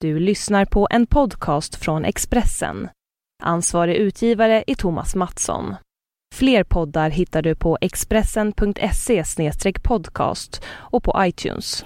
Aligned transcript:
Du 0.00 0.18
lyssnar 0.18 0.64
på 0.64 0.88
en 0.90 1.06
podcast 1.06 1.74
från 1.74 2.04
Expressen. 2.04 2.88
Ansvarig 3.42 3.96
utgivare 3.96 4.64
är 4.66 4.74
Thomas 4.74 5.14
Mattsson. 5.14 5.74
Fler 6.34 6.64
poddar 6.64 7.10
hittar 7.10 7.42
du 7.42 7.54
på 7.54 7.78
expressen.se 7.80 9.22
podcast 9.82 10.64
och 10.68 11.02
på 11.02 11.14
iTunes. 11.18 11.84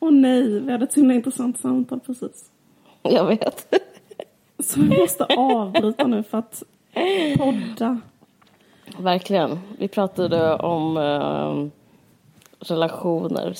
Åh 0.00 0.12
nej, 0.12 0.60
vi 0.60 0.72
hade 0.72 0.84
ett 0.84 0.94
himla 0.94 1.14
intressant 1.14 1.60
samtal 1.60 2.00
precis. 2.00 2.50
Jag 3.02 3.26
vet. 3.26 3.74
Så 4.64 4.80
vi 4.80 4.88
måste 4.88 5.24
avbryta 5.24 6.06
nu 6.06 6.22
för 6.22 6.38
att 6.38 6.62
podda. 7.38 8.00
Verkligen. 8.98 9.58
Vi 9.78 9.88
pratade 9.88 10.54
om 10.54 10.96
eh, 10.96 11.83
relationer, 12.70 13.54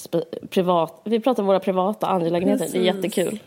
privat. 0.49 1.01
Vi 1.05 1.21
pratade 1.21 1.43
om 1.43 1.47
våra 1.47 1.61
privata 1.61 2.07
angelägenheter. 2.07 2.65
Det 2.73 2.89
är 2.89 2.93
Precis. 2.93 3.15
jättekul. 3.15 3.39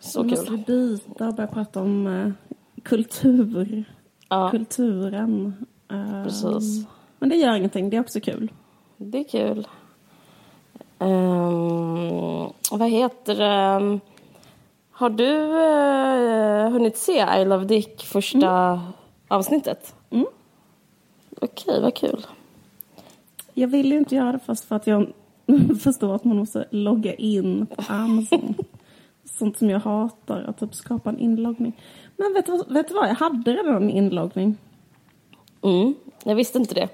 Så 0.00 0.22
Nu 0.22 0.30
måste 0.30 0.52
vi 0.52 0.64
kul. 0.64 0.66
byta 0.66 1.28
och 1.28 1.34
börja 1.34 1.46
prata 1.46 1.80
om 1.80 2.06
eh, 2.06 2.52
kultur. 2.82 3.84
Ja, 4.28 4.50
Kulturen. 4.50 5.66
Eh, 5.90 6.24
precis. 6.24 6.86
Men 7.18 7.28
det 7.28 7.36
gör 7.36 7.54
ingenting, 7.54 7.90
det 7.90 7.96
är 7.96 8.00
också 8.00 8.20
kul. 8.20 8.52
Det 8.96 9.18
är 9.18 9.24
kul. 9.24 9.68
Ehm, 10.98 12.50
vad 12.70 12.90
heter 12.90 13.34
det? 13.34 13.98
Har 14.90 15.10
du 15.10 15.36
uh, 15.36 16.70
hunnit 16.72 16.96
se 16.96 17.26
I 17.40 17.44
Love 17.44 17.64
Dick 17.64 18.04
första 18.04 18.80
avsnittet? 19.28 19.94
Mm. 20.10 20.26
Okej, 21.40 21.82
vad 21.82 21.94
kul. 21.94 22.26
Jag 23.58 23.68
vill 23.68 23.92
ju 23.92 23.98
inte 23.98 24.14
göra 24.14 24.32
det 24.32 24.38
fast 24.38 24.64
för 24.64 24.76
att 24.76 24.86
jag 24.86 25.12
förstår 25.82 26.14
att 26.14 26.24
man 26.24 26.36
måste 26.36 26.64
logga 26.70 27.14
in 27.14 27.66
på 27.66 27.82
Amazon. 27.92 28.54
Sånt 29.38 29.58
som 29.58 29.70
jag 29.70 29.80
hatar, 29.80 30.42
att 30.48 30.58
typ 30.60 30.74
skapa 30.74 31.10
en 31.10 31.18
inloggning. 31.18 31.80
Men 32.16 32.32
vet 32.34 32.46
du, 32.46 32.52
vad- 32.52 32.72
vet 32.72 32.88
du 32.88 32.94
vad, 32.94 33.08
jag 33.08 33.14
hade 33.14 33.52
redan 33.52 33.82
en 33.82 33.90
inloggning. 33.90 34.56
Mm, 35.62 35.94
jag 36.24 36.34
visste 36.34 36.58
inte 36.58 36.74
det. 36.74 36.88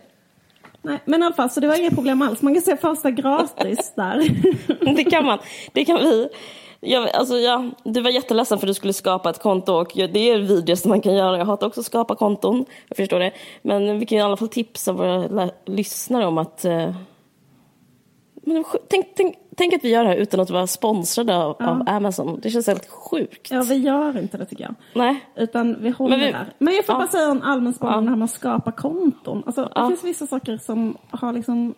Nej, 0.83 0.99
men 1.05 1.23
i 1.23 1.27
alla 1.27 1.35
fall, 1.35 1.51
så 1.51 1.61
det 1.61 1.67
var 1.69 1.81
inga 1.81 1.91
problem 1.91 2.23
alls. 2.23 2.43
Man 2.43 2.55
kan 2.55 2.63
se 2.63 2.77
första 2.77 3.11
gratis 3.11 3.93
där. 3.97 4.17
Det 4.97 5.05
kan 5.05 5.25
man. 5.25 5.39
Det 5.73 5.85
kan 5.85 5.97
vi. 5.97 6.29
Jag, 6.85 7.11
alltså, 7.11 7.35
ja, 7.39 7.71
du 7.85 8.01
var 8.01 8.11
jätteledsen 8.11 8.59
för 8.59 8.67
att 8.67 8.71
du 8.71 8.75
skulle 8.75 8.93
skapa 8.93 9.31
ett 9.31 9.43
konto 9.43 9.73
och 9.73 9.97
ja, 9.97 10.07
det 10.07 10.31
är 10.31 10.39
vidrigaste 10.39 10.89
man 10.89 11.01
kan 11.01 11.15
göra. 11.15 11.39
Jag 11.39 11.45
hatar 11.45 11.67
också 11.67 11.81
att 11.81 11.87
skapa 11.87 12.15
konton, 12.17 12.65
jag 12.89 12.97
förstår 12.97 13.19
det. 13.19 13.33
Men 13.63 13.99
vi 13.99 14.07
kan 14.07 14.19
i 14.19 14.21
alla 14.21 14.37
fall 14.37 14.49
tipsa 14.49 14.93
våra 14.93 15.51
lyssnare 15.67 16.27
om 16.27 16.39
att... 16.39 16.65
Eh, 16.65 16.95
men, 18.47 18.65
tänk, 18.89 19.07
tänk, 19.17 19.35
tänk 19.57 19.75
att 19.75 19.85
vi 19.85 19.89
gör 19.91 20.03
det 20.05 20.09
här 20.11 20.17
utan 20.17 20.41
att 20.41 20.51
vara 20.51 20.67
sponsrade 20.67 21.37
av, 21.37 21.57
av 21.63 21.83
Amazon. 21.87 22.41
Det 22.43 22.51
känns 22.51 22.67
helt 22.67 22.89
sjukt. 22.89 23.51
ja, 23.51 23.63
vi 23.69 23.75
gör 23.75 24.19
inte 24.19 24.37
det 24.39 24.47
tycker 24.47 24.65
jag. 24.65 24.75
Nej. 24.95 25.25
Utan 25.37 25.77
vi 25.83 25.91
håller 25.91 26.17
Men 26.17 26.27
vi- 26.27 26.33
där. 26.33 26.53
Men 26.59 26.75
jag 26.75 26.87
får 26.87 26.95
Ja. 26.95 26.99
bara 26.99 27.09
säga 27.09 27.29
en 27.31 27.43
allmän 27.43 27.73
spaning 27.75 27.95
Ja. 28.05 28.11
när 28.11 28.17
man 28.17 28.29
skapar 28.29 28.73
konton. 28.73 29.43
Alltså, 29.47 29.63
det 29.63 29.71
Ja. 29.75 29.89
finns 29.89 30.05
vissa 30.05 30.27
saker 30.27 30.57
som 30.57 30.97
har 31.11 31.33
liksom 31.33 31.75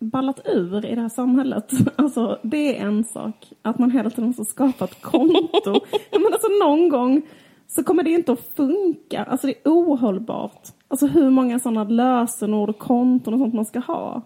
ballat 0.00 0.40
ur 0.44 0.86
i 0.86 0.94
det 0.94 1.00
här 1.00 1.08
samhället. 1.08 1.72
Alltså, 1.96 2.38
det 2.42 2.78
är 2.78 2.86
en 2.86 3.04
sak. 3.04 3.52
Att 3.62 3.78
man 3.78 3.90
hela 3.90 4.10
tiden 4.10 4.26
måste 4.26 4.44
skapa 4.44 4.84
ett 4.84 5.02
konto. 5.02 5.70
Menar, 6.12 6.32
alltså, 6.32 6.48
någon 6.60 6.88
gång 6.88 7.22
så 7.68 7.84
kommer 7.84 8.02
det 8.02 8.10
inte 8.10 8.32
att 8.32 8.56
funka. 8.56 9.24
Alltså 9.24 9.46
det 9.46 9.52
är 9.52 9.70
ohållbart. 9.70 10.68
Alltså 10.88 11.06
hur 11.06 11.30
många 11.30 11.58
sådana 11.58 11.84
lösenord 11.84 12.68
och 12.68 12.78
konton 12.78 13.34
och 13.34 13.40
sånt 13.40 13.54
man 13.54 13.64
ska 13.64 13.78
ha. 13.78 14.22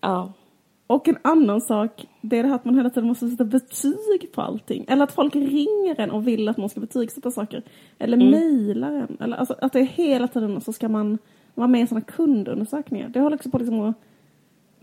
Ja. 0.00 0.32
Och 0.86 1.08
en 1.08 1.18
annan 1.22 1.60
sak, 1.60 2.06
det 2.20 2.38
är 2.38 2.42
det 2.42 2.48
här 2.48 2.56
att 2.56 2.64
man 2.64 2.74
hela 2.74 2.90
tiden 2.90 3.08
måste 3.08 3.28
sätta 3.28 3.44
betyg 3.44 4.32
på 4.34 4.42
allting. 4.42 4.84
Eller 4.88 5.04
att 5.04 5.12
folk 5.12 5.36
ringer 5.36 6.00
en 6.00 6.10
och 6.10 6.26
vill 6.26 6.48
att 6.48 6.56
man 6.56 6.68
ska 6.68 6.80
betygsätta 6.80 7.30
saker. 7.30 7.62
Eller 7.98 8.16
mejlar 8.16 8.92
en. 8.92 9.16
Eller 9.20 9.36
alltså 9.36 9.54
att 9.60 9.72
det 9.72 9.80
är 9.80 9.84
hela 9.84 10.28
tiden 10.28 10.60
så 10.60 10.72
ska 10.72 10.88
man 10.88 11.18
vara 11.54 11.68
med 11.68 11.82
i 11.82 11.86
sådana 11.86 12.04
kundundersökningar. 12.04 13.08
Det 13.08 13.20
håller 13.20 13.36
också 13.36 13.50
på 13.50 13.58
liksom 13.58 13.80
att 13.80 13.96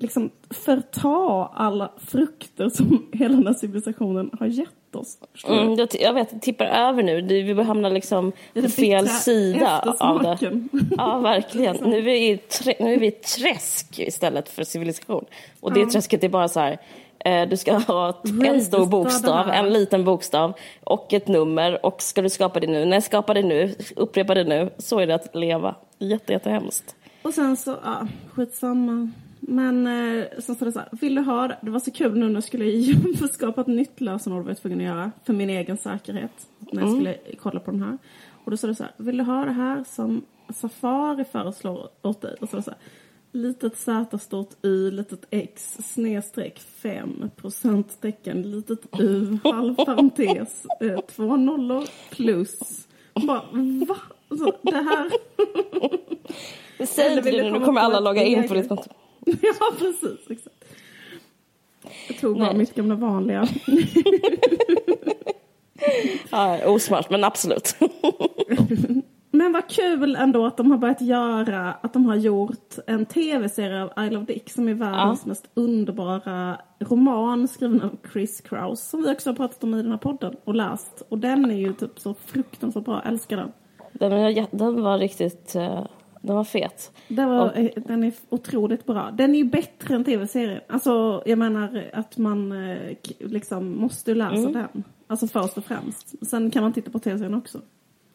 liksom 0.01 0.29
förta 0.49 1.49
alla 1.53 1.91
frukter 2.07 2.69
som 2.69 3.09
hela 3.13 3.35
den 3.35 3.47
här 3.47 3.53
civilisationen 3.53 4.29
har 4.39 4.47
gett 4.47 4.95
oss. 4.95 5.17
Mm, 5.47 5.73
jag, 5.73 5.87
jag 5.99 6.13
vet, 6.13 6.29
det 6.29 6.39
tippar 6.39 6.65
över 6.65 7.03
nu. 7.03 7.21
Vi 7.21 7.63
hamnar 7.63 7.89
liksom 7.89 8.31
på 8.53 8.69
fel 8.69 9.07
sida 9.07 9.95
av 9.99 10.21
det. 10.23 10.37
Ja, 10.97 11.17
verkligen. 11.19 11.75
Nu 11.75 11.97
är, 11.97 12.01
vi 12.01 12.29
i 12.31 12.37
trä, 12.37 12.73
nu 12.79 12.93
är 12.93 12.99
vi 12.99 13.07
i 13.07 13.11
träsk 13.11 13.99
istället 13.99 14.49
för 14.49 14.63
civilisation. 14.63 15.25
Och 15.59 15.73
det 15.73 15.85
träsket 15.85 16.23
är 16.23 16.29
bara 16.29 16.47
så 16.47 16.59
här. 16.59 16.77
eh, 17.19 17.49
Du 17.49 17.57
ska 17.57 17.73
ha 17.77 18.21
en 18.45 18.61
stor 18.61 18.85
bokstav, 18.85 19.49
en 19.49 19.73
liten 19.73 20.03
bokstav 20.03 20.53
och 20.83 21.13
ett 21.13 21.27
nummer. 21.27 21.85
Och 21.85 22.01
ska 22.01 22.21
du 22.21 22.29
skapa 22.29 22.59
det 22.59 22.67
nu? 22.67 22.85
Nej, 22.85 23.01
skapa 23.01 23.33
det 23.33 23.43
nu. 23.43 23.75
Upprepa 23.95 24.33
det 24.33 24.43
nu. 24.43 24.69
Så 24.77 24.99
är 24.99 25.07
det 25.07 25.15
att 25.15 25.35
leva. 25.35 25.75
Jätte, 25.99 26.33
jättehemskt. 26.33 26.95
Och 27.21 27.33
sen 27.33 27.57
så, 27.57 27.75
ja, 27.83 28.07
skitsamma. 28.33 29.11
Men 29.51 29.87
eh, 29.87 30.25
sen 30.39 30.55
står 30.55 30.65
det 30.65 30.71
så 30.71 30.79
här, 30.79 30.89
vill 30.91 31.15
du 31.15 31.21
ha 31.21 31.47
det? 31.47 31.57
Det 31.61 31.71
var 31.71 31.79
så 31.79 31.91
kul 31.91 32.19
nu 32.19 32.25
när 32.25 32.33
jag 32.33 32.43
skulle 32.43 33.27
skapa 33.33 33.61
ett 33.61 33.67
nytt 33.67 34.01
lösenord 34.01 34.43
var 34.43 34.49
jag 34.49 34.57
tvungen 34.57 34.79
att 34.79 34.85
göra 34.85 35.11
för 35.23 35.33
min 35.33 35.49
egen 35.49 35.77
säkerhet. 35.77 36.47
När 36.59 36.81
jag 36.81 36.91
skulle 36.91 37.17
kolla 37.41 37.59
på 37.59 37.71
den 37.71 37.81
här. 37.81 37.97
Och 38.43 38.51
då 38.51 38.57
står 38.57 38.67
det 38.67 38.75
så 38.75 38.83
här, 38.83 38.93
vill 38.97 39.17
du 39.17 39.23
ha 39.23 39.45
det 39.45 39.51
här 39.51 39.83
som 39.83 40.21
Safari 40.53 41.23
föreslår 41.23 41.89
åt 42.01 42.21
dig? 42.21 42.35
Och 42.41 42.49
så 42.49 42.55
är 42.55 42.59
det 42.59 42.63
så 42.63 42.71
här, 42.71 42.79
litet 43.31 43.77
Z, 43.77 44.19
stort 44.19 44.49
Y, 44.65 44.91
litet 44.91 45.25
X, 45.29 45.77
snedstreck 45.83 46.59
5, 46.59 47.29
procenttecken, 47.35 48.41
litet 48.41 48.99
U, 48.99 49.37
halv 49.43 49.75
parentes, 49.75 50.65
eh, 50.81 50.99
två 50.99 51.35
nollor 51.35 51.83
plus. 52.11 52.87
Bara, 53.13 53.43
va? 53.87 53.97
Alltså, 54.29 54.55
det 54.61 54.75
här... 54.75 55.11
Säg 56.85 57.17
inte 57.17 57.31
det 57.31 57.43
nu, 57.43 57.59
nu 57.59 57.65
kommer 57.65 57.81
alla 57.81 57.99
logga 57.99 58.23
in 58.23 58.47
på 58.47 58.53
ditt 58.53 58.69
konto. 58.69 58.89
Ja, 59.41 59.71
precis. 59.79 60.29
Exakt. 60.29 60.65
Jag 62.07 62.19
tog 62.19 62.37
bara 62.37 62.47
Nej. 62.47 62.57
mitt 62.57 62.75
gamla 62.75 62.95
vanliga. 62.95 63.47
Ja, 66.29 66.59
osmart, 66.65 67.09
men 67.09 67.23
absolut. 67.23 67.75
Men 69.33 69.53
vad 69.53 69.69
kul 69.69 70.15
ändå 70.15 70.45
att 70.45 70.57
de 70.57 70.71
har 70.71 70.77
börjat 70.77 71.01
göra, 71.01 71.73
att 71.73 71.93
de 71.93 72.05
har 72.05 72.15
gjort 72.15 72.75
en 72.87 73.05
tv-serie 73.05 73.83
av 73.83 74.05
I 74.05 74.09
Love 74.09 74.25
Dick 74.25 74.49
som 74.49 74.67
är 74.67 74.73
världens 74.73 75.25
mest 75.25 75.49
underbara 75.53 76.57
roman 76.79 77.47
skriven 77.47 77.81
av 77.81 77.97
Chris 78.13 78.41
Kraus 78.41 78.89
som 78.89 79.03
vi 79.03 79.13
också 79.13 79.29
har 79.29 79.35
pratat 79.35 79.63
om 79.63 79.73
i 79.73 79.81
den 79.81 79.91
här 79.91 79.97
podden 79.97 80.35
och 80.43 80.55
läst. 80.55 81.03
Och 81.09 81.17
den 81.17 81.51
är 81.51 81.55
ju 81.55 81.73
typ 81.73 81.99
så 81.99 82.13
fruktansvärt 82.13 82.85
bra, 82.85 83.01
jag 83.03 83.13
älskar 83.13 83.37
den. 83.37 83.51
Den, 83.93 84.47
den 84.51 84.81
var 84.81 84.97
riktigt... 84.97 85.55
eh, 85.55 85.85
Den 86.21 86.35
var 86.35 86.43
fet. 86.43 86.91
Den, 87.07 87.29
var, 87.29 87.53
eh, 87.55 87.69
den 87.75 88.03
är 88.03 88.13
otroligt 88.29 88.85
bra. 88.85 89.11
Den 89.13 89.35
är 89.35 89.37
ju 89.37 89.43
bättre 89.45 89.95
än 89.95 90.03
tv-serien. 90.03 90.61
Alltså, 90.67 91.23
jag 91.25 91.37
menar 91.37 91.89
att 91.93 92.17
man 92.17 92.51
eh, 92.51 92.95
liksom 93.19 93.77
måste 93.81 94.13
läsa 94.13 94.49
den. 94.49 94.83
Alltså 95.07 95.27
först 95.27 95.57
och 95.57 95.65
främst. 95.65 96.27
Sen 96.27 96.51
kan 96.51 96.63
man 96.63 96.73
titta 96.73 96.91
på 96.91 96.99
tv-serien 96.99 97.33
också. 97.33 97.61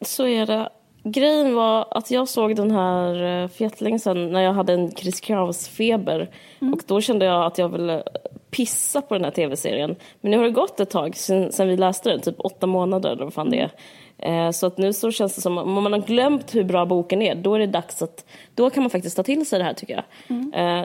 Så 0.01 0.27
är 0.27 0.45
det. 0.45 0.69
Grejen 1.03 1.55
var 1.55 1.87
att 1.91 2.11
jag 2.11 2.27
såg 2.27 2.55
den 2.55 2.71
här 2.71 3.43
eh, 3.43 3.47
för 3.47 3.97
sedan 3.97 4.31
när 4.31 4.41
jag 4.41 4.53
hade 4.53 4.73
en 4.73 4.91
Chris 4.91 5.21
Kraus-feber. 5.21 6.29
Och 6.59 6.81
då 6.87 7.01
kände 7.01 7.25
jag 7.25 7.45
att 7.45 7.57
jag 7.57 7.69
ville 7.69 8.03
pissa 8.51 9.01
på 9.01 9.13
den 9.13 9.23
här 9.23 9.31
tv-serien. 9.31 9.95
Men 10.21 10.31
nu 10.31 10.37
har 10.37 10.43
det 10.43 10.51
gått 10.51 10.79
ett 10.79 10.89
tag 10.89 11.15
sen, 11.15 11.51
sen 11.51 11.67
vi 11.67 11.77
läste 11.77 12.09
den, 12.09 12.21
typ 12.21 12.35
åtta 12.37 12.67
månader 12.67 13.09
eller 13.09 13.23
vad 13.23 13.33
fan 13.33 13.49
det 13.49 13.59
är. 13.59 13.71
Eh, 14.19 14.51
Så 14.51 14.65
att 14.67 14.77
nu 14.77 14.93
så 14.93 15.11
känns 15.11 15.35
det 15.35 15.41
som, 15.41 15.57
om 15.57 15.83
man 15.83 15.93
har 15.93 15.99
glömt 15.99 16.55
hur 16.55 16.63
bra 16.63 16.85
boken 16.85 17.21
är, 17.21 17.35
då 17.35 17.53
är 17.55 17.59
det 17.59 17.67
dags 17.67 18.01
att, 18.01 18.25
då 18.55 18.69
kan 18.69 18.83
man 18.83 18.89
faktiskt 18.89 19.15
ta 19.15 19.23
till 19.23 19.45
sig 19.45 19.59
det 19.59 19.65
här 19.65 19.73
tycker 19.73 19.93
jag. 19.93 20.03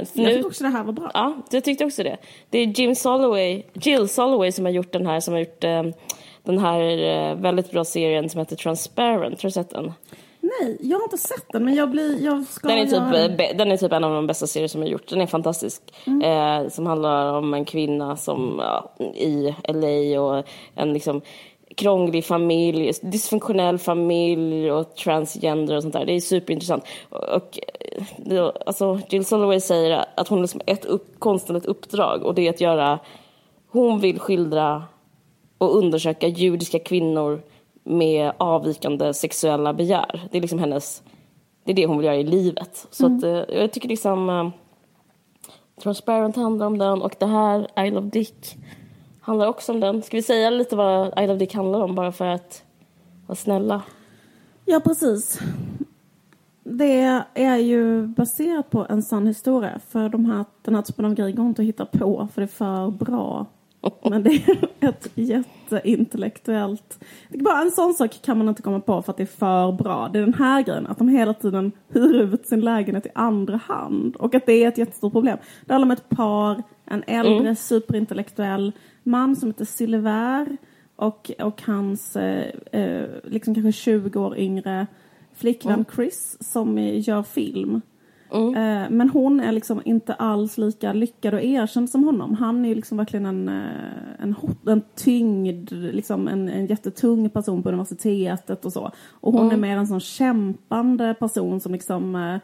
För 0.09 0.21
Jag 0.21 0.27
nu- 0.27 0.33
tyckte 0.33 0.47
också 0.49 0.65
det 0.65 0.71
här 0.71 0.85
var 0.85 0.93
bra. 0.93 1.11
Ja, 1.15 1.35
jag 1.51 1.65
tyckte 1.65 1.85
också 1.85 2.03
det. 2.03 2.17
Det 2.51 2.59
är 2.59 2.67
Jim 2.67 2.95
Soloway, 2.95 3.63
Jill 3.73 4.09
Soloway 4.09 4.53
som 4.53 4.65
har 4.65 4.73
gjort 4.73 4.93
den 4.93 5.07
här, 5.07 5.21
som 5.21 5.35
har 5.35 5.41
gjort 5.41 5.65
eh, 5.65 5.83
den 6.43 6.59
här 6.59 6.81
eh, 7.31 7.35
väldigt 7.35 7.71
bra 7.71 7.85
serien 7.85 8.29
som 8.29 8.39
heter 8.39 8.57
Transparent. 8.57 9.43
Har 9.43 9.49
du 9.49 9.51
sett 9.51 9.71
den? 9.71 9.93
Nej, 10.61 10.77
jag 10.81 10.99
har 10.99 11.03
inte 11.05 11.19
sett 11.19 11.45
den 11.53 11.65
men 11.65 11.75
jag 11.75 11.91
blir, 11.91 12.25
jag 12.25 12.45
ska 12.47 12.69
Den 12.69 12.79
är, 12.79 12.87
typ, 12.87 13.39
be- 13.39 13.53
den 13.55 13.73
är 13.73 13.77
typ 13.77 13.93
en 13.93 14.05
av 14.05 14.15
de 14.15 14.27
bästa 14.27 14.47
serier 14.47 14.69
som 14.69 14.81
har 14.81 14.89
gjort. 14.89 15.09
Den 15.09 15.21
är 15.21 15.27
fantastisk. 15.27 15.83
Eh, 16.25 16.69
som 16.69 16.87
handlar 16.87 17.33
om 17.39 17.55
en 17.55 17.65
kvinna 17.65 18.17
som 18.17 18.57
ja, 18.59 18.93
i 19.15 19.55
LA 19.69 20.21
och 20.21 20.45
en 20.75 20.93
liksom 20.93 21.21
krånglig 21.77 22.25
familj, 22.25 22.93
dysfunktionell 23.03 23.79
familj 23.79 24.73
och 24.73 24.95
transgender 24.95 25.77
och 25.77 25.83
sånt 25.83 25.95
där. 25.95 26.05
Det 26.05 26.13
är 26.13 26.21
superintressant. 26.21 26.85
Och, 27.11 27.59
eh, 28.31 28.51
alltså, 28.67 29.01
Jill 29.09 29.25
Soloway 29.25 29.61
säger 29.61 30.05
att 30.17 30.29
hon 30.29 30.39
har 30.39 30.43
liksom 30.43 30.61
ett 30.67 30.85
upp, 30.85 31.21
konstnärligt 31.21 31.67
uppdrag 31.67 32.23
och 32.23 32.35
det 32.35 32.47
är 32.47 32.51
att 32.51 32.61
göra, 32.61 32.99
hon 33.71 34.01
vill 34.01 34.19
skildra 34.19 34.85
och 35.59 35.77
undersöka 35.77 36.29
judiska 36.29 36.79
kvinnor 36.79 37.43
med 37.85 38.33
avvikande 38.39 39.15
sexuella 39.15 39.73
begär. 39.73 40.29
Det 40.31 40.39
är 40.39 40.43
liksom 40.43 40.59
hennes, 40.59 41.03
det 41.65 41.73
är 41.73 41.77
det 41.77 41.87
hon 41.87 41.99
vill 41.99 42.07
göra 42.07 42.17
i 42.17 42.25
livet. 42.25 42.87
Så 42.91 43.07
att, 43.07 43.23
eh, 43.23 43.31
jag 43.31 43.73
tycker 43.73 43.89
liksom 43.89 44.31
eh, 44.31 44.49
Transparent 45.83 46.37
handlar 46.37 46.67
om 46.67 46.79
den 46.79 47.03
och 47.03 47.15
det 47.19 47.27
här, 47.27 47.87
I 47.87 47.91
Love 47.91 48.09
Dick, 48.09 48.57
handlar 49.23 49.47
också 49.47 49.73
om 49.73 49.81
den. 49.81 50.03
Ska 50.03 50.17
vi 50.17 50.23
säga 50.23 50.51
lite 50.51 50.77
vad 50.77 51.23
I 51.23 51.27
Love 51.27 51.39
Dick 51.39 51.55
handlar 51.55 51.81
om 51.81 51.95
bara 51.95 52.13
för 52.13 52.27
att 52.27 52.63
vara 53.27 53.37
snälla? 53.37 53.83
Ja, 54.65 54.81
precis. 54.81 55.41
Det 56.65 57.23
är 57.35 57.57
ju 57.57 58.07
baserat 58.07 58.71
på 58.71 58.87
en 58.89 59.03
sann 59.03 59.27
historia. 59.27 59.81
För 59.89 60.09
de 60.09 60.25
här, 60.25 60.45
den 60.63 60.75
här 60.75 60.83
typen 60.83 61.05
av 61.05 61.15
grejer 61.15 61.37
går 61.37 61.47
inte 61.47 61.63
att 61.63 61.69
hitta 61.69 61.87
på 61.87 62.29
för 62.35 62.41
det 62.41 62.45
är 62.45 62.47
för 62.47 62.91
bra. 62.91 63.47
Men 64.11 64.23
det 64.23 64.31
är 64.31 64.69
ett 64.81 65.09
jätteintellektuellt... 65.15 67.05
Bara 67.29 67.63
en 67.63 67.71
sån 67.71 67.95
sak 67.95 68.23
kan 68.23 68.39
man 68.39 68.49
inte 68.49 68.63
komma 68.63 68.81
på 68.81 69.03
för 69.03 69.13
att 69.13 69.17
det 69.17 69.23
är 69.23 69.27
för 69.27 69.73
bra. 69.73 70.11
Det 70.13 70.19
är 70.19 70.23
den 70.23 70.35
här 70.35 70.63
grejen, 70.63 70.87
att 70.87 70.99
de 70.99 71.09
hela 71.09 71.35
tiden 71.35 71.73
hyr 71.93 72.35
ut 72.35 72.47
sin 72.47 72.61
lägenhet 72.61 73.07
i 73.07 73.11
andra 73.15 73.57
hand. 73.57 74.17
Och 74.17 74.35
att 74.35 74.47
det 74.47 74.53
är 74.53 74.69
ett 74.69 74.79
jättestort 74.79 75.13
problem. 75.13 75.39
Det 75.67 75.73
handlar 75.73 75.87
om 75.87 75.91
ett 75.91 76.09
par, 76.09 76.63
en 76.85 77.03
äldre 77.07 77.41
mm. 77.41 77.57
superintellektuell 77.57 78.73
man 79.03 79.37
som 79.37 79.49
heter 79.49 79.65
Silver 79.65 80.57
och, 80.97 81.31
och 81.39 81.63
hans 81.63 82.17
eh, 82.17 82.47
eh, 82.73 83.07
liksom 83.25 83.55
kanske 83.55 83.73
20 83.73 84.21
år 84.21 84.39
yngre 84.39 84.87
flickvän 85.35 85.75
mm. 85.75 85.87
Chris 85.95 86.37
som 86.41 86.79
gör 86.79 87.23
film. 87.23 87.81
Mm. 88.33 88.55
Eh, 88.55 88.91
men 88.91 89.09
hon 89.11 89.41
är 89.41 89.53
liksom 89.53 89.83
inte 89.85 90.15
alls 90.15 90.59
lika 90.59 90.93
lyckad 90.93 91.35
och 91.35 91.43
erkänd 91.43 91.91
som 91.91 92.05
honom. 92.05 92.35
Han 92.35 92.65
är 92.65 92.75
liksom 92.75 92.99
verkligen 92.99 93.27
en, 93.27 93.49
eh, 93.49 94.23
en, 94.23 94.35
en 94.67 94.83
tyngd, 94.95 95.73
liksom 95.73 96.29
en, 96.29 96.49
en 96.49 96.67
jättetung 96.67 97.31
person 97.31 97.63
på 97.63 97.69
universitetet 97.69 98.65
och 98.65 98.73
så. 98.73 98.93
Och 99.11 99.33
hon 99.33 99.43
mm. 99.43 99.55
är 99.55 99.61
mer 99.61 99.77
en 99.77 99.87
sån 99.87 100.01
kämpande 100.01 101.15
person 101.15 101.61
som 101.61 101.73
liksom 101.73 102.17
eh, 102.17 102.37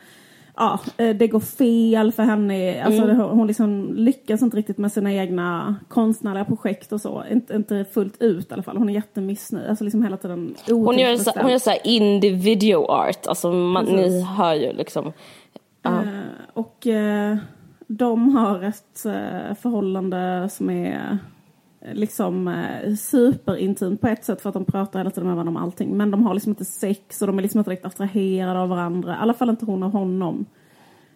ja, 0.59 0.81
det 0.97 1.29
går 1.29 1.41
fel 1.41 2.13
för 2.13 2.23
henne. 2.23 2.83
Alltså, 2.83 3.03
mm. 3.03 3.21
Hon 3.21 3.47
liksom 3.47 3.95
lyckas 3.95 4.43
inte 4.43 4.57
riktigt 4.57 4.79
med 4.79 4.93
sina 4.93 5.13
egna 5.13 5.77
konstnärliga 5.89 6.45
projekt 6.45 6.93
och 6.93 7.01
så. 7.01 7.25
Inte, 7.31 7.55
inte 7.55 7.85
fullt 7.93 8.23
ut 8.23 8.51
i 8.51 8.55
alla 8.55 8.63
fall. 8.63 8.77
Hon 8.77 8.89
är 8.89 8.95
jättemissnöjd. 8.95 9.69
Alltså 9.69 9.85
liksom 9.85 10.03
hela 10.03 10.17
tiden 10.17 10.55
Hon 10.67 10.99
gör, 10.99 11.17
så, 11.17 11.33
hon 11.37 11.51
gör 11.51 11.59
så 11.59 11.71
här 11.71 11.79
indie 11.85 12.33
video 12.33 12.85
art. 12.85 13.27
Alltså 13.27 13.53
man, 13.53 13.85
ni 13.85 14.23
hör 14.23 14.55
ju 14.55 14.73
liksom. 14.73 15.13
Uh. 15.87 15.93
Uh, 15.93 16.09
och 16.53 16.87
uh, 16.87 17.37
de 17.87 18.37
har 18.37 18.63
ett 18.63 19.01
förhållande 19.61 20.49
som 20.53 20.71
är 20.71 21.19
liksom 21.81 22.49
eh, 22.49 22.95
superintimt 22.95 24.01
på 24.01 24.07
ett 24.07 24.25
sätt 24.25 24.41
för 24.41 24.49
att 24.49 24.55
de 24.55 24.65
pratar 24.65 25.01
hela 25.01 25.11
tiden 25.11 25.27
med 25.27 25.37
varandra 25.37 25.51
om 25.51 25.65
allting. 25.65 25.97
Men 25.97 26.11
de 26.11 26.27
har 26.27 26.35
liksom 26.35 26.51
inte 26.51 26.65
sex 26.65 27.21
och 27.23 27.27
de 27.27 27.39
är 27.39 27.43
liksom 27.43 27.59
inte 27.59 27.71
riktigt 27.71 27.87
attraherade 27.87 28.61
av 28.61 28.69
varandra. 28.69 29.13
I 29.13 29.17
alla 29.21 29.35
fall 29.35 29.51
inte 29.51 29.65
hon 29.65 29.83
och 29.83 29.91
honom. 29.91 30.47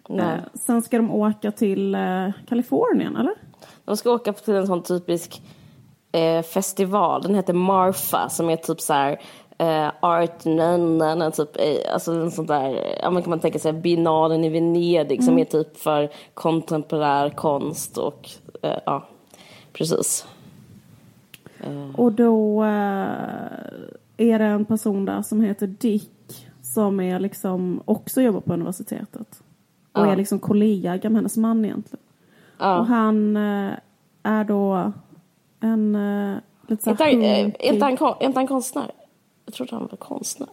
Eh, 0.09 0.35
sen 0.53 0.81
ska 0.81 0.97
de 0.97 1.11
åka 1.11 1.51
till 1.51 1.95
eh, 1.95 2.29
Kalifornien, 2.47 3.15
eller? 3.15 3.33
De 3.85 3.97
ska 3.97 4.11
åka 4.11 4.33
till 4.33 4.53
en 4.53 4.67
sån 4.67 4.83
typisk 4.83 5.41
eh, 6.11 6.41
festival. 6.41 7.21
Den 7.21 7.35
heter 7.35 7.53
Marfa 7.53 8.29
som 8.29 8.49
är 8.49 8.55
typ 8.55 8.81
så 8.81 8.93
här 8.93 9.21
eh, 9.57 9.91
Art 9.99 10.45
Nönnen, 10.45 11.31
typ, 11.31 11.57
eh, 11.59 11.93
alltså 11.93 12.11
en 12.11 12.31
sån 12.31 12.45
där, 12.45 12.97
ja 13.01 13.09
man 13.09 13.21
kan 13.23 13.29
man 13.29 13.39
tänka 13.39 13.59
sig 13.59 13.73
Biennalen 13.73 14.43
i 14.43 14.49
Venedig 14.49 15.15
mm. 15.15 15.25
som 15.25 15.37
är 15.37 15.45
typ 15.45 15.77
för 15.77 16.09
kontemporär 16.33 17.29
konst 17.29 17.97
och 17.97 18.29
ja, 18.85 19.07
precis. 19.73 20.25
Mm. 21.63 21.95
Och 21.95 22.11
då 22.11 22.63
uh, 22.63 22.67
är 24.17 24.39
det 24.39 24.45
en 24.45 24.65
person 24.65 25.05
där 25.05 25.21
som 25.21 25.41
heter 25.41 25.67
Dick 25.67 26.09
som 26.61 26.99
är 26.99 27.19
liksom 27.19 27.81
också 27.85 28.21
jobbar 28.21 28.41
på 28.41 28.53
universitetet. 28.53 29.43
Och 29.91 30.07
är 30.07 30.15
liksom 30.15 30.39
kollega 30.39 31.09
med 31.09 31.15
hennes 31.15 31.37
man 31.37 31.65
egentligen. 31.65 32.03
Och 32.57 32.85
han 32.85 33.37
uh, 33.37 33.73
är 34.23 34.43
då 34.43 34.91
en 35.59 35.95
uh, 35.95 36.37
lite 36.67 36.83
såhär... 36.83 37.07
Är 38.19 38.25
inte 38.25 38.39
han 38.39 38.47
konstnär? 38.47 38.91
Jag 39.45 39.53
trodde 39.53 39.75
han 39.75 39.87
var 39.91 39.97
konstnär. 39.97 40.49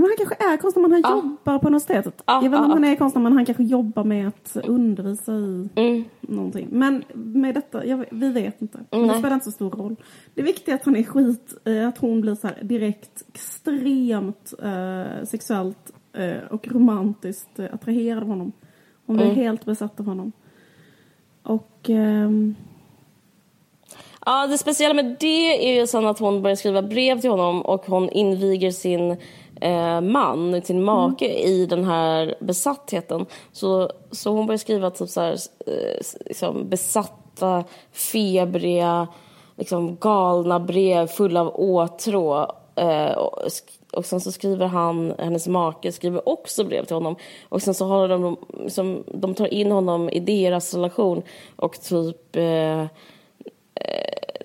Men 0.00 0.04
han 0.04 0.16
kanske 0.16 0.52
är 0.52 0.56
konstnär, 0.56 0.82
men 0.82 0.92
han 0.92 1.04
ah. 1.04 1.16
jobbar 1.16 1.58
på 1.58 1.66
universitetet. 1.66 2.22
Ah, 2.24 2.42
jag 2.42 2.50
vet 2.50 2.58
inte 2.58 2.58
ah, 2.58 2.64
om 2.64 2.70
han 2.70 2.84
är 2.84 2.96
konstnär, 2.96 3.22
men 3.22 3.32
han 3.32 3.44
kanske 3.44 3.62
jobbar 3.62 4.04
med 4.04 4.28
att 4.28 4.56
undervisa 4.56 5.32
i 5.32 5.68
mm. 5.74 6.04
någonting. 6.20 6.68
Men 6.70 7.04
med 7.14 7.54
detta, 7.54 7.86
jag, 7.86 8.04
vi 8.10 8.30
vet 8.30 8.62
inte. 8.62 8.80
Mm, 8.90 9.08
det 9.08 9.18
spelar 9.18 9.34
inte 9.34 9.44
så 9.44 9.50
stor 9.50 9.70
roll. 9.70 9.96
Det 10.34 10.42
viktiga 10.42 10.74
är 10.74 10.78
att 10.78 10.84
han 10.84 10.96
är 10.96 11.02
skit, 11.02 11.54
eh, 11.64 11.88
att 11.88 11.98
hon 11.98 12.20
blir 12.20 12.34
så 12.34 12.48
direkt 12.62 13.24
extremt 13.28 14.54
eh, 14.62 15.24
sexuellt 15.24 15.92
eh, 16.12 16.46
och 16.50 16.68
romantiskt 16.68 17.58
eh, 17.58 17.74
attraherad 17.74 18.22
av 18.22 18.28
honom. 18.28 18.52
Hon 19.06 19.16
blir 19.16 19.26
mm. 19.26 19.36
helt 19.36 19.64
besatt 19.64 20.00
av 20.00 20.06
honom. 20.06 20.32
Och... 21.42 21.90
Ehm, 21.90 22.54
Ja, 24.28 24.46
det 24.46 24.58
speciella 24.58 24.94
med 24.94 25.16
det 25.20 25.68
är 25.70 25.80
ju 25.80 25.86
sen 25.86 26.06
att 26.06 26.18
hon 26.18 26.42
börjar 26.42 26.56
skriva 26.56 26.82
brev 26.82 27.20
till 27.20 27.30
honom 27.30 27.62
och 27.62 27.86
hon 27.86 28.10
inviger 28.10 28.70
sin 28.70 29.16
eh, 29.60 30.00
man, 30.00 30.62
sin 30.62 30.84
make, 30.84 31.26
mm. 31.26 31.38
i 31.38 31.66
den 31.66 31.84
här 31.84 32.34
besattheten. 32.40 33.26
Så, 33.52 33.90
så 34.10 34.30
hon 34.30 34.46
börjar 34.46 34.58
skriva 34.58 34.90
typ 34.90 35.08
så 35.08 35.20
här, 35.20 35.36
eh, 35.66 36.02
liksom 36.26 36.68
besatta, 36.68 37.64
febriga, 37.92 39.08
liksom 39.56 39.96
galna 39.96 40.60
brev 40.60 41.06
fulla 41.06 41.40
av 41.40 41.52
åtrå. 41.54 42.52
Eh, 42.74 43.12
och, 43.12 43.38
och 43.92 44.04
sen 44.06 44.20
så 44.20 44.32
skriver 44.32 44.66
han, 44.66 45.14
hennes 45.18 45.48
make 45.48 45.92
skriver 45.92 46.28
också 46.28 46.64
brev 46.64 46.84
till 46.84 46.96
honom. 46.96 47.16
Och 47.48 47.62
sen 47.62 47.74
så 47.74 47.86
har 47.86 48.08
de, 48.08 48.36
liksom, 48.64 49.04
de 49.06 49.34
tar 49.34 49.54
in 49.54 49.72
honom 49.72 50.10
i 50.10 50.20
deras 50.20 50.74
relation 50.74 51.22
och 51.56 51.80
typ 51.80 52.36
eh, 52.36 52.84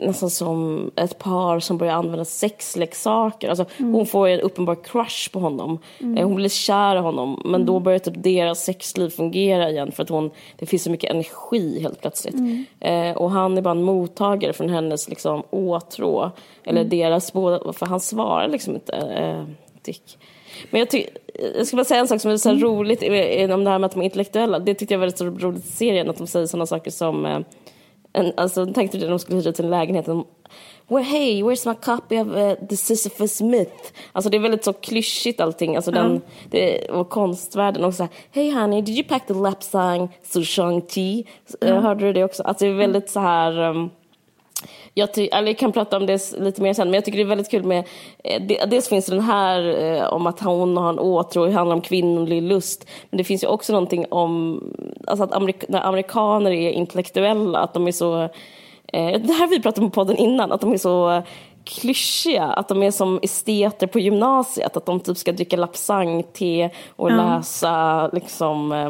nästan 0.01 0.29
som 0.29 0.91
ett 0.95 1.19
par 1.19 1.59
som 1.59 1.77
börjar 1.77 1.93
använda 1.93 2.25
sexleksaker. 2.25 3.49
Alltså, 3.49 3.65
mm. 3.77 3.93
Hon 3.93 4.05
får 4.05 4.27
en 4.27 4.39
uppenbar 4.39 4.75
crush 4.83 5.31
på 5.31 5.39
honom. 5.39 5.79
Mm. 5.99 6.17
Eh, 6.17 6.25
hon 6.25 6.35
blir 6.35 6.49
kär 6.49 6.95
i 6.95 6.99
honom. 6.99 7.41
Men 7.45 7.55
mm. 7.55 7.65
då 7.65 7.79
börjar 7.79 7.99
typ 7.99 8.23
deras 8.23 8.63
sexliv 8.63 9.09
fungera 9.09 9.69
igen 9.69 9.91
för 9.91 10.03
att 10.03 10.09
hon, 10.09 10.31
det 10.59 10.65
finns 10.65 10.83
så 10.83 10.91
mycket 10.91 11.11
energi 11.11 11.81
helt 11.81 12.01
plötsligt. 12.01 12.35
Mm. 12.35 12.65
Eh, 12.79 13.17
och 13.17 13.31
han 13.31 13.57
är 13.57 13.61
bara 13.61 13.71
en 13.71 13.83
mottagare 13.83 14.53
från 14.53 14.69
hennes 14.69 15.09
liksom, 15.09 15.43
åtrå. 15.49 16.31
Eller 16.63 16.81
mm. 16.81 16.89
deras 16.89 17.33
båda, 17.33 17.73
för 17.73 17.85
han 17.85 17.99
svarar 17.99 18.47
liksom 18.47 18.73
inte. 18.73 18.95
Eh, 18.95 19.43
Dick. 19.81 20.17
Men 20.69 20.79
jag, 20.79 20.89
ty- 20.89 21.05
jag 21.57 21.67
ska 21.67 21.77
bara 21.77 21.85
säga 21.85 21.99
en 21.99 22.07
sak 22.07 22.21
som 22.21 22.31
är 22.31 22.37
så 22.37 22.49
mm. 22.49 22.61
roligt 22.61 23.03
om 23.51 23.63
det 23.63 23.69
här 23.69 23.79
med 23.79 23.85
att 23.85 23.91
de 23.91 23.99
är 23.99 24.05
intellektuella. 24.05 24.59
Det 24.59 24.73
tyckte 24.73 24.93
jag 24.93 24.99
var 24.99 25.05
väldigt 25.05 25.43
roligt 25.43 25.65
i 25.65 25.67
serien, 25.67 26.09
att 26.09 26.17
de 26.17 26.27
säger 26.27 26.45
sådana 26.45 26.65
saker 26.65 26.91
som 26.91 27.25
eh, 27.25 27.39
en, 28.13 28.33
alltså, 28.37 28.65
tänkte 28.65 28.97
du 28.97 29.03
när 29.03 29.09
de 29.09 29.19
skulle 29.19 29.37
hyra 29.39 29.49
ut 29.49 29.57
sin 29.57 29.69
lägenhet? 29.69 30.07
Well, 30.87 31.03
hey, 31.03 31.43
where's 31.43 31.67
my 31.67 31.75
copy 31.75 32.19
of 32.19 32.27
uh, 32.27 32.67
The 32.67 32.77
Sisyphus 32.77 33.41
Myth? 33.41 33.93
Alltså 34.11 34.29
det 34.29 34.37
är 34.37 34.41
väldigt 34.41 34.63
så 34.63 34.73
klyschigt 34.73 35.41
allting. 35.41 35.75
Alltså 35.75 35.91
mm. 35.91 36.03
den, 36.03 36.21
det, 36.49 36.89
och 36.89 37.09
konstvärlden 37.09 37.83
också. 37.83 38.07
Hey 38.31 38.51
honey, 38.51 38.81
did 38.81 38.95
you 38.95 39.07
pack 39.07 39.27
the 39.27 39.33
lapsang 39.33 40.09
Shang-Chi? 40.23 41.27
Mm. 41.61 41.83
hörde 41.83 42.05
du 42.05 42.13
det 42.13 42.23
också? 42.23 42.43
Alltså 42.43 42.65
det 42.65 42.71
är 42.71 42.75
väldigt 42.75 43.09
så 43.09 43.19
här... 43.19 43.59
Um, 43.59 43.89
jag, 44.93 45.13
ty, 45.13 45.27
eller 45.27 45.47
jag 45.47 45.57
kan 45.57 45.71
prata 45.71 45.97
om 45.97 46.05
det 46.05 46.39
lite 46.39 46.61
mer 46.61 46.73
sen, 46.73 46.87
men 46.87 46.93
jag 46.93 47.05
tycker 47.05 47.17
det 47.17 47.23
är 47.23 47.27
väldigt 47.27 47.51
kul 47.51 47.63
med... 47.63 47.87
Eh, 48.23 48.67
dels 48.67 48.89
finns 48.89 49.05
det 49.05 49.15
den 49.15 49.23
här 49.23 49.83
eh, 49.83 50.13
om 50.13 50.27
att 50.27 50.39
hon 50.39 50.77
har 50.77 50.89
en 50.89 50.99
åtrå, 50.99 51.45
det 51.45 51.51
handlar 51.51 51.75
om 51.75 51.81
kvinnlig 51.81 52.41
lust. 52.41 52.89
Men 53.09 53.17
det 53.17 53.23
finns 53.23 53.43
ju 53.43 53.47
också 53.47 53.73
någonting 53.73 54.05
om 54.09 54.63
alltså 55.07 55.23
att 55.23 55.33
amerik 55.33 55.63
när 55.69 55.81
amerikaner 55.81 56.51
är 56.51 56.71
intellektuella, 56.71 57.59
att 57.59 57.73
de 57.73 57.87
är 57.87 57.91
så... 57.91 58.21
Eh, 58.93 59.21
det 59.21 59.33
här 59.33 59.47
vi 59.47 59.61
pratade 59.61 59.85
om 59.85 59.91
på 59.91 59.95
podden 59.95 60.17
innan, 60.17 60.51
att 60.51 60.61
de 60.61 60.73
är 60.73 60.77
så 60.77 61.23
klyschiga, 61.63 62.43
att 62.43 62.67
de 62.67 62.83
är 62.83 62.91
som 62.91 63.19
esteter 63.23 63.87
på 63.87 63.99
gymnasiet, 63.99 64.77
att 64.77 64.85
de 64.85 64.99
typ 64.99 65.17
ska 65.17 65.31
dricka 65.31 65.57
lapsang-te 65.57 66.69
och 66.95 67.11
mm. 67.11 67.25
läsa 67.25 68.07
liksom 68.07 68.71
eh, 68.71 68.89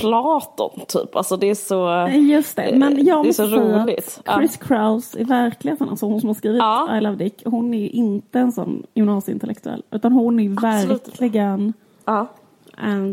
Platon 0.00 0.80
typ. 0.88 1.16
Alltså 1.16 1.36
det 1.36 1.50
är 1.50 1.54
så 1.54 2.08
Just 2.18 2.56
det, 2.56 2.74
men 2.74 3.06
jag 3.06 3.24
det 3.24 3.28
är 3.28 3.32
så 3.32 3.46
roligt. 3.46 4.20
Chris 4.34 4.58
ja. 4.60 4.66
Kraus 4.66 5.16
i 5.16 5.24
verkligheten, 5.24 5.88
alltså 5.88 6.06
hon 6.06 6.20
som 6.20 6.28
har 6.28 6.34
skrivit 6.34 6.58
ja. 6.58 6.96
I 6.96 7.00
Love 7.00 7.16
Dick, 7.16 7.42
hon 7.44 7.74
är 7.74 7.88
inte 7.88 8.38
en 8.38 8.52
sån 8.52 8.86
gymnasieintellektuell. 8.94 9.82
Utan 9.90 10.12
hon 10.12 10.40
är 10.40 10.44
ju 10.44 10.54
verkligen 10.54 11.72
ja. 12.04 12.26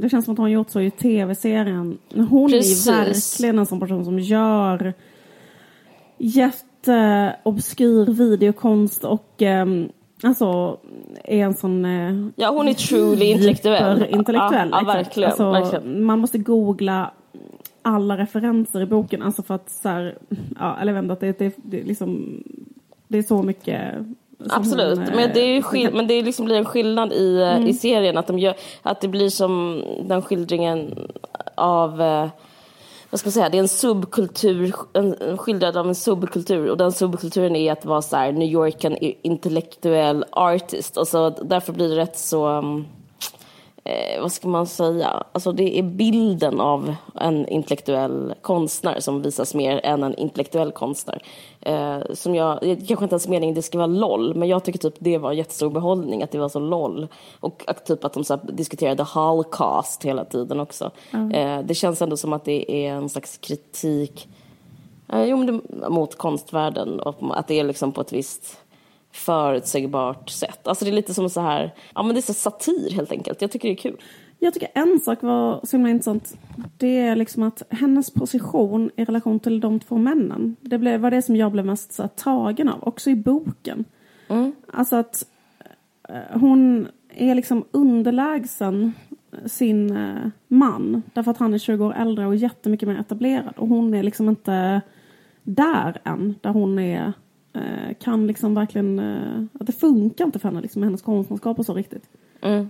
Det 0.02 0.10
känns 0.10 0.26
som 0.26 0.32
att 0.34 0.38
hon 0.38 0.52
gjort 0.52 0.70
så 0.70 0.82
i 0.82 0.92
tv-serien. 0.92 1.98
Hon 2.30 2.50
Precis. 2.50 2.88
är 2.88 2.92
ju 2.92 2.98
verkligen 2.98 3.60
en 3.60 3.66
sån 3.66 3.80
person 3.80 4.06
som 4.06 4.20
gör 4.20 4.94
jätteobskyr 6.18 8.06
videokonst 8.06 9.04
och 9.04 9.42
um, 9.42 9.90
Alltså 10.24 10.78
är 11.24 11.44
en 11.46 11.54
sån... 11.54 11.86
Eh, 11.86 12.28
ja, 12.36 12.50
hon 12.50 12.68
är 12.68 12.74
truly 12.74 13.26
intellektuell. 13.26 14.06
intellektuell. 14.10 14.70
Ja, 14.72 14.80
ja 14.82 14.94
verkligen, 14.94 15.30
alltså, 15.30 15.52
verkligen. 15.52 16.04
Man 16.04 16.20
måste 16.20 16.38
googla 16.38 17.12
alla 17.82 18.18
referenser 18.18 18.82
i 18.82 18.86
boken. 18.86 19.22
Alltså 19.22 19.44
för 19.44 19.54
att 19.54 19.70
så 19.70 19.90
här, 19.90 20.18
ja, 20.60 20.78
eller 20.82 20.94
vänta, 20.94 21.16
det, 21.16 21.40
det, 21.40 21.56
det, 21.58 21.84
liksom, 21.84 22.44
det 23.08 23.18
är 23.18 23.24
så 23.24 23.44
mycket 23.44 23.96
Absolut, 24.50 24.98
hon, 24.98 25.16
men 25.16 25.30
det, 25.34 25.40
är 25.40 25.62
skill- 25.62 25.94
men 25.94 26.08
det 26.08 26.22
liksom 26.22 26.46
blir 26.46 26.56
en 26.56 26.66
skillnad 26.66 27.14
i, 27.14 27.42
eh, 27.42 27.56
mm. 27.56 27.68
i 27.68 27.74
serien. 27.74 28.18
Att, 28.18 28.28
de 28.28 28.40
gör, 28.40 28.56
att 28.82 29.02
det 29.02 29.08
blir 29.08 29.30
som 29.30 29.84
den 30.08 30.22
skildringen 30.22 31.10
av 31.56 32.02
eh, 32.02 32.28
vad 33.16 33.20
ska 33.20 33.28
man 33.28 33.32
säga, 33.32 33.50
det 33.50 33.58
är 33.58 33.60
en 33.60 33.68
subkultur, 33.68 34.76
en, 34.94 35.22
en 35.22 35.38
skildrad 35.38 35.78
av 35.78 35.88
en 35.88 35.96
subkultur 35.96 36.70
och 36.70 36.78
den 36.78 36.92
subkulturen 36.92 37.56
är 37.56 37.72
att 37.72 37.86
vara 37.86 38.02
så 38.02 38.16
här 38.16 38.32
New 38.32 38.48
Yorkan 38.48 38.98
intellektuell 39.22 40.26
artist. 40.32 40.98
Alltså 40.98 41.30
därför 41.30 41.74
blir 41.74 41.90
det 41.90 41.96
rätt 41.96 42.18
så 42.18 42.48
um, 42.48 42.86
eh, 43.84 44.22
vad 44.22 44.32
ska 44.32 44.48
man 44.48 44.68
säga, 44.68 45.24
alltså 45.32 45.52
det 45.52 45.80
är 45.80 45.84
bilden 45.84 46.60
av 46.60 46.96
en 47.16 47.48
intellektuell 47.48 48.34
konstnär 48.42 49.00
som 49.00 49.22
visas 49.22 49.54
mer 49.54 49.82
än 49.84 50.04
en 50.04 50.16
intellektuell 50.16 50.72
konstnär. 50.72 51.22
Eh, 51.66 52.00
som 52.14 52.36
jag, 52.36 52.60
kanske 52.62 53.06
inte 53.06 53.14
ens 53.14 53.28
meningen 53.28 53.56
det 53.56 53.62
ska 53.62 53.78
vara 53.78 53.88
LOL, 53.88 54.36
men 54.36 54.48
jag 54.48 54.64
tycker 54.64 54.80
typ 54.80 54.96
det 55.00 55.18
var 55.18 55.32
en 55.32 55.38
jättestor 55.38 55.70
behållning 55.70 56.24
att 56.24 56.32
det 56.32 56.38
var 56.38 56.50
så 56.50 56.60
LOL. 56.60 57.08
Och 57.40 57.64
att, 57.68 57.86
typ 57.86 58.04
att 58.04 58.14
de 58.14 58.24
så 58.24 58.36
diskuterade 58.36 59.04
holocaust 59.04 60.06
hela 60.06 60.26
tiden 60.26 60.60
också. 60.60 60.92
Mm. 61.12 61.32
Eh, 61.32 61.66
det 61.66 61.76
känns 61.76 62.02
ändå 62.02 62.18
som 62.18 62.34
att 62.34 62.46
det 62.46 62.72
är 62.72 62.94
en 62.94 63.10
slags 63.10 63.38
kritik 63.38 64.28
eh, 65.14 65.24
jo, 65.24 65.38
men 65.38 65.46
det, 65.48 65.90
mot 65.90 66.18
konstvärlden 66.18 67.00
och 67.00 67.40
att 67.40 67.48
det 67.48 67.60
är 67.60 67.64
liksom 67.64 67.92
på 67.92 68.02
ett 68.02 68.14
visst 68.14 68.58
förutsägbart 69.12 70.30
sätt. 70.30 70.68
Alltså 70.68 70.86
det 70.86 70.92
är 70.92 70.96
lite 70.96 71.14
som 71.14 71.30
så 71.30 71.42
här, 71.42 71.74
ja 71.96 72.04
men 72.04 72.16
det 72.16 72.20
är 72.20 72.34
så 72.34 72.34
satir 72.34 72.92
helt 72.92 73.12
enkelt. 73.12 73.42
Jag 73.42 73.52
tycker 73.52 73.68
det 73.68 73.74
är 73.74 73.76
kul. 73.76 73.98
Jag 74.46 74.54
tycker 74.54 74.70
en 74.74 75.00
sak 75.00 75.24
var 75.24 75.60
så 75.64 75.78
himla 75.78 75.90
intressant. 75.90 76.38
Det 76.78 77.00
är 77.00 77.16
liksom 77.16 77.44
att 77.44 77.64
hennes 77.70 78.12
position 78.12 78.92
i 78.96 79.06
relation 79.06 79.40
till 79.40 79.60
de 79.60 79.80
två 79.80 79.98
männen. 79.98 80.56
Det 80.62 80.78
blev, 80.78 81.02
var 81.02 81.12
det 81.12 81.22
som 81.22 81.36
jag 81.36 81.52
blev 81.52 81.66
mest 81.66 81.94
så 81.94 82.04
här, 82.04 82.10
tagen 82.10 82.70
av, 82.70 82.88
också 82.88 83.10
i 83.10 83.16
boken. 83.16 83.86
Mm. 84.28 84.52
Alltså 84.74 84.96
att 84.96 85.26
eh, 86.10 86.40
hon 86.40 86.88
är 87.10 87.36
liksom 87.36 87.66
underlägsen 87.72 88.94
sin 89.46 89.98
eh, 89.98 90.30
man. 90.48 91.02
Därför 91.14 91.32
att 91.32 91.38
han 91.38 91.54
är 91.54 91.58
20 91.58 91.86
år 91.86 91.94
äldre 91.94 92.28
och 92.28 92.36
jättemycket 92.36 92.88
mer 92.88 93.00
etablerad. 93.00 93.54
Och 93.58 93.68
hon 93.68 93.94
är 93.94 94.04
liksom 94.04 94.30
inte 94.30 94.82
där 95.44 96.02
än, 96.04 96.36
där 96.42 96.50
hon 96.50 96.80
är 96.80 97.14
Eh, 97.54 97.94
kan 98.00 98.28
liksom 98.28 98.54
verkligen, 98.56 99.00
att 99.54 99.68
det 99.68 99.72
funkar 99.72 100.26
inte 100.26 100.40
för 100.40 100.50
henne 100.50 100.62
liksom 100.62 100.80
med 100.80 100.88
hennes 100.88 101.02
konstnärskap 101.02 101.60
och 101.60 101.66
så 101.66 101.74
riktigt. 101.74 102.10
Mm. 102.42 102.70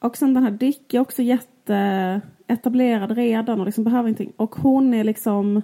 Och 0.00 0.16
sen 0.16 0.34
den 0.34 0.42
här 0.42 0.50
Dick 0.50 0.94
är 0.94 1.00
också 1.00 1.22
jätteetablerad 1.22 3.10
redan 3.10 3.60
och 3.60 3.66
liksom 3.66 3.84
behöver 3.84 4.08
ingenting. 4.08 4.32
Och 4.36 4.54
hon 4.54 4.94
är 4.94 5.04
liksom 5.04 5.62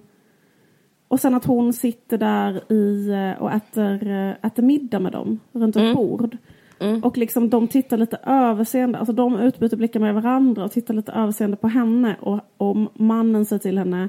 och 1.09 1.21
sen 1.21 1.35
att 1.35 1.45
hon 1.45 1.73
sitter 1.73 2.19
där 2.19 2.73
i 2.73 3.09
eh, 3.11 3.43
och 3.43 3.53
äter, 3.53 4.09
äter 4.43 4.63
middag 4.63 5.01
med 5.01 5.13
dem 5.13 5.41
runt 5.53 5.77
ett 5.77 5.83
mm. 5.83 5.95
bord. 5.95 6.37
Mm. 6.79 7.05
Och 7.05 7.19
liksom 7.19 7.51
de 7.51 7.69
tittar 7.69 7.97
lite 7.97 8.19
överseende, 8.27 8.99
alltså 8.99 9.13
de 9.13 9.41
utbyter 9.41 9.77
blickar 9.77 10.01
med 10.01 10.15
varandra 10.15 10.65
och 10.65 10.73
tittar 10.73 10.95
lite 10.95 11.13
överseende 11.13 11.57
på 11.57 11.69
henne 11.69 12.17
och, 12.21 12.41
och 12.57 12.77
mannen 12.95 13.45
säger 13.45 13.61
till 13.61 13.79
henne 13.79 14.09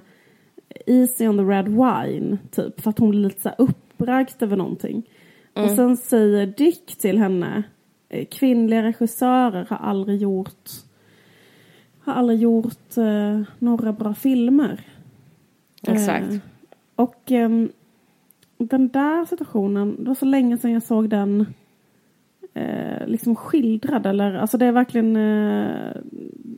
Easy 0.85 1.27
on 1.27 1.37
the 1.37 1.43
red 1.43 1.67
wine, 1.67 2.37
typ. 2.51 2.81
För 2.81 2.89
att 2.89 2.99
hon 2.99 3.09
blir 3.09 3.19
lite 3.19 3.41
så 3.41 3.49
upp 3.57 3.85
uppbragt 3.95 4.41
över 4.41 4.57
någonting. 4.57 5.09
Mm. 5.55 5.69
Och 5.69 5.75
sen 5.75 5.97
säger 5.97 6.47
Dick 6.47 6.97
till 6.97 7.17
henne, 7.17 7.57
eh, 7.57 7.63
kvinnliga 8.23 8.83
regissörer 8.83 9.65
har 9.69 9.77
aldrig 9.77 10.21
gjort 10.21 10.69
har 12.05 12.13
aldrig 12.13 12.39
gjort 12.39 12.97
eh, 12.97 13.41
några 13.59 13.93
bra 13.93 14.13
filmer. 14.13 14.81
Exakt. 15.87 16.31
Eh, 16.31 16.39
och 16.95 17.31
eh, 17.31 17.49
den 18.57 18.87
där 18.87 19.25
situationen, 19.25 19.95
det 19.99 20.07
var 20.07 20.15
så 20.15 20.25
länge 20.25 20.57
sedan 20.57 20.71
jag 20.71 20.83
såg 20.83 21.09
den 21.09 21.45
eh, 22.53 23.07
liksom 23.07 23.35
skildrad. 23.35 24.05
Eller, 24.05 24.33
alltså 24.33 24.57
det 24.57 24.65
är 24.65 24.71
verkligen 24.71 25.15
eh, 25.15 25.91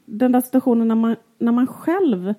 den 0.06 0.32
där 0.32 0.42
situationen 0.42 0.88
när 0.88 0.96
man, 0.96 1.16
när 1.38 1.52
man 1.52 1.68
själv 1.68 2.34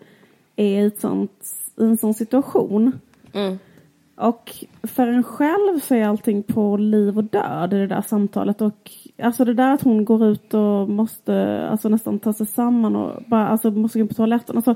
är 0.57 0.85
i, 0.87 0.91
sånt, 0.91 1.47
i 1.77 1.85
en 1.85 1.97
sån 1.97 2.15
situation. 2.15 2.93
Mm. 3.33 3.59
Och 4.15 4.65
för 4.83 5.07
en 5.07 5.23
själv 5.23 5.81
så 5.81 5.95
är 5.95 6.07
allting 6.07 6.43
på 6.43 6.77
liv 6.77 7.19
och 7.19 7.25
död 7.25 7.73
i 7.73 7.77
det 7.77 7.87
där 7.87 8.03
samtalet. 8.03 8.61
Och 8.61 8.91
alltså 9.23 9.45
det 9.45 9.55
där 9.55 9.71
att 9.71 9.83
hon 9.83 10.05
går 10.05 10.25
ut 10.25 10.55
och 10.55 10.89
måste 10.89 11.67
alltså 11.71 11.89
nästan 11.89 12.19
ta 12.19 12.33
sig 12.33 12.47
samman 12.47 12.97
och 12.97 13.23
bara 13.27 13.49
alltså 13.49 13.71
måste 13.71 14.01
gå 14.01 14.07
på 14.07 14.15
toaletten. 14.15 14.57
Alltså, 14.57 14.75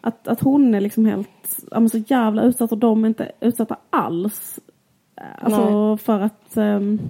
att, 0.00 0.28
att 0.28 0.40
hon 0.40 0.74
är 0.74 0.80
liksom 0.80 1.06
helt 1.06 1.64
ja, 1.70 1.88
så 1.88 1.98
jävla 1.98 2.42
utsatt 2.42 2.72
och 2.72 2.78
de 2.78 3.04
är 3.04 3.08
inte 3.08 3.32
utsatta 3.40 3.76
alls. 3.90 4.60
Alltså 5.38 5.88
Nej. 5.88 5.98
för 5.98 6.20
att 6.20 6.56
um, 6.56 7.00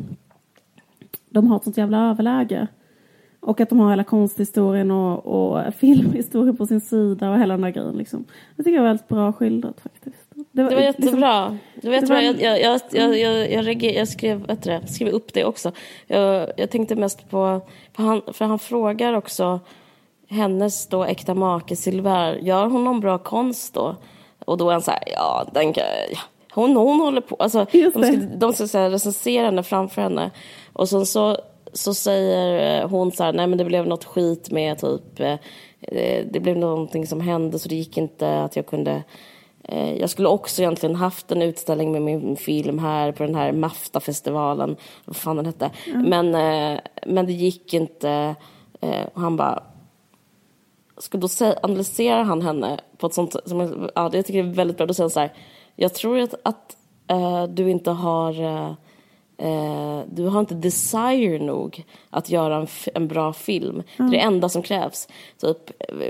de 1.31 1.47
har 1.47 1.57
ett 1.57 1.65
sånt 1.65 1.77
jävla 1.77 2.11
överläge. 2.11 2.67
Och 3.41 3.61
att 3.61 3.69
de 3.69 3.79
har 3.79 3.91
hela 3.91 4.05
konsthistorien 4.05 4.91
och, 4.91 5.27
och 5.27 5.75
filmhistorien 5.79 6.57
på 6.57 6.67
sin 6.67 6.81
sida 6.81 7.31
och 7.31 7.39
hela 7.39 7.55
den 7.55 7.61
där 7.61 7.71
grejen. 7.71 7.97
Liksom. 7.97 8.25
Det 8.57 8.63
tycker 8.63 8.77
jag 8.77 8.85
är 8.85 8.89
väldigt 8.89 9.09
bra 9.09 9.33
skildrat 9.33 9.81
faktiskt. 9.81 10.22
Det 10.53 10.63
var, 10.63 10.71
det 10.71 10.77
var 10.77 10.83
jättebra. 10.83 11.49
Liksom, 11.49 11.59
det 11.83 11.89
var 11.89 11.95
jättebra. 11.95 12.23
Jag, 12.23 12.61
jag, 12.61 12.81
jag, 12.91 13.19
jag, 13.19 13.85
jag, 13.85 14.09
skrev, 14.09 14.47
vet 14.47 14.63
det, 14.63 14.87
skrev 14.87 15.09
upp 15.09 15.33
det 15.33 15.45
också. 15.45 15.73
Jag, 16.07 16.71
tänkte 16.71 16.97
mest 16.97 17.31
på, 17.31 17.61
för 17.93 18.03
han, 18.03 18.23
för 18.33 18.45
han 18.45 18.59
frågar 18.59 19.13
också 19.13 19.61
hennes 20.29 20.87
då 20.87 21.05
äkta 21.05 21.35
make 21.35 21.77
Silver, 21.77 22.35
gör 22.35 22.67
hon 22.67 22.85
någon 22.85 23.01
bra 23.01 23.19
konst 23.19 23.75
då? 23.75 23.97
Och 24.39 24.59
då 24.59 24.69
är 24.69 24.73
han 24.73 24.83
så 24.83 24.91
här, 24.91 25.03
ja, 25.07 25.47
den 25.53 25.73
kan, 25.73 25.85
hon, 26.53 26.77
hon 26.77 27.01
håller 27.01 27.21
på, 27.21 27.37
alltså, 27.39 27.67
de 27.73 27.91
ska, 27.91 28.13
de 28.37 28.53
ska 28.53 28.67
säga, 28.67 28.91
recensera 28.91 29.45
henne 29.45 29.63
framför 29.63 30.03
henne. 30.03 30.31
Och 30.73 30.89
sen 30.89 31.07
så, 31.07 31.37
så 31.73 31.95
säger 31.95 32.85
hon 32.85 33.13
så 33.13 33.25
här, 33.25 33.33
nej 33.33 33.47
men 33.47 33.59
det 33.59 33.65
blev 33.65 33.87
något 33.87 34.05
skit 34.05 34.51
med 34.51 34.79
typ, 34.79 35.21
eh, 35.21 36.25
det 36.31 36.41
blev 36.41 36.57
någonting 36.57 37.07
som 37.07 37.21
hände 37.21 37.59
så 37.59 37.69
det 37.69 37.75
gick 37.75 37.99
inte 37.99 38.43
att 38.43 38.57
jag 38.57 38.67
kunde 38.67 38.93
Eh, 38.93 39.03
jag 39.99 40.11
skulle 40.11 40.29
också 40.29 40.63
egentligen 40.63 40.97
haft 40.97 41.33
en 41.33 41.43
utställning 41.43 41.93
med 41.93 42.03
min 42.03 42.37
film 42.37 42.79
här 42.79 43.13
på 43.13 43.23
den 43.23 43.35
här 43.35 43.53
Mafta-festivalen, 43.53 44.77
vad 45.05 45.17
fan 45.17 45.37
den 45.37 45.47
hette. 45.47 45.71
Mm. 45.87 46.09
Men, 46.11 46.35
eh, 46.35 46.81
men 47.07 47.27
det 47.27 47.33
gick 47.33 47.75
inte. 47.75 48.35
Eh, 48.81 49.07
och 49.15 49.21
han 49.21 49.37
bara... 49.37 49.63
Ska 50.99 51.19
då 51.19 51.29
analyserar 51.63 52.23
han 52.23 52.43
henne 52.43 52.81
på 52.99 53.07
ett 53.07 53.15
sånt... 53.15 53.37
Som, 53.47 53.89
ja, 53.95 54.09
det 54.09 54.23
tycker 54.23 54.39
jag 54.39 54.49
är 54.49 54.55
väldigt 54.55 54.77
bra. 54.77 54.87
Då 54.87 54.95
säger 54.95 55.05
han 55.05 55.11
så 55.11 55.21
här, 55.21 55.33
jag 55.77 55.95
tror 55.95 56.19
att, 56.19 56.35
att 56.43 56.77
uh, 57.13 57.45
du 57.45 57.71
inte 57.71 57.91
har... 57.91 58.41
Uh, 58.41 58.73
Eh, 59.39 60.01
du 60.11 60.27
har 60.27 60.41
inte 60.41 60.55
desire 60.55 61.39
nog 61.39 61.85
att 62.11 62.31
göra 62.31 62.57
en, 62.57 62.67
en 62.95 63.09
bra 63.09 63.33
film. 63.33 63.83
Mm. 63.99 64.11
Det 64.11 64.17
är 64.17 64.21
det 64.21 64.27
enda 64.27 64.49
som 64.49 64.63
krävs. 64.63 65.09
Typ, 65.41 65.59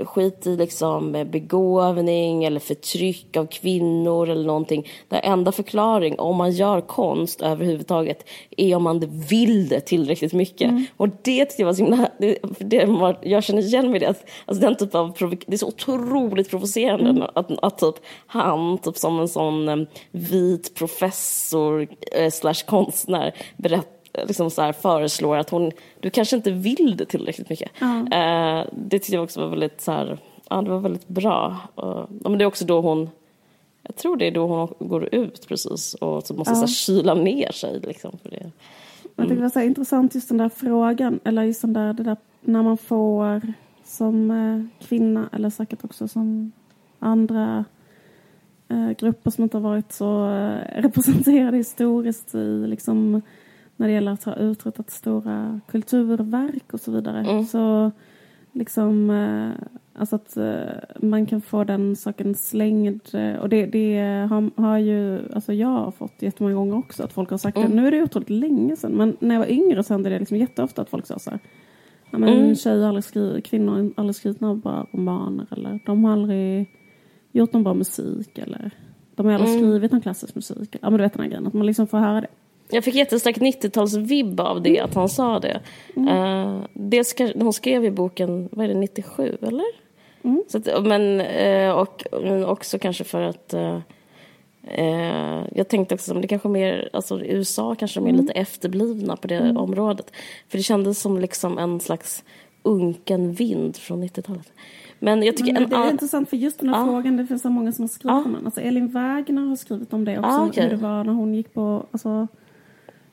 skit 0.07 0.47
i 0.47 0.55
liksom 0.55 1.11
begåvning 1.11 2.43
eller 2.43 2.59
förtryck 2.59 3.37
av 3.37 3.45
kvinnor 3.45 4.29
eller 4.29 4.45
någonting. 4.45 4.87
Den 5.09 5.19
enda 5.23 5.51
förklaring 5.51 6.19
om 6.19 6.35
man 6.35 6.51
gör 6.51 6.81
konst 6.81 7.41
överhuvudtaget 7.41 8.29
är 8.57 8.75
om 8.75 8.83
man 8.83 8.99
vill 9.29 9.69
det 9.69 9.79
tillräckligt 9.79 10.33
mycket. 10.33 10.69
Mm. 10.69 10.85
Och 10.97 11.09
det 11.21 11.45
tycker 11.45 11.63
jag 11.63 11.65
var 11.65 11.73
så 11.73 11.83
himla... 11.83 12.09
Det, 12.19 12.37
det, 12.59 13.17
jag 13.21 13.43
känner 13.43 13.61
igen 13.61 13.91
mig 13.91 13.95
i 13.95 13.99
det. 13.99 14.15
Alltså 14.45 14.61
den 14.61 14.75
typ 14.75 14.95
av 14.95 15.13
det 15.47 15.53
är 15.53 15.57
så 15.57 15.67
otroligt 15.67 16.49
provocerande 16.49 17.09
mm. 17.09 17.23
att, 17.35 17.51
att, 17.61 17.77
typ 17.77 17.95
han 18.27 18.77
typ 18.77 18.97
som 18.97 19.19
en 19.19 19.27
sån 19.27 19.69
um, 19.69 19.87
vit 20.11 20.75
professor 20.75 21.87
eh, 22.11 22.31
slash 22.31 22.65
konstnär 22.67 23.12
här, 23.15 23.33
berätt, 23.57 24.09
liksom 24.27 24.51
så 24.51 24.61
här, 24.61 24.71
föreslår 24.71 25.37
att 25.37 25.49
hon, 25.49 25.71
du 25.99 26.09
kanske 26.09 26.35
inte 26.35 26.51
vill 26.51 26.97
det 26.97 27.05
tillräckligt 27.05 27.49
mycket. 27.49 27.71
Mm. 27.81 28.07
Eh, 28.07 28.67
det 28.71 28.99
tyckte 28.99 29.15
jag 29.15 29.23
också 29.23 29.41
var 29.41 29.47
väldigt, 29.47 29.81
så 29.81 29.91
här, 29.91 30.17
ja, 30.49 30.61
det 30.61 30.69
var 30.69 30.79
väldigt 30.79 31.07
bra. 31.07 31.57
Och, 31.75 32.09
men 32.09 32.37
det 32.37 32.43
är 32.43 32.47
också 32.47 32.65
då 32.65 32.81
hon, 32.81 33.09
jag 33.83 33.95
tror 33.95 34.17
det 34.17 34.27
är 34.27 34.31
då 34.31 34.47
hon 34.47 34.87
går 34.89 35.15
ut 35.15 35.47
precis 35.47 35.93
och 35.93 36.23
så 36.23 36.33
måste 36.33 36.51
ja. 36.51 36.55
så 36.55 36.61
här, 36.61 36.67
kyla 36.67 37.13
ner 37.13 37.51
sig. 37.51 37.79
Liksom, 37.79 38.17
för 38.23 38.29
det. 38.29 38.51
Mm. 39.17 39.29
Tycker 39.29 39.35
det 39.35 39.41
var 39.41 39.49
så 39.49 39.61
intressant 39.61 40.15
just 40.15 40.29
den 40.29 40.37
där 40.37 40.49
frågan, 40.49 41.19
eller 41.23 41.43
just 41.43 41.61
den 41.61 41.73
där, 41.73 41.93
det 41.93 42.03
där 42.03 42.17
när 42.41 42.63
man 42.63 42.77
får 42.77 43.41
som 43.85 44.31
eh, 44.31 44.85
kvinna 44.87 45.29
eller 45.31 45.49
säkert 45.49 45.83
också 45.83 46.07
som 46.07 46.51
andra 46.99 47.65
grupper 48.97 49.31
som 49.31 49.43
inte 49.43 49.57
har 49.57 49.61
varit 49.61 49.91
så 49.91 50.29
eh, 50.29 50.81
representerade 50.81 51.57
historiskt 51.57 52.35
i 52.35 52.67
liksom 52.67 53.21
när 53.75 53.87
det 53.87 53.93
gäller 53.93 54.11
att 54.11 54.23
ha 54.23 54.35
uträttat 54.35 54.89
stora 54.89 55.59
kulturverk 55.67 56.73
och 56.73 56.79
så 56.79 56.91
vidare. 56.91 57.19
Mm. 57.19 57.43
Så 57.43 57.91
liksom 58.51 59.09
eh, 59.09 59.65
alltså 59.99 60.15
att 60.15 60.37
eh, 60.37 61.01
man 61.01 61.25
kan 61.25 61.41
få 61.41 61.63
den 61.63 61.95
saken 61.95 62.35
slängd 62.35 63.01
eh, 63.13 63.35
och 63.35 63.49
det, 63.49 63.65
det 63.65 63.99
har, 64.29 64.61
har, 64.61 64.77
ju 64.77 65.33
alltså 65.33 65.53
jag 65.53 65.67
har 65.67 65.91
fått 65.91 66.21
jättemånga 66.21 66.55
gånger 66.55 66.77
också 66.77 67.03
att 67.03 67.13
folk 67.13 67.29
har 67.29 67.37
sagt 67.37 67.57
mm. 67.57 67.69
det. 67.69 67.75
Nu 67.75 67.87
är 67.87 67.91
det 67.91 68.03
otroligt 68.03 68.29
länge 68.29 68.75
sedan 68.75 68.91
men 68.91 69.17
när 69.19 69.35
jag 69.35 69.39
var 69.39 69.51
yngre 69.51 69.83
så 69.83 69.93
hände 69.93 70.09
det 70.09 70.19
liksom 70.19 70.37
jätteofta 70.37 70.81
att 70.81 70.89
folk 70.89 71.05
sa 71.05 71.19
så 71.19 71.29
här 71.29 71.39
Ja, 72.11 72.19
men 72.19 72.29
mm. 72.29 72.55
tjejer 72.55 72.79
har 72.79 72.87
aldrig 72.87 73.03
skrivit, 73.03 73.45
kvinnor 73.45 73.71
har 73.71 73.91
aldrig 73.95 74.15
skrivit 74.15 74.41
några 74.41 74.55
bra 74.55 74.87
romaner 74.91 75.47
eller 75.51 75.79
de 75.85 76.03
har 76.03 76.13
aldrig 76.13 76.67
gjort 77.33 77.53
någon 77.53 77.63
bra 77.63 77.73
musik 77.73 78.37
eller 78.37 78.71
de 79.15 79.25
har 79.25 79.33
mm. 79.33 79.47
skrivit 79.47 79.91
någon 79.91 80.01
klassisk 80.01 80.35
musik. 80.35 80.75
Ja 80.81 80.89
men 80.89 80.97
du 80.97 81.03
vet 81.03 81.13
den 81.13 81.21
här 81.21 81.29
grejen, 81.29 81.47
att 81.47 81.53
man 81.53 81.65
liksom 81.65 81.87
får 81.87 81.97
höra 81.97 82.21
det. 82.21 82.27
Jag 82.69 82.83
fick 82.83 82.95
jättestark 82.95 83.37
90-talsvibb 83.37 84.39
av 84.39 84.61
det, 84.61 84.77
mm. 84.77 84.85
att 84.85 84.95
han 84.95 85.09
sa 85.09 85.39
det. 85.39 85.61
Mm. 85.95 86.17
Uh, 86.17 86.63
dels, 86.73 87.15
hon 87.35 87.53
skrev 87.53 87.85
i 87.85 87.91
boken, 87.91 88.49
vad 88.51 88.65
är 88.65 88.69
det, 88.69 88.79
97 88.79 89.37
eller? 89.41 89.65
Mm. 90.23 90.43
Så 90.47 90.57
att, 90.57 90.85
men, 90.85 91.21
eh, 91.21 91.71
och 91.71 92.03
men 92.11 92.45
också 92.45 92.79
kanske 92.79 93.03
för 93.03 93.21
att 93.21 93.53
eh, 93.53 93.79
eh, 94.63 95.43
jag 95.55 95.67
tänkte 95.67 95.95
också 95.95 96.13
det 96.13 96.27
kanske 96.27 96.47
mer, 96.47 96.89
alltså 96.93 97.23
i 97.23 97.31
USA 97.31 97.75
kanske 97.75 97.99
de 97.99 98.07
är 98.07 98.13
lite 98.13 98.33
efterblivna 98.33 99.15
på 99.15 99.27
det 99.27 99.55
området. 99.55 100.11
För 100.49 100.57
det 100.57 100.63
kändes 100.63 100.99
som 100.99 101.19
liksom 101.19 101.57
en 101.57 101.79
slags 101.79 102.23
unken 102.63 103.33
vind 103.33 103.77
från 103.77 104.03
90-talet. 104.03 104.51
Men 105.03 105.23
jag 105.23 105.37
tycker 105.37 105.53
Men 105.53 105.63
en 105.63 105.69
det 105.69 105.75
är 105.75 105.79
an- 105.83 105.89
intressant 105.91 106.29
för 106.29 106.37
just 106.37 106.59
den 106.59 106.69
här 106.69 106.79
Ja. 106.79 106.85
frågan, 106.85 107.17
det 107.17 107.25
finns 107.27 107.41
så 107.41 107.49
många 107.49 107.71
som 107.71 107.83
har 107.83 107.87
skrivit 107.87 108.11
Ja. 108.17 108.23
om 108.25 108.33
den. 108.33 108.45
Alltså 108.45 108.61
Elin 108.61 108.87
Wägner 108.87 109.41
har 109.41 109.55
skrivit 109.55 109.93
om 109.93 110.05
det 110.05 110.17
också, 110.19 110.29
Ja, 110.31 110.45
okej. 110.47 110.63
hur 110.63 110.69
det 110.69 110.75
var 110.77 111.03
när 111.03 111.13
hon 111.13 111.33
gick 111.33 111.53
på, 111.53 111.85
alltså, 111.91 112.27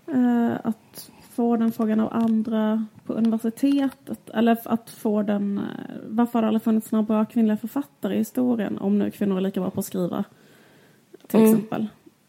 eh, 0.07 0.53
att 0.65 1.11
få 1.33 1.57
den 1.57 1.73
frågan 1.73 2.01
av 2.01 2.09
andra 2.13 2.87
på 3.07 3.13
universitetet. 3.13 4.31
Eller 4.31 4.57
att 4.65 4.91
få 4.91 5.23
den, 5.23 5.59
eh, 5.59 5.65
varför 6.09 6.33
har 6.33 6.43
det 6.43 6.49
aldrig 6.49 6.63
funnits 6.63 6.93
några 6.93 7.03
bra 7.03 7.25
kvinnliga 7.25 7.57
författare 7.57 8.15
i 8.15 8.19
historien? 8.19 8.79
Om 8.79 8.99
nu 8.99 9.11
kvinnor 9.11 9.37
är 9.37 9.41
lika 9.41 9.61
bra 9.61 9.71
på 9.71 9.81
att 9.81 9.87
skriva, 9.87 10.25
till 11.27 11.41
Mm. 11.41 11.51
exempel. 11.53 11.87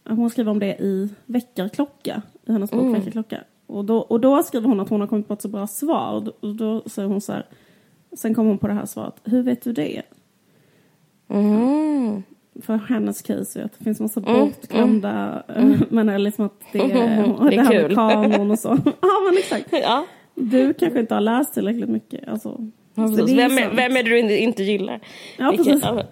Hon 0.09 0.29
skriver 0.29 0.51
om 0.51 0.59
det 0.59 0.75
i 0.81 1.09
Väckarklocka, 1.25 2.21
i 2.45 2.51
hennes 2.51 2.71
bok 2.71 2.81
Mm. 2.81 2.93
Väckarklocka. 2.93 3.37
Och 3.67 3.85
då, 3.85 3.97
och 3.97 4.19
då 4.19 4.43
skriver 4.43 4.67
hon 4.67 4.79
att 4.79 4.89
hon 4.89 4.99
har 5.01 5.07
kommit 5.07 5.27
på 5.27 5.33
ett 5.33 5.41
så 5.41 5.47
bra 5.47 5.67
svar. 5.67 6.13
Och 6.13 6.23
då, 6.23 6.31
och 6.39 6.55
då 6.55 6.81
säger 6.89 7.07
hon 7.09 7.21
så 7.21 7.31
här, 7.33 7.45
sen 8.17 8.33
kommer 8.35 8.49
hon 8.49 8.57
på 8.57 8.67
det 8.67 8.73
här 8.73 8.85
svaret, 8.85 9.15
hur 9.23 9.43
vet 9.43 9.61
du 9.61 9.73
det? 9.73 10.01
Mhm. 11.27 12.23
för 12.61 12.77
hennes 12.77 13.21
case 13.21 13.59
är 13.59 13.63
att 13.65 13.77
det 13.77 13.83
finns 13.83 13.99
massa 13.99 14.19
Mm, 14.19 14.39
bortglömda, 14.39 15.43
eh, 15.55 15.81
men 15.89 16.09
är 16.09 16.19
liksom 16.19 16.45
att 16.45 16.61
det 16.71 16.79
är, 16.79 16.87
Det 17.49 17.55
är 17.55 17.63
här 17.63 17.71
kul. 17.87 17.95
kanon 17.95 18.51
och 18.51 18.59
så. 18.59 18.69
ja 19.01 19.07
men 19.29 19.37
exakt. 19.37 19.67
Ja, 19.71 20.05
Du 20.35 20.73
kanske 20.73 20.99
inte 20.99 21.13
har 21.13 21.21
läst 21.21 21.53
tillräckligt 21.53 21.89
mycket. 21.89 22.27
Alltså, 22.27 22.67
ja, 22.95 23.03
det 23.07 23.21
är 23.31 23.35
Vem, 23.35 23.57
är, 23.57 23.75
vem 23.75 23.95
är 23.97 24.03
det 24.03 24.09
du 24.09 24.19
inte- 24.19 24.37
inte 24.37 24.63
gillar? 24.63 24.99
Ja, 25.37 25.49
Vilket- 25.51 25.65
precis. 25.67 25.83
ja. 25.83 26.03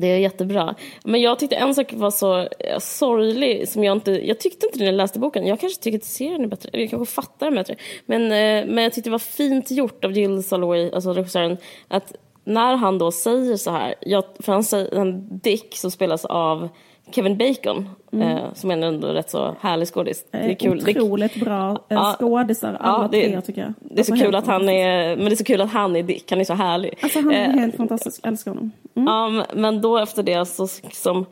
Det 0.00 0.06
är 0.06 0.18
jättebra. 0.18 0.74
Men 1.04 1.20
jag 1.20 1.38
tyckte 1.38 1.56
en 1.56 1.74
sak 1.74 1.92
var 1.92 2.10
så 2.10 2.38
eh, 2.38 2.78
sorglig 2.78 3.68
som 3.68 3.84
jag 3.84 3.96
inte... 3.96 4.10
Jag 4.26 4.40
tyckte 4.40 4.66
inte 4.66 4.78
när 4.78 4.86
jag 4.86 4.94
läste 4.94 5.18
boken. 5.18 5.46
Jag 5.46 5.60
kanske 5.60 5.82
tycker 5.82 5.98
att 5.98 6.04
serien 6.04 6.44
är 6.44 6.48
bättre. 6.48 6.70
Eller 6.72 6.82
jag 6.82 6.90
kanske 6.90 7.14
fattar 7.14 7.46
den 7.46 7.54
bättre. 7.54 7.76
Men, 8.06 8.22
eh, 8.22 8.74
men 8.74 8.84
jag 8.84 8.92
tyckte 8.92 9.10
det 9.10 9.12
var 9.12 9.18
fint 9.18 9.70
gjort 9.70 10.04
av 10.04 10.12
Jill 10.12 10.42
Soloway, 10.42 10.90
alltså 10.92 11.12
regissören, 11.12 11.56
att 11.88 12.14
när 12.44 12.76
han 12.76 12.98
då 12.98 13.12
säger 13.12 13.56
så 13.56 13.70
här, 13.70 13.94
jag, 14.00 14.24
för 14.40 14.52
han 14.52 14.64
säger, 14.64 14.94
en 14.94 15.38
Dick 15.38 15.76
som 15.76 15.90
spelas 15.90 16.24
av 16.24 16.68
Kevin 17.10 17.38
Bacon, 17.38 17.88
eh, 18.12 18.38
som 18.54 18.70
är 18.70 18.74
en 18.74 18.82
ändå 18.82 19.08
rätt 19.08 19.30
så 19.30 19.56
härlig 19.60 19.88
skådis. 19.88 20.24
Det 20.30 20.36
är 20.38 20.54
kul. 20.54 20.82
Det- 20.84 20.90
Otroligt 21.00 21.40
bra 21.40 21.70
eh, 21.70 21.76
Ja. 21.88 22.16
skådisar, 22.18 22.76
alla 22.80 23.02
Ja, 23.02 23.08
det- 23.12 23.28
tre 23.32 23.40
tycker 23.40 23.60
jag. 23.60 23.72
Det 23.80 24.00
är 24.00 24.04
så 24.04 24.12
Alltså, 24.12 24.26
kul 24.26 24.34
att 24.34 24.46
han 24.46 24.68
är, 24.68 25.16
men 25.16 25.24
det 25.24 25.32
är 25.32 25.36
så 25.36 25.44
kul 25.44 25.60
att 25.60 25.70
han 25.72 25.96
är 25.96 26.02
Dick, 26.02 26.30
han 26.30 26.40
är 26.40 26.44
så 26.44 26.54
härlig. 26.54 26.98
Alltså 27.02 27.18
han 27.18 27.30
är 27.32 27.44
Eh, 27.48 27.50
helt 27.60 27.76
fantastisk, 27.76 28.20
jag 28.22 28.28
älskar 28.32 28.50
honom. 28.50 28.72
Mm. 28.94 29.06
Ja, 29.08 29.44
men- 29.54 29.80
då 29.80 29.98
efter 29.98 30.22
det 30.22 30.46
så 30.46 30.66
som, 30.92 31.26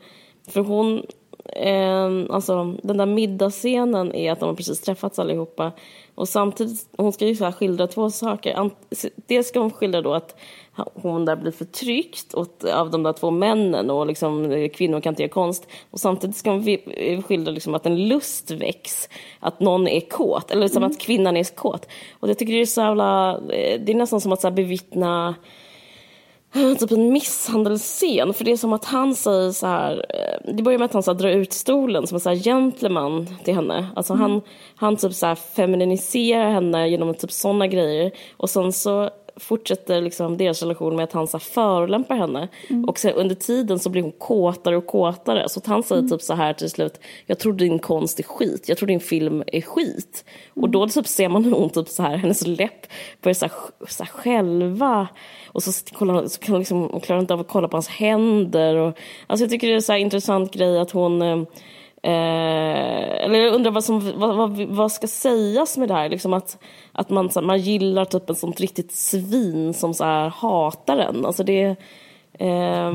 för 0.49 0.61
hon, 0.61 1.03
eh, 1.55 2.35
alltså 2.35 2.75
den 2.83 2.97
där 2.97 3.05
middagsscenen 3.05 4.15
är 4.15 4.31
att 4.31 4.39
de 4.39 4.45
har 4.49 4.55
precis 4.55 4.81
träffats 4.81 5.19
allihopa 5.19 5.71
och 6.15 6.29
samtidigt, 6.29 6.85
hon 6.97 7.13
ska 7.13 7.25
ju 7.27 7.35
så 7.35 7.45
här 7.45 7.51
skildra 7.51 7.87
två 7.87 8.09
saker. 8.09 8.69
Dels 9.27 9.47
ska 9.47 9.59
hon 9.59 9.71
skildra 9.71 10.01
då 10.01 10.13
att 10.13 10.35
hon 10.93 11.25
där 11.25 11.35
blir 11.35 11.51
förtryckt 11.51 12.33
åt, 12.33 12.63
av 12.63 12.91
de 12.91 13.03
där 13.03 13.13
två 13.13 13.31
männen 13.31 13.89
och 13.89 14.07
liksom 14.07 14.51
eh, 14.51 14.69
kvinnor 14.69 15.01
kan 15.01 15.11
inte 15.11 15.23
göra 15.23 15.31
konst. 15.31 15.67
Och 15.91 15.99
samtidigt 15.99 16.35
ska 16.35 16.51
hon 16.51 16.67
eh, 16.67 17.21
skildra 17.21 17.51
liksom 17.51 17.75
att 17.75 17.85
en 17.85 18.07
lust 18.07 18.51
väcks, 18.51 19.09
att 19.39 19.59
någon 19.59 19.87
är 19.87 19.99
kåt, 19.99 20.51
eller 20.51 20.61
liksom 20.61 20.83
att 20.83 20.99
kvinnan 20.99 21.37
är 21.37 21.55
kåt. 21.55 21.87
Och 22.19 22.29
jag 22.29 22.39
tycker 22.39 22.53
det 22.53 22.61
är 22.61 22.65
så 22.65 22.81
jävla, 22.81 23.31
eh, 23.33 23.79
det 23.81 23.91
är 23.91 23.95
nästan 23.95 24.21
som 24.21 24.31
att 24.31 24.41
så 24.41 24.47
här 24.47 24.55
bevittna 24.55 25.35
typ 26.79 26.91
en 26.91 27.13
misshandelsscen. 27.13 28.33
För 28.33 28.45
det 28.45 28.51
är 28.51 28.57
som 28.57 28.73
att 28.73 28.85
han 28.85 29.15
säger 29.15 29.51
så 29.51 29.67
här, 29.67 30.05
det 30.53 30.63
börjar 30.63 30.79
med 30.79 30.85
att 30.85 30.93
han 30.93 31.03
så 31.03 31.11
här 31.11 31.19
drar 31.19 31.29
ut 31.29 31.53
stolen 31.53 32.07
som 32.07 32.15
en 32.15 32.19
så 32.19 32.29
här 32.29 32.35
gentleman 32.35 33.27
till 33.43 33.55
henne. 33.55 33.87
Alltså 33.95 34.13
han, 34.13 34.41
han 34.75 34.97
typ 34.97 35.13
så 35.13 35.25
här 35.25 35.35
feminiserar 35.35 36.51
henne 36.51 36.89
genom 36.89 37.13
typ 37.13 37.31
sådana 37.31 37.67
grejer. 37.67 38.11
Och 38.37 38.49
sen 38.49 38.73
så 38.73 39.09
fortsätter 39.39 40.01
liksom 40.01 40.37
deras 40.37 40.61
relation 40.61 40.95
med 40.95 41.03
att 41.03 41.13
han 41.13 41.27
så 41.27 41.37
här 41.37 41.39
förolämpar 41.39 42.15
henne. 42.15 42.47
Och 42.87 42.99
sen 42.99 43.13
under 43.13 43.35
tiden 43.35 43.79
så 43.79 43.89
blir 43.89 44.01
hon 44.01 44.11
kåtare 44.11 44.77
och 44.77 44.87
kåtare. 44.87 45.49
Så 45.49 45.59
att 45.59 45.65
han 45.65 45.83
säger 45.83 46.01
typ 46.01 46.21
så 46.21 46.33
här 46.33 46.53
till 46.53 46.69
slut, 46.69 46.99
jag 47.25 47.39
tror 47.39 47.53
din 47.53 47.79
konst 47.79 48.19
är 48.19 48.23
skit, 48.23 48.69
jag 48.69 48.77
tror 48.77 48.87
din 48.87 48.99
film 48.99 49.43
är 49.47 49.61
skit. 49.61 50.25
Och 50.53 50.69
då 50.69 50.87
typ 50.87 51.07
ser 51.07 51.29
man 51.29 51.45
hur 51.45 51.51
hon 51.59 51.69
typ 51.69 51.87
så 51.87 52.03
här, 52.03 52.17
hennes 52.17 52.47
läpp 52.47 52.87
börjar 53.21 53.33
så 53.33 53.45
här, 53.45 53.53
så 53.87 54.03
här 54.03 54.11
själva. 54.11 55.07
Och 55.47 55.63
så, 55.63 55.95
kollar, 55.95 56.27
så 56.27 56.39
kan 56.39 56.51
hon 56.51 56.59
liksom, 56.59 56.89
hon 56.91 57.01
klarar 57.01 57.21
inte 57.21 57.33
av 57.33 57.39
att 57.39 57.47
kolla 57.47 57.67
på 57.67 57.77
hans 57.77 57.87
händer. 57.87 58.75
Och, 58.75 58.97
alltså 59.27 59.43
jag 59.43 59.51
tycker 59.51 59.67
det 59.67 59.73
är 59.73 59.79
så 59.79 59.91
här 59.91 59.99
intressant 59.99 60.53
grej 60.53 60.79
att 60.79 60.91
hon... 60.91 61.45
Eh, 62.03 63.23
eller 63.23 63.39
jag 63.39 63.53
undrar 63.53 63.71
vad 63.71 63.83
som 63.83 64.19
vad, 64.19 64.35
vad, 64.35 64.61
vad 64.61 64.91
ska 64.91 65.07
sägas 65.07 65.77
med 65.77 65.87
det 65.87 65.93
här. 65.93 66.09
Liksom 66.09 66.33
att, 66.33 66.63
att 66.91 67.09
man, 67.09 67.29
så 67.29 67.41
man 67.41 67.59
gillar 67.59 68.05
typ 68.05 68.29
en 68.29 68.35
sånt 68.35 68.59
riktigt 68.59 68.91
svin 68.91 69.73
som 69.73 69.93
så 69.93 70.03
här, 70.03 70.29
hatar 70.29 70.97
en. 70.97 71.25
Alltså 71.25 71.43
det... 71.43 71.75
Eh, 72.33 72.93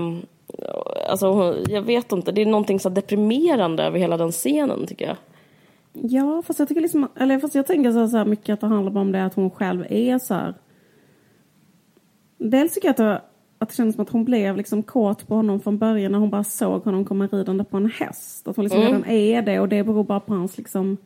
alltså 1.09 1.57
jag 1.69 1.83
vet 1.83 2.12
inte, 2.12 2.33
det 2.33 2.43
är 2.43 2.47
någonting 2.47 2.81
så 2.81 2.88
deprimerande 2.88 3.83
över 3.83 3.99
hela 3.99 4.17
den 4.17 4.33
scenen 4.33 4.87
tycker 4.87 5.07
jag. 5.07 5.17
Ja, 5.93 6.43
fast 6.47 6.59
jag 6.59 6.69
tycker 6.69 6.81
liksom, 6.81 7.09
eller 7.17 7.38
fast 7.38 7.55
jag 7.55 7.67
tänker 7.67 7.93
så 7.93 7.99
här, 7.99 8.07
så 8.07 8.17
här 8.17 8.25
mycket 8.25 8.53
att 8.53 8.61
det 8.61 8.67
handlar 8.67 9.01
om 9.01 9.12
det 9.12 9.25
att 9.25 9.35
hon 9.35 9.51
själv 9.51 9.87
är 9.91 10.19
så 10.19 10.35
här. 10.35 10.55
Dels 12.38 12.75
tycker 12.75 12.88
jag 12.88 12.91
att 12.91 12.97
det, 12.97 13.23
att 13.62 13.68
det 13.68 13.75
kändes 13.75 13.94
som 13.96 14.03
att 14.03 14.11
hon 14.11 14.25
blev 14.25 14.57
liksom 14.57 14.83
kåt 14.83 15.29
på 15.29 15.35
honom 15.35 15.61
från 15.61 15.79
början 15.79 16.12
när 16.12 16.18
hon 16.18 16.31
bara 16.31 16.44
såg 16.44 16.85
honom 16.85 17.05
komma 17.05 17.27
ridande 17.27 17.64
på 17.64 17.77
en 17.77 17.90
häst. 17.90 18.48
Att 18.48 18.57
hon 18.57 18.64
liksom 18.64 18.81
redan 18.81 19.05
är 19.05 19.42
det 19.42 19.61
och 19.61 19.68
det 19.68 19.85
beror 19.85 20.05
bara 20.05 20.20
på 20.20 20.35
hans 20.35 20.59
liksom 20.59 20.96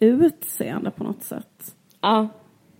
utseende 0.00 0.90
på 0.90 1.04
något 1.04 1.22
sätt. 1.22 1.74
Ja, 2.00 2.28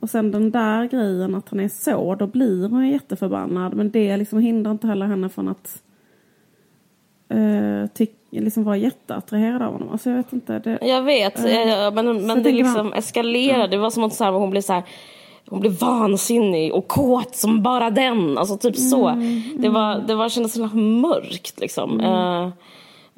Och 0.01 0.11
sen 0.11 0.31
den 0.31 0.51
där 0.51 0.85
grejen 0.85 1.35
att 1.35 1.49
han 1.49 1.61
är 1.61 1.69
så, 1.69 2.15
då 2.15 2.27
blir 2.27 2.69
hon 2.69 2.89
jätteförbannad. 2.89 3.75
Men 3.75 3.91
det 3.91 4.17
liksom 4.17 4.39
hindrar 4.39 4.73
inte 4.73 4.87
heller 4.87 5.07
henne 5.07 5.29
från 5.29 5.49
att 5.49 5.83
uh, 7.35 7.87
tyck, 7.87 8.17
liksom 8.31 8.65
vara 8.65 8.77
jätteattraherad 8.77 9.63
av 9.63 9.73
honom. 9.73 9.89
Alltså 9.93 10.11
jag 10.11 10.17
vet 10.17 10.33
inte. 10.33 10.59
Det, 10.59 10.79
jag 10.83 11.03
vet. 11.03 11.39
Eh, 11.39 11.85
eh, 11.87 11.95
men 11.95 12.07
men 12.07 12.17
det 12.17 12.35
tänker 12.35 12.65
man- 12.65 12.75
liksom 12.75 12.93
eskalerade. 12.93 13.67
Det 13.67 13.77
var 13.79 13.91
som 13.91 14.05
att 14.05 14.19
hon 14.19 14.51
blev 14.51 14.61
så 14.61 14.73
här... 14.73 14.83
Hon 15.49 15.61
blev 15.61 15.73
vansinnig 15.73 16.75
och 16.75 16.89
kåt 16.89 17.37
som 17.37 17.63
bara 17.63 17.91
den. 17.91 18.39
Alltså 18.39 18.57
typ 18.57 18.77
så. 18.77 19.09
Mm, 19.09 19.43
Det, 19.57 19.69
var, 19.69 20.05
det 20.07 20.15
var, 20.15 20.29
kändes 20.29 20.53
så 20.53 20.67
mörkt 20.77 21.61
liksom. 21.61 22.01
Eh, 22.01 22.49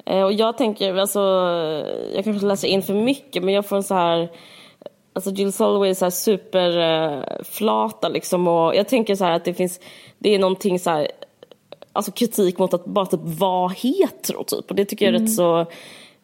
eh, 0.05 0.23
och 0.23 0.33
jag 0.33 0.57
tänker, 0.57 0.95
alltså, 0.95 1.19
jag 2.15 2.23
kanske 2.23 2.45
läser 2.45 2.67
in 2.67 2.81
för 2.81 2.93
mycket 2.93 3.43
men 3.43 3.53
jag 3.53 3.65
får 3.65 3.75
en 3.75 3.83
så 3.83 3.95
här... 3.95 4.29
Alltså 5.13 5.31
Jill 5.31 5.53
Soloway 5.53 5.89
är 5.89 5.93
så 5.93 6.05
här 6.05 6.09
superflata 6.09 8.09
liksom 8.09 8.47
och 8.47 8.75
jag 8.75 8.87
tänker 8.87 9.15
så 9.15 9.25
här 9.25 9.31
att 9.31 9.45
det 9.45 9.53
finns, 9.53 9.79
det 10.17 10.35
är 10.35 10.39
någonting 10.39 10.79
så 10.79 10.89
här, 10.89 11.07
alltså 11.93 12.11
kritik 12.11 12.59
mot 12.59 12.73
att 12.73 12.85
bara 12.85 13.05
typ 13.05 13.19
vara 13.23 13.67
hetero 13.67 14.43
typ 14.43 14.69
och 14.69 14.75
det 14.75 14.85
tycker 14.85 15.05
jag 15.05 15.15
är 15.15 15.19
rätt 15.19 15.33
så 15.33 15.65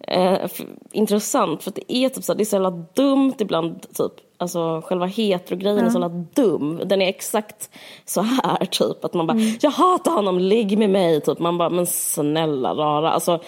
eh, 0.07 0.49
intressant 0.91 1.63
för 1.63 1.71
att 1.71 1.75
det 1.75 1.93
är 1.93 2.09
typ 2.09 2.23
så 2.23 2.33
det 2.33 2.43
är 2.43 2.45
så 2.45 2.55
jävla 2.55 2.71
dumt 2.71 3.33
ibland 3.39 3.81
typ, 3.81 4.11
alltså 4.37 4.81
själva 4.85 5.05
hetero-grejen 5.05 5.85
är 5.85 5.89
så 5.89 5.99
jävla 5.99 6.25
dum, 6.33 6.81
den 6.85 7.01
är 7.01 7.07
exakt 7.07 7.69
så 8.05 8.21
här 8.21 8.65
typ 8.65 9.05
att 9.05 9.13
man 9.13 9.27
bara, 9.27 9.37
jag 9.61 9.71
hatar 9.71 10.11
honom, 10.11 10.39
ligg 10.39 10.77
med 10.77 10.89
mig 10.89 11.21
typ, 11.21 11.39
man 11.39 11.57
bara, 11.57 11.69
men 11.69 11.85
snälla 11.85 12.73
rara, 12.73 13.11
alltså 13.11 13.39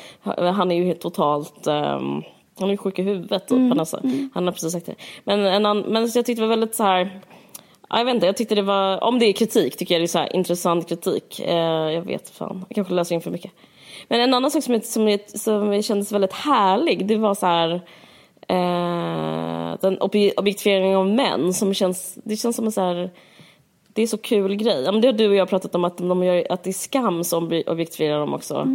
han 0.53 0.71
är 0.71 0.75
ju 0.75 0.93
totalt 0.93 1.67
ehm, 1.67 2.21
han 2.59 2.69
är 2.69 2.73
ju 2.73 2.77
sjuk 2.77 2.99
i 2.99 3.01
huvudet 3.01 3.47
typ. 3.47 3.57
Han, 3.57 3.79
alltså, 3.79 4.01
han 4.33 4.45
har 4.45 4.51
precis 4.51 4.71
sagt 4.71 4.85
det. 4.85 4.95
Men, 5.23 5.39
en 5.39 5.65
annan, 5.65 5.79
men 5.79 6.01
jag 6.15 6.25
tyckte 6.25 6.33
det 6.33 6.41
var 6.41 6.55
väldigt 6.55 6.75
så 6.75 6.83
här... 6.83 7.21
ja, 7.89 7.97
Jag 7.97 8.05
vet 8.05 8.15
inte, 8.15 8.25
jag 8.25 8.37
tyckte 8.37 8.55
det 8.55 8.61
var... 8.61 9.03
Om 9.03 9.19
det 9.19 9.25
är 9.25 9.33
kritik 9.33 9.77
tycker 9.77 9.95
jag 9.95 10.01
det 10.01 10.05
är 10.05 10.07
så 10.07 10.19
här 10.19 10.35
intressant 10.35 10.89
kritik. 10.89 11.39
Eh, 11.39 11.91
jag 11.91 12.01
vet 12.01 12.29
fan, 12.29 12.65
jag 12.69 12.75
kanske 12.75 12.93
läser 12.93 13.15
in 13.15 13.21
för 13.21 13.31
mycket. 13.31 13.51
Men 14.07 14.21
en 14.21 14.33
annan 14.33 14.51
sak 14.51 14.63
som, 14.63 14.81
som, 14.81 15.17
som 15.27 15.81
kändes 15.81 16.11
väldigt 16.11 16.33
härlig, 16.33 17.07
det 17.07 17.15
var 17.17 17.35
så 17.35 17.45
här... 17.45 17.81
Eh, 18.47 19.77
den 19.81 19.99
obje- 19.99 20.33
objektifieringen 20.37 20.97
av 20.97 21.07
män 21.09 21.53
som 21.53 21.73
känns... 21.73 22.17
Det 22.23 22.35
känns 22.35 22.55
som 22.55 22.65
en 22.65 22.71
så 22.71 22.81
här... 22.81 23.11
Det 23.93 24.01
är 24.01 24.07
så 24.07 24.17
kul 24.17 24.55
grej. 24.55 24.81
Ja, 24.85 24.91
men 24.91 25.01
det 25.01 25.07
har 25.07 25.13
du 25.13 25.27
och 25.29 25.35
jag 25.35 25.49
pratat 25.49 25.75
om 25.75 25.83
att, 25.85 25.97
de 25.97 26.23
gör, 26.23 26.47
att 26.49 26.63
det 26.63 26.69
är 26.69 26.73
skam 26.73 27.23
som 27.23 27.47
obje- 27.51 27.69
objektifierar 27.69 28.19
dem 28.19 28.33
också. 28.33 28.67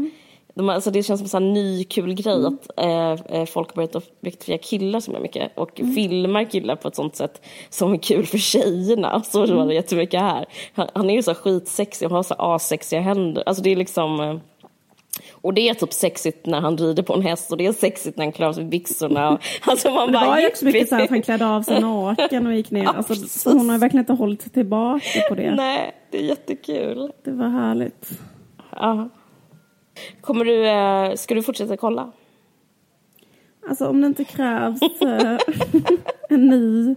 De, 0.55 0.69
har- 0.69 0.75
alltså 0.75 0.91
det 0.91 1.03
känns 1.03 1.31
som 1.31 1.43
en 1.43 1.53
ny 1.53 1.85
kul 1.85 2.15
grej 2.15 2.47
att 2.47 2.79
eh, 2.81 3.11
eh, 3.41 3.45
folk 3.47 3.69
har 3.69 3.75
börjat 3.77 3.97
objektifiera 4.21 4.59
killar 4.59 5.01
så 5.01 5.11
mycket 5.13 5.53
och 5.59 5.71
filmar 5.95 6.45
killar 6.45 6.77
på 6.77 6.89
ett 6.89 6.95
sånt 6.97 7.17
sätt 7.17 7.43
som 7.71 7.93
är 7.93 7.97
kul 7.99 8.27
för 8.27 8.39
tjejerna. 8.39 9.23
Så 9.23 9.47
var 9.55 9.67
det 9.67 9.75
jättemycket 9.75 10.21
här. 10.21 10.47
Han, 10.75 10.89
han 10.95 11.11
är 11.11 11.15
ju 11.15 11.23
så 11.23 11.35
skitsexig 11.35 12.09
och 12.09 12.17
har 12.17 12.23
så 12.23 12.35
här 12.39 12.55
asexiga 12.55 13.01
händer. 13.01 13.43
Alltså 13.47 13.63
det 13.63 13.71
är 13.73 13.77
liksom... 13.77 14.41
Och 15.43 15.55
det 15.55 15.69
är 15.69 15.75
typ 15.75 15.93
sexigt 15.93 16.47
när 16.47 16.61
han 16.61 16.77
rider 16.77 17.03
på 17.03 17.15
en 17.15 17.23
häst 17.23 17.53
och 17.53 17.59
det 17.59 17.67
är 17.67 17.73
sexigt 17.73 18.17
när 18.17 18.25
han 18.25 18.33
klarar 18.33 18.53
sig 18.53 18.65
byxorna. 18.65 19.39
Alltså 19.63 19.91
man 19.91 20.07
det 20.07 20.13
bara, 20.13 20.27
var 20.27 20.41
ju 20.41 20.47
också 20.47 20.65
mycket 20.65 20.89
så 20.89 20.95
här 20.95 21.05
att 21.05 21.11
han 21.11 21.23
klädde 21.23 21.47
av 21.47 21.63
sig 21.63 21.81
naken 21.81 22.47
och 22.47 22.55
gick 22.55 22.71
ner. 22.71 22.83
Ja, 22.83 22.93
alltså, 22.93 23.51
hon 23.51 23.71
har 23.71 23.79
verkligen 23.79 24.03
inte 24.03 24.13
hållit 24.13 24.55
tillbaka 24.55 25.21
på 25.29 25.35
det. 25.35 25.55
Nej. 25.55 25.95
Det 26.11 26.19
är 26.19 26.23
jättekul. 26.23 27.13
Det 27.25 27.31
var 27.31 27.49
härligt. 27.49 28.11
Ja. 28.71 29.09
Kommer 30.21 30.45
du, 30.45 30.69
eh, 30.69 31.15
ska 31.17 31.35
du 31.35 31.43
fortsätta 31.43 31.77
kolla? 31.77 32.13
Alltså 33.69 33.89
om 33.89 34.01
det 34.01 34.07
inte 34.07 34.25
krävs 34.25 34.83
eh, 35.03 35.39
en 36.29 36.47
ny 36.47 36.97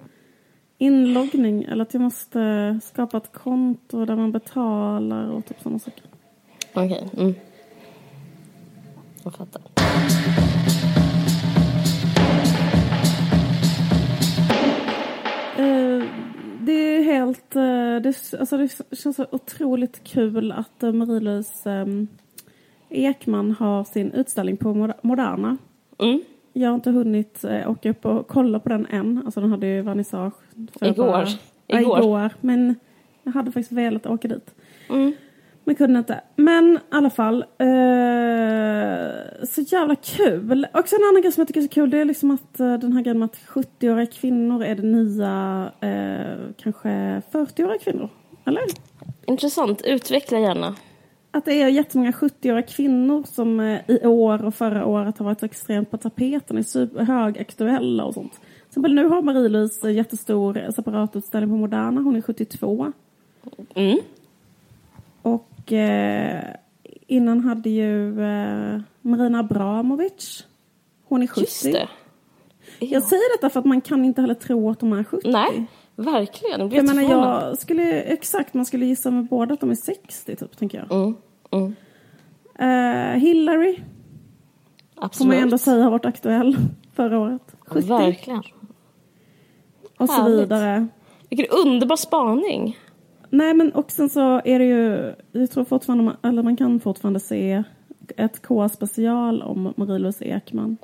inloggning 0.77 1.63
eller 1.63 1.81
att 1.81 1.93
jag 1.93 2.01
måste 2.01 2.79
skapa 2.83 3.17
ett 3.17 3.33
konto 3.33 4.05
där 4.05 4.15
man 4.15 4.31
betalar 4.31 5.29
och 5.29 5.45
typ 5.45 5.61
sådana 5.61 5.79
saker. 5.79 6.03
Okej. 6.73 7.09
Mm. 7.17 7.33
Jag 9.23 9.33
fattar. 9.33 9.61
Eh, 15.57 16.03
det 16.59 16.71
är 16.73 17.03
helt... 17.03 17.55
eh, 17.55 17.61
det, 18.11 18.33
alltså 18.39 18.57
det 18.57 18.69
känns 18.91 19.15
så 19.15 19.25
otroligt 19.31 20.03
kul 20.03 20.51
att 20.51 20.83
uh, 20.83 20.91
Marie-Louise 20.93 21.69
eh, 21.69 21.87
Ekman 22.89 23.51
har 23.51 23.83
sin 23.83 24.11
utställning 24.11 24.57
på 24.57 24.73
Moder- 24.73 24.97
Moderna. 25.01 25.57
Mm. 25.99 26.21
Jag 26.53 26.69
har 26.69 26.75
inte 26.75 26.91
hunnit 26.91 27.43
eh, 27.43 27.71
åka 27.71 27.89
upp 27.89 28.05
och 28.05 28.27
kolla 28.27 28.59
på 28.59 28.69
den 28.69 28.85
än. 28.85 29.21
Alltså 29.25 29.41
den 29.41 29.51
hade 29.51 29.67
ju 29.67 29.81
vernissage. 29.81 30.33
Igår. 30.81 31.05
bara- 31.07 31.27
Igår. 31.67 31.99
igår. 31.99 32.29
Men 32.41 32.75
jag 33.23 33.31
hade 33.31 33.51
faktiskt 33.51 33.71
velat 33.71 34.05
åka 34.05 34.27
dit. 34.27 34.55
Mm. 34.89 35.13
Men 35.63 35.75
kunde 35.75 35.99
inte. 35.99 36.21
Men 36.35 36.75
i 36.75 36.79
alla 36.89 37.09
fall. 37.09 37.41
Eh, 37.41 37.45
så 39.45 39.61
jävla 39.61 39.95
kul. 39.95 40.67
Också 40.73 40.95
en 40.95 41.03
annan 41.09 41.21
grej 41.21 41.31
som 41.31 41.41
jag 41.41 41.47
tycker 41.47 41.61
är 41.61 41.65
så 41.65 41.69
kul. 41.69 41.89
Det 41.89 41.97
är 41.97 42.05
liksom 42.05 42.31
att 42.31 42.59
eh, 42.59 42.73
den 42.73 42.93
här 42.93 43.01
grejen 43.01 43.19
med 43.19 43.25
att 43.25 43.39
70-åriga 43.47 44.05
kvinnor 44.05 44.63
är 44.63 44.75
det 44.75 44.83
nya 44.83 45.71
eh, 45.79 46.53
kanske 46.57 46.89
40-åriga 47.31 47.79
kvinnor. 47.79 48.09
Eller? 48.45 48.63
Intressant. 49.25 49.81
Utveckla 49.81 50.39
gärna. 50.39 50.75
Att 51.31 51.45
det 51.45 51.61
är 51.61 51.67
jättemånga 51.67 52.11
70-åriga 52.11 52.61
kvinnor 52.61 53.23
som 53.23 53.59
eh, 53.59 53.79
i 53.87 54.05
år 54.05 54.45
och 54.45 54.55
förra 54.55 54.85
året 54.85 55.17
har 55.17 55.25
varit 55.25 55.39
så 55.39 55.45
extremt 55.45 55.91
på 55.91 55.97
tapeten. 55.97 56.57
Är 56.57 56.63
super 56.63 57.03
högaktuella 57.03 58.05
och 58.05 58.13
sånt. 58.13 58.33
Till 58.33 58.69
exempel 58.69 58.93
nu 58.93 59.07
har 59.07 59.21
Marie-Louise 59.21 59.91
jättestor 59.91 60.71
separatutställning 60.75 61.49
på 61.49 61.55
Moderna. 61.55 62.01
Hon 62.01 62.15
är 62.15 62.21
72. 62.21 62.93
Mm. 63.75 63.99
Och 65.63 65.73
eh, 65.73 66.43
innan 67.07 67.39
hade 67.39 67.69
ju 67.69 68.21
eh, 68.21 68.79
Marina 69.01 69.39
Abramovic. 69.39 70.45
Hon 71.07 71.23
är 71.23 71.27
70. 71.27 71.41
Just 71.41 71.63
det. 71.63 71.87
Jag 72.79 73.03
säger 73.03 73.37
detta 73.37 73.49
för 73.49 73.59
att 73.59 73.65
man 73.65 73.81
kan 73.81 74.05
inte 74.05 74.21
heller 74.21 74.33
tro 74.33 74.69
att 74.69 74.79
de 74.79 74.93
är 74.93 75.03
70. 75.03 75.31
Nej, 75.31 75.65
verkligen. 75.95 76.59
Jag 76.59 76.73
Jag 76.73 76.85
menar, 76.85 77.01
jag 77.03 77.57
skulle 77.57 78.01
exakt, 78.01 78.53
man 78.53 78.65
skulle 78.65 78.85
gissa 78.85 79.11
med 79.11 79.25
båda 79.25 79.53
att 79.53 79.59
de 79.59 79.71
är 79.71 79.75
60 79.75 80.35
typ, 80.35 80.57
tänker 80.57 80.77
jag. 80.77 80.91
Mm. 80.91 81.15
Mm. 81.51 81.75
Eh, 82.59 83.19
Hillary, 83.19 83.75
får 83.75 83.81
man 84.95 85.05
Absolut. 85.05 85.41
ändå 85.41 85.57
säga 85.57 85.83
har 85.83 85.91
varit 85.91 86.05
aktuell 86.05 86.57
förra 86.93 87.19
året. 87.19 87.55
70 87.67 87.87
Verkligen. 87.87 88.43
och 89.97 90.09
så 90.09 90.13
Härligt. 90.21 90.39
vidare. 90.39 90.87
Vilken 91.29 91.47
underbar 91.59 91.95
spaning. 91.95 92.77
Nej 93.33 93.53
men 93.53 93.71
och 93.71 93.91
sen 93.91 94.09
så 94.09 94.41
är 94.45 94.59
det 94.59 94.65
ju, 94.65 95.13
jag 95.31 95.51
tror 95.51 95.63
fortfarande, 95.65 96.03
man- 96.03 96.15
eller 96.31 96.43
man 96.43 96.55
kan 96.55 96.79
fortfarande 96.79 97.19
se 97.19 97.63
ett 98.17 98.41
K-special 98.41 99.41
om 99.41 99.73
Marie-Louise 99.77 100.25
Ekman. 100.25 100.77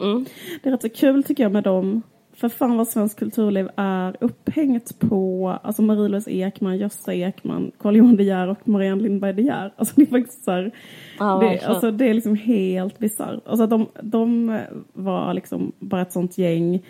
Mm. 0.00 0.24
Det 0.62 0.68
är 0.68 0.72
rätt 0.72 0.82
så 0.82 0.88
kul 0.88 1.24
tycker 1.24 1.42
jag 1.42 1.52
med 1.52 1.64
dem. 1.64 2.02
För 2.34 2.48
fan 2.48 2.76
vad 2.76 2.88
svensk 2.88 3.18
kulturliv 3.18 3.68
är 3.76 4.16
upphängt 4.20 4.98
på 4.98 5.48
alltså 5.62 5.82
Marie-Louise 5.82 6.30
Ekman, 6.30 6.78
Gösta 6.78 7.14
Ekman, 7.14 7.70
Carl 7.78 7.96
Johan 7.96 8.16
De 8.16 8.24
Geer 8.24 8.48
och 8.48 8.68
Marianne 8.68 9.02
Lindberg 9.02 9.32
De 9.32 9.42
Geer. 9.42 9.72
Alltså 9.76 9.94
det 9.96 10.02
är 10.02 10.06
faktiskt 10.06 10.44
så 10.44 10.50
här, 10.50 10.70
Ja, 11.18 11.38
det, 11.40 11.66
alltså, 11.66 11.90
det 11.90 12.08
är 12.08 12.14
liksom 12.14 12.34
helt 12.36 12.98
bisarrt. 12.98 13.40
Alltså 13.46 13.66
de, 13.66 13.86
de 14.02 14.58
var 14.92 15.34
liksom 15.34 15.72
bara 15.78 16.02
ett 16.02 16.12
sånt 16.12 16.38
gäng 16.38 16.82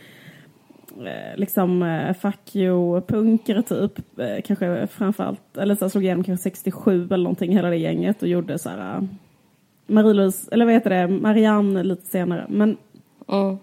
liksom 1.36 1.82
eh, 1.82 2.14
fuck 2.14 2.56
you-punkare 2.56 3.62
typ. 3.62 4.18
Eh, 4.18 4.42
kanske 4.44 4.86
framförallt, 4.86 5.56
eller 5.56 5.74
så 5.74 5.84
här, 5.84 5.88
slog 5.90 6.04
igenom 6.04 6.24
kanske 6.24 6.42
67 6.42 7.04
eller 7.04 7.16
någonting, 7.16 7.52
hela 7.52 7.70
det 7.70 7.76
gänget 7.76 8.22
och 8.22 8.28
gjorde 8.28 8.58
så 8.58 8.68
här 8.68 8.96
eh, 8.96 9.02
Marie-Louise, 9.86 10.48
eller 10.52 10.64
vad 10.64 10.74
heter 10.74 10.90
det, 10.90 11.08
Marianne 11.08 11.82
lite 11.82 12.06
senare. 12.06 12.46
Men 12.48 12.76
Mm. 13.28 13.56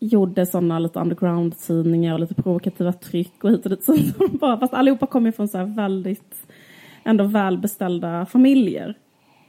gjorde 0.00 0.46
sådana 0.46 0.78
lite 0.78 1.00
underground-tidningar 1.00 2.14
och 2.14 2.20
lite 2.20 2.34
provokativa 2.34 2.92
tryck 2.92 3.44
och 3.44 3.50
hit 3.50 3.64
och 3.64 3.70
dit. 3.70 3.84
Så 3.84 3.96
bara, 4.32 4.58
fast 4.58 4.74
allihopa 4.74 5.06
kom 5.06 5.26
ju 5.26 5.32
från 5.32 5.48
så 5.48 5.58
här 5.58 5.64
väldigt 5.64 6.46
ändå 7.04 7.24
välbeställda 7.24 8.26
familjer. 8.26 8.94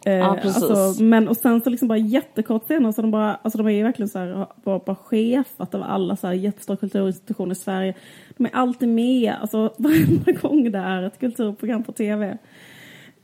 Eh, 0.06 0.14
Ja, 0.14 0.38
precis. 0.42 0.64
Alltså, 0.64 1.04
men 1.04 1.28
och 1.28 1.38
sen 1.38 1.62
så 1.62 1.70
liksom 1.70 1.88
bara 1.88 1.98
jättekort 1.98 2.68
senare 2.68 2.94
så 2.94 3.02
de 3.02 3.12
bara, 3.12 3.36
alltså 3.42 3.58
de 3.58 3.68
är 3.68 3.72
ju 3.72 3.84
verkligen 3.84 4.10
så 4.10 4.20
här, 4.20 4.48
bara, 4.64 4.80
bara 4.80 4.96
chefat 4.96 5.76
av 5.76 5.84
alla 5.84 6.16
så 6.16 6.28
här 6.28 6.34
jättestora 6.34 6.78
kulturinstitutioner 6.78 7.52
i 7.52 7.56
Sverige. 7.56 7.94
De 8.38 8.46
är 8.46 8.50
alltid 8.54 8.90
med, 8.90 9.34
alltså 9.42 9.74
varenda 9.78 10.32
gång 10.32 10.72
det 10.72 10.80
är 10.80 11.04
ett 11.04 11.20
kulturprogram 11.20 11.84
på 11.84 11.92
tv 11.92 12.26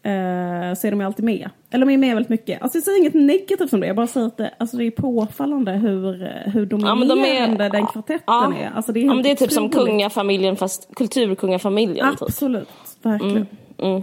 eh, 0.04 0.74
så 0.76 0.88
är 0.88 0.92
de 0.92 1.02
alltid 1.02 1.26
med. 1.26 1.50
Eller 1.72 1.86
de 1.86 1.94
är 1.94 1.98
med 1.98 2.16
väldigt 2.16 2.30
mycket. 2.30 2.62
Alltså 2.62 2.78
jag 2.78 2.84
säger 2.84 3.00
inget 3.00 3.14
negativt 3.14 3.74
om 3.74 3.80
det, 3.80 3.88
jag 3.88 3.96
bara 3.96 4.08
säger 4.08 4.28
att 4.28 4.38
det, 4.38 4.54
alltså 4.58 4.78
det 4.78 4.84
är 4.86 4.92
påfallande 4.92 5.72
hur, 5.72 6.14
hur 6.50 6.68
Ja, 6.72 6.96
men 6.96 7.08
de 7.08 7.12
är- 7.12 7.16
dominerande 7.16 7.70
den 7.70 7.88
kvartetten 7.88 8.24
Ja. 8.28 8.54
är. 8.60 8.72
Alltså 8.76 8.92
det 8.92 9.00
är 9.00 9.06
Ja, 9.06 9.14
men 9.14 9.24
det 9.24 9.32
är 9.32 9.36
typ 9.36 9.52
som 9.52 9.70
kungafamiljen 9.70 10.56
fast 10.56 10.96
kulturkungafamiljen. 10.96 12.12
Typ. 12.12 12.22
Absolut, 12.22 12.70
verkligen. 13.02 13.48
Mm. 13.78 14.02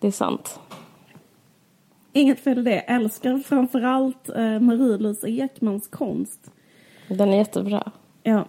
Det 0.00 0.06
är 0.06 0.10
sant. 0.10 0.60
Inget 2.12 2.40
fel 2.40 2.58
i 2.58 2.62
det. 2.62 2.78
Älskar 2.78 3.38
framförallt 3.38 4.28
eh, 4.28 4.34
Marie-Louise 4.60 5.28
Ekmans 5.28 5.88
konst. 5.88 6.50
Den 7.08 7.28
är 7.32 7.36
jättebra. 7.36 7.90
Ja. 8.22 8.44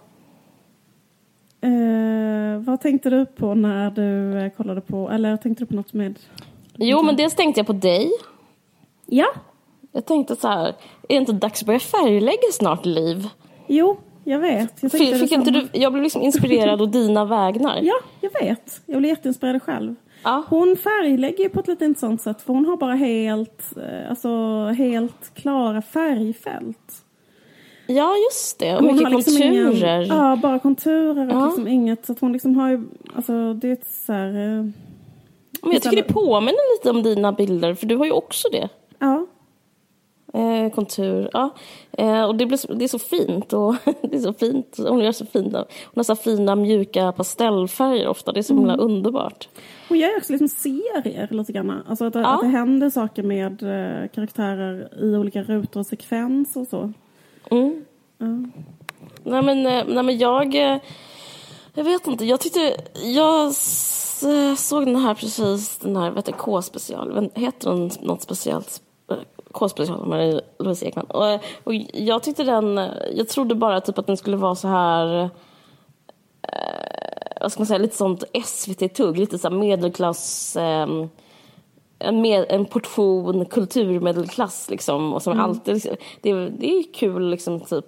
Eh, 1.60 2.58
vad 2.60 2.80
tänkte 2.80 3.10
du 3.10 3.26
på 3.26 3.54
när 3.54 3.90
du 3.90 4.38
eh, 4.38 4.50
kollade 4.52 4.80
på, 4.80 5.10
eller 5.10 5.36
tänkte 5.36 5.62
du 5.64 5.66
på 5.66 5.74
något 5.74 5.92
med? 5.92 6.18
Jo, 6.74 7.02
men 7.02 7.16
dels 7.16 7.34
tänkte 7.34 7.60
jag 7.60 7.66
på 7.66 7.72
dig. 7.72 8.10
Ja, 9.06 9.26
Jag 9.92 10.06
tänkte 10.06 10.36
så 10.36 10.48
här, 10.48 10.66
är 10.68 10.74
det 11.08 11.14
inte 11.14 11.32
dags 11.32 11.62
att 11.62 11.66
börja 11.66 11.78
färglägga 11.80 12.52
snart, 12.52 12.86
Liv? 12.86 13.28
jo, 13.66 13.96
jag 14.24 14.38
vet. 14.38 14.82
Jag, 14.82 14.92
Fick, 14.92 15.16
fick 15.16 15.32
inte 15.32 15.50
du, 15.50 15.68
jag 15.72 15.92
blev 15.92 16.02
liksom 16.02 16.22
inspirerad 16.22 16.82
å 16.82 16.86
dina 16.86 17.24
vägnar. 17.24 17.78
Ja, 17.82 17.94
jag 18.20 18.30
vet. 18.42 18.80
Jag 18.86 18.98
blev 18.98 19.08
jätteinspirerad 19.10 19.62
själv. 19.62 19.94
Ja. 20.24 20.44
Hon 20.48 20.76
färglägger 20.76 21.48
på 21.48 21.60
ett 21.60 21.68
lite 21.68 21.84
intressant 21.84 22.22
sätt 22.22 22.42
för 22.42 22.52
hon 22.54 22.66
har 22.66 22.76
bara 22.76 22.94
helt, 22.94 23.76
eh, 23.76 24.10
alltså, 24.10 24.28
helt 24.78 25.34
klara 25.34 25.82
färgfält. 25.82 27.04
Ja, 27.86 28.14
just 28.30 28.58
det. 28.58 28.76
Och 28.76 28.82
Hon 28.84 28.96
mycket 28.96 29.10
liksom 29.12 29.32
konturer. 29.34 30.02
Ingen, 30.02 30.16
ja, 30.16 30.36
bara 30.42 30.58
konturer 30.58 31.26
och 31.28 31.32
Ja. 31.34 31.46
liksom 31.46 31.68
inget. 31.68 32.06
Så 32.06 32.12
att 32.12 32.20
hon 32.20 32.32
liksom 32.32 32.56
har 32.56 32.68
ju, 32.70 32.84
alltså 33.16 33.54
det 33.54 33.68
är 33.68 33.72
ett 33.72 33.86
så 34.06 34.12
här, 34.12 34.26
eh, 34.28 34.64
Men 35.62 35.72
jag 35.72 35.82
tycker 35.82 35.96
det 35.96 36.02
påminner 36.12 36.76
lite 36.78 36.90
om 36.90 37.02
dina 37.02 37.32
bilder, 37.32 37.74
för 37.74 37.86
du 37.86 37.96
har 37.96 38.04
ju 38.04 38.12
också 38.12 38.48
det. 38.52 38.68
ja. 38.98 39.26
Eh, 40.34 40.70
kontur, 40.72 41.30
ja. 41.32 41.50
Eh, 41.92 42.24
och 42.24 42.34
det, 42.36 42.46
blir, 42.46 42.56
så- 42.58 42.72
det 42.74 42.84
är 42.84 42.88
så 42.88 42.98
fint. 42.98 43.52
Och 43.52 43.74
det 44.02 44.16
är 44.16 44.20
så 44.20 44.32
fint. 44.32 44.76
Hon 44.88 45.00
gör 45.00 45.12
så 45.12 45.26
fina, 45.26 45.58
hon 45.58 45.92
har 45.96 46.02
så 46.02 46.16
fina 46.16 46.54
mjuka 46.56 47.12
pastellfärger 47.12 48.08
ofta. 48.08 48.32
Det 48.32 48.40
är 48.40 48.42
så 48.42 48.54
himla 48.54 48.74
Mm. 48.74 48.86
underbart. 48.86 49.48
Hon 49.90 49.98
gör 49.98 50.08
ju 50.08 50.16
också 50.16 50.32
liksom 50.32 50.48
serier 50.48 51.28
lite 51.34 51.52
grann. 51.52 51.82
Alltså 51.88 52.04
att, 52.04 52.14
Ja. 52.14 52.34
att 52.34 52.40
det 52.40 52.46
händer 52.46 52.90
saker 52.90 53.22
med 53.22 53.62
eh, 53.62 54.08
karaktärer 54.08 54.88
i 55.04 55.16
olika 55.16 55.42
rutor 55.42 55.80
och 55.80 55.86
sekvenser 55.86 56.60
och 56.60 56.66
så. 56.66 56.92
Mm. 57.50 57.84
Ja. 58.18 58.26
Nej 59.24 59.42
men, 59.42 59.66
eh, 59.66 59.84
nej 59.88 60.02
men 60.02 60.18
jag... 60.18 60.54
eh, 60.54 60.78
Jag 61.74 61.84
vet 61.84 62.06
inte, 62.06 62.24
jag 62.24 62.40
tyckte... 62.40 62.76
Jag 63.02 63.54
såg 64.58 64.86
den 64.86 64.96
här 64.96 65.14
precis, 65.14 65.78
den 65.78 65.96
här, 65.96 66.10
vet 66.10 66.28
K-special. 66.36 67.30
Heter 67.34 67.70
den 67.70 67.90
något 68.02 68.22
speciellt? 68.22 68.82
Eh, 69.10 69.16
K-special 69.52 70.06
med 70.06 70.40
Louise 70.58 70.86
Ekman. 70.86 71.04
Och, 71.06 71.34
och 71.64 71.74
jag 71.92 72.22
tyckte 72.22 72.44
den... 72.44 72.80
Jag 73.14 73.28
trodde 73.28 73.54
bara 73.54 73.80
typ 73.80 73.98
att 73.98 74.06
den 74.06 74.16
skulle 74.16 74.36
vara 74.36 74.54
så 74.54 74.68
här... 74.68 75.30
Vad 77.40 77.52
ska 77.52 77.60
man 77.60 77.66
säga? 77.66 77.78
Lite 77.78 77.96
sånt 77.96 78.24
SVT-tugg. 78.44 79.18
Lite 79.18 79.38
så 79.38 79.50
medelklass... 79.50 80.56
ehm, 80.56 81.08
en, 82.00 82.20
med, 82.20 82.46
en 82.48 82.66
portion 82.66 83.44
kulturmedelklass 83.44 84.70
liksom. 84.70 85.12
Och 85.12 85.22
som 85.22 85.40
alltid, 85.40 85.74
liksom, 85.74 85.96
det, 86.20 86.32
det 86.32 86.78
är 86.78 86.92
kul 86.94 87.30
liksom 87.30 87.60
typ. 87.60 87.86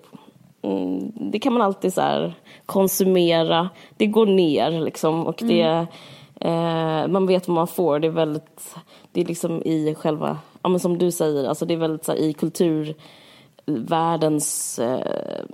Mm, 0.63 1.13
det 1.33 1.39
kan 1.39 1.53
man 1.53 1.63
alltid 1.63 1.95
så 1.95 2.01
här 2.01 2.35
konsumera. 2.67 3.71
Det 3.97 4.07
går 4.07 4.27
ner 4.27 4.71
liksom 4.71 5.27
och 5.27 5.43
det, 5.47 5.87
eh, 6.41 7.09
man 7.09 7.27
vet 7.27 7.49
vad 7.49 7.55
man 7.55 7.67
får. 7.67 7.99
Det 7.99 8.07
är 8.07 8.13
väldigt, 8.13 8.75
det 9.13 9.21
är 9.21 9.25
liksom 9.25 9.63
i 9.63 9.95
själva, 9.99 10.39
ja 10.63 10.69
men 10.69 10.81
som 10.81 10.99
du 10.99 11.11
säger, 11.11 11.49
alltså 11.49 11.67
det 11.67 11.75
är 11.75 11.79
väldigt 11.79 12.05
så 12.05 12.13
här, 12.13 12.19
i 12.19 12.33
kultur 12.33 12.95
världens, 13.67 14.79
eh, 14.79 15.45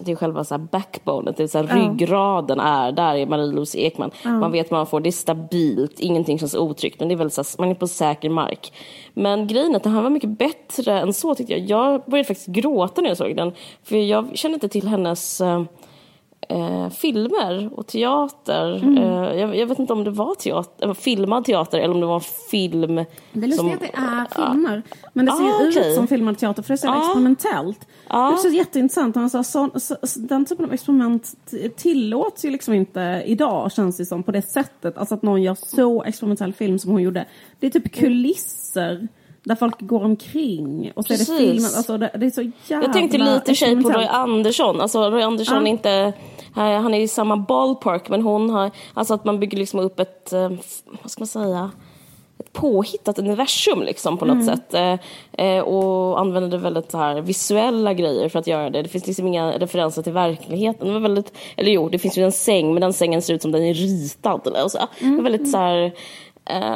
det 0.00 0.12
är 0.12 0.16
själva 0.16 0.44
så 0.44 0.54
här 0.54 0.68
backbone, 0.72 1.34
det 1.36 1.42
är 1.42 1.46
så 1.46 1.58
här 1.62 1.76
ryggraden 1.76 2.60
är, 2.60 2.92
där 2.92 3.14
är 3.14 3.26
Marie-Louise 3.26 3.78
Ekman. 3.78 4.10
Man 4.24 4.52
vet 4.52 4.70
vad 4.70 4.78
man 4.78 4.86
får, 4.86 5.00
det 5.00 5.08
är 5.08 5.12
stabilt, 5.12 6.00
ingenting 6.00 6.38
känns 6.38 6.54
otryggt, 6.54 7.00
men 7.00 7.08
det 7.08 7.14
är 7.14 7.16
väl 7.16 7.30
så 7.30 7.40
här, 7.40 7.60
man 7.60 7.70
är 7.70 7.74
på 7.74 7.88
säker 7.88 8.30
mark. 8.30 8.72
Men 9.14 9.46
grejen 9.46 9.72
är 9.72 9.76
att 9.76 9.82
den 9.82 9.92
här 9.92 10.02
var 10.02 10.10
mycket 10.10 10.38
bättre 10.38 11.00
än 11.00 11.12
så 11.12 11.34
tyckte 11.34 11.52
jag. 11.52 11.62
Jag 11.70 12.02
började 12.06 12.26
faktiskt 12.26 12.48
gråta 12.48 13.00
när 13.00 13.08
jag 13.08 13.16
såg 13.16 13.36
den, 13.36 13.52
för 13.82 13.96
jag 13.96 14.38
kände 14.38 14.54
inte 14.54 14.68
till 14.68 14.88
hennes 14.88 15.42
eh, 16.48 16.84
eh, 16.84 16.90
filmer 16.90 17.70
och 17.78 17.86
teater. 17.86 18.76
Mm. 18.76 18.98
Eh, 18.98 19.40
jag, 19.40 19.56
jag 19.56 19.66
vet 19.66 19.78
inte 19.78 19.92
om 19.92 20.04
det 20.04 20.10
var 20.10 20.34
teater, 20.34 20.94
filmad 20.94 21.44
teater 21.44 21.78
eller 21.78 21.94
om 21.94 22.00
det 22.00 22.06
var 22.06 22.20
film. 22.50 22.94
Det 22.94 23.04
är 23.32 23.40
lustigt 23.48 23.56
som- 23.56 23.72
att 23.72 23.80
det 23.80 23.90
är 23.94 24.46
filmer. 24.52 24.82
Men 25.12 25.26
det 25.26 25.32
ser 25.32 25.44
Ah, 25.44 25.62
ju 25.62 25.68
okej. 25.70 25.88
ut 25.90 25.94
som 25.96 26.06
filmad 26.06 26.38
teater 26.38 26.62
för 26.62 26.68
det 26.68 26.74
är 26.74 26.76
så 26.76 26.88
Ah. 26.88 26.98
experimentellt. 27.06 27.86
Ah. 28.08 28.28
Det 28.30 28.34
är 28.34 28.36
så 28.36 28.48
jätteintressant. 28.48 29.16
Alltså, 29.16 29.42
så, 29.44 29.70
så, 29.78 29.96
den 30.20 30.44
typen 30.44 30.64
av 30.64 30.72
experiment 30.72 31.34
tillåts 31.76 32.44
ju 32.44 32.50
liksom 32.50 32.74
inte 32.74 33.22
idag 33.26 33.72
känns 33.72 33.96
det 33.96 34.06
som 34.06 34.22
på 34.22 34.32
det 34.32 34.42
sättet. 34.42 34.98
Alltså 34.98 35.14
att 35.14 35.22
någon 35.22 35.42
gör 35.42 35.56
så 35.66 36.02
experimentell 36.02 36.52
film 36.52 36.78
som 36.78 36.90
hon 36.90 37.02
gjorde. 37.02 37.24
Det 37.60 37.66
är 37.66 37.70
typ 37.70 37.92
kulisser 37.94 39.08
där 39.44 39.54
folk 39.54 39.80
går 39.80 40.04
omkring 40.04 40.92
och 40.94 41.04
så 41.06 41.12
är 41.12 41.18
det 41.18 41.24
filmen. 41.38 41.70
Alltså 41.76 41.98
det, 41.98 42.10
det 42.18 42.26
är 42.26 42.30
så 42.30 42.42
jävla 42.66 42.86
Jag 42.86 42.92
tänkte 42.92 43.18
lite 43.18 43.54
sig 43.54 43.82
på 43.82 43.90
Roy. 43.90 44.04
Andersson. 44.06 44.80
Alltså 44.80 45.10
Roy 45.10 45.22
Andersson 45.22 45.56
Ja. 45.56 45.62
är 45.62 45.66
inte, 45.66 45.90
eh, 45.90 46.14
han 46.62 46.94
är 46.94 47.00
i 47.00 47.08
samma 47.08 47.36
ballpark 47.36 48.08
men 48.08 48.22
hon 48.22 48.50
har, 48.50 48.70
alltså 48.94 49.14
att 49.14 49.24
man 49.24 49.40
bygger 49.40 49.58
liksom 49.58 49.80
upp 49.80 50.00
ett, 50.00 50.32
eh, 50.32 50.50
vad 51.02 51.10
ska 51.10 51.20
man 51.20 51.26
säga, 51.26 51.70
ett 52.38 52.52
påhittat 52.52 53.18
universum 53.18 53.82
liksom 53.82 54.18
på 54.18 54.24
något 54.24 54.34
Mm. 54.42 54.46
sätt. 54.46 54.74
Eh, 54.74 55.46
eh, 55.46 55.62
och 55.62 56.20
använder 56.20 56.58
väldigt 56.58 56.90
så 56.90 56.98
här 56.98 57.20
visuella 57.20 57.94
grejer 57.94 58.28
för 58.28 58.38
att 58.38 58.46
göra 58.46 58.70
det. 58.70 58.82
Det 58.82 58.88
finns 58.88 59.06
liksom 59.06 59.26
inga 59.26 59.58
referenser 59.58 60.02
till 60.02 60.12
verkligheten. 60.12 60.86
Det 60.86 60.92
var 60.92 61.00
väldigt, 61.00 61.32
eller 61.56 61.70
jo, 61.70 61.88
det 61.88 61.98
finns 61.98 62.18
ju 62.18 62.24
en 62.24 62.32
säng 62.32 62.74
men 62.74 62.80
den 62.80 62.92
sängen 62.92 63.22
ser 63.22 63.34
ut 63.34 63.42
som 63.42 63.52
den 63.52 63.62
är 63.64 63.74
ritad. 63.74 64.46
Eller, 64.46 64.64
och 64.64 64.70
så. 64.70 64.78
Det 65.00 65.16
var 65.16 65.22
väldigt 65.22 65.50
så 65.50 65.56
här, 65.58 65.82
eh, 65.82 65.90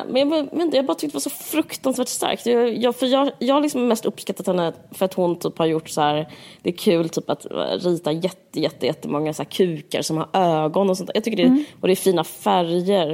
men 0.08 0.30
jag, 0.30 0.48
inte, 0.62 0.76
jag 0.76 0.86
bara 0.86 0.94
tyckte 0.94 1.06
det 1.06 1.14
var 1.14 1.20
så 1.20 1.30
fruktansvärt 1.30 2.08
starkt. 2.08 2.46
Jag, 2.46 2.76
jag, 2.76 2.96
för 2.96 3.06
jag, 3.06 3.30
jag 3.38 3.54
har 3.54 3.60
liksom 3.60 3.88
mest 3.88 4.04
uppskattat 4.04 4.46
henne 4.46 4.72
för 4.90 5.04
att 5.04 5.14
hon 5.14 5.38
typ 5.38 5.58
har 5.58 5.66
gjort 5.66 5.88
så 5.88 6.00
här, 6.00 6.28
det 6.62 6.70
är 6.70 6.76
kul 6.76 7.08
typ 7.08 7.30
att 7.30 7.46
rita 7.78 8.12
jätte, 8.12 8.60
jätte, 8.60 8.86
jättemånga 8.86 9.32
så 9.32 9.42
här 9.42 9.50
kukar 9.50 10.02
som 10.02 10.16
har 10.16 10.28
ögon 10.32 10.90
och 10.90 10.96
sånt. 10.96 11.10
Jag 11.14 11.24
tycker 11.24 11.44
det, 11.44 11.64
och 11.80 11.88
det 11.88 11.92
är 11.92 11.96
fina 11.96 12.24
färger. 12.24 13.12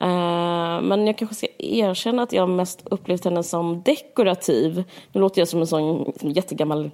Eh, 0.00 0.80
men 0.82 1.06
jag 1.06 1.18
kanske 1.18 1.36
ska 1.36 1.46
erkänna 1.58 2.22
att 2.22 2.32
jag 2.32 2.48
mest 2.48 2.82
upplevt 2.84 3.24
henne 3.24 3.42
som 3.42 3.82
dekorativ. 3.82 4.84
Nu 5.12 5.20
låter 5.20 5.40
jag 5.40 5.48
som 5.48 5.60
en 5.60 5.66
sån 5.66 6.12
som 6.20 6.30
jättegammal 6.30 6.90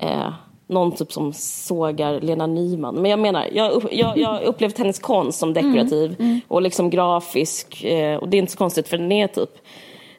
eh, 0.00 0.32
någon 0.66 0.92
typ 0.92 1.12
som 1.12 1.32
sågar 1.32 2.20
Lena 2.20 2.46
Nyman. 2.46 2.94
Men 2.94 3.10
jag 3.10 3.20
menar, 3.20 3.46
jag, 3.52 3.70
upp- 3.72 3.92
jag, 3.92 4.18
jag 4.18 4.42
upplevt 4.42 4.78
hennes 4.78 4.98
konst 4.98 5.38
som 5.38 5.52
dekorativ 5.52 6.16
och 6.48 6.62
liksom 6.62 6.90
grafisk. 6.90 7.84
Eh, 7.84 8.16
och 8.16 8.28
det 8.28 8.36
är 8.36 8.38
inte 8.38 8.52
så 8.52 8.58
konstigt 8.58 8.88
för 8.88 8.98
den 8.98 9.12
är 9.12 9.26
typ 9.26 9.50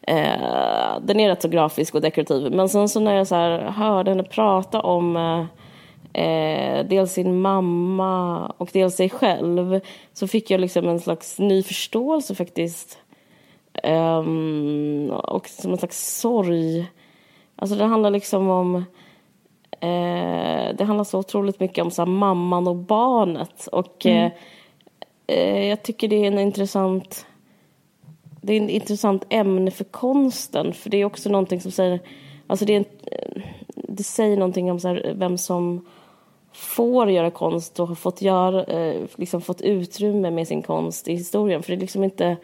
eh, 0.02 1.00
den 1.02 1.20
är 1.20 1.30
rätt 1.30 1.42
så 1.42 1.48
grafisk 1.48 1.96
och 1.96 2.02
dekorativ. 2.02 2.52
Men 2.52 2.70
sen 2.70 2.90
så 2.90 3.00
när 3.00 3.16
jag 3.16 3.28
så 3.28 3.36
här 3.36 3.60
hörde 3.60 4.12
henne 4.12 4.24
prata 4.24 4.82
om 4.82 5.18
eh, 5.18 6.26
eh, 6.26 6.86
dels 6.86 7.12
sin 7.12 7.42
mamma 7.42 8.46
och 8.58 8.70
dels 8.74 8.96
sig 8.96 9.10
själv 9.10 9.80
så 10.14 10.28
fick 10.28 10.52
jag 10.52 10.62
liksom 10.62 10.88
en 10.88 11.00
slags 11.00 11.40
ny 11.40 11.64
förståelse 11.64 12.36
faktiskt. 12.36 12.98
Ehm, 13.84 15.12
och 15.12 15.48
som 15.48 15.72
en 15.72 15.78
slags 15.78 16.20
sorg. 16.20 16.86
Alltså 17.56 17.78
det 17.78 17.86
handlar 17.86 18.10
liksom 18.10 18.50
om 18.50 18.86
eh, 19.80 20.76
det 20.76 20.84
handlar 20.84 21.04
så 21.04 21.20
otroligt 21.20 21.60
mycket 21.60 21.84
om 21.84 21.92
så 21.92 22.02
här, 22.02 22.10
mamman 22.10 22.68
och 22.68 22.76
barnet. 22.76 23.68
Och 23.68 24.06
eh, 24.06 24.32
eh, 25.28 25.66
jag 25.68 25.84
tycker 25.84 26.08
det 26.08 26.16
är 26.16 26.28
en 26.28 26.40
intressant 26.40 27.26
det 28.46 28.54
är 28.54 28.62
ett 28.62 28.70
intressant 28.70 29.26
ämne 29.30 29.72
för 29.72 29.84
konsten. 29.84 30.74
För 30.74 30.90
det 30.90 30.98
är 30.98 31.06
också 31.06 31.30
någonting 31.30 31.62
som 31.62 31.72
säger... 31.72 32.00
Alltså 32.48 32.66
det, 32.66 32.74
är 32.74 32.78
en, 32.78 32.86
det 33.74 34.04
säger 34.04 34.38
någonting 34.38 34.72
om 34.72 34.80
så 34.80 34.88
här, 34.88 35.14
vem 35.16 35.38
som 35.38 35.86
får 36.54 37.12
göra 37.12 37.32
konst 37.32 37.80
och 37.80 37.88
har 37.88 37.96
fått, 37.96 38.22
göra, 38.22 38.64
eh, 38.64 39.02
liksom 39.16 39.42
fått 39.42 39.62
utrymme 39.62 40.32
med 40.32 40.48
sin 40.48 40.62
konst 40.62 41.08
i 41.08 41.14
historien. 41.14 41.64
För 41.64 41.72
det 41.72 41.78
är 41.78 41.82
liksom 41.82 42.04
inte... 42.04 42.38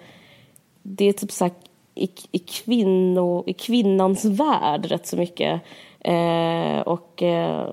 Det 0.83 1.05
är 1.05 1.13
typ 1.13 1.31
så 1.31 1.45
här, 1.45 1.53
i, 1.95 2.09
i, 2.31 2.39
kvinno, 2.39 3.43
i 3.47 3.53
kvinnans 3.53 4.25
värld 4.25 4.85
rätt 4.85 5.07
så 5.07 5.17
mycket. 5.17 5.61
Eh, 6.03 6.81
och, 6.81 7.23
eh, 7.23 7.69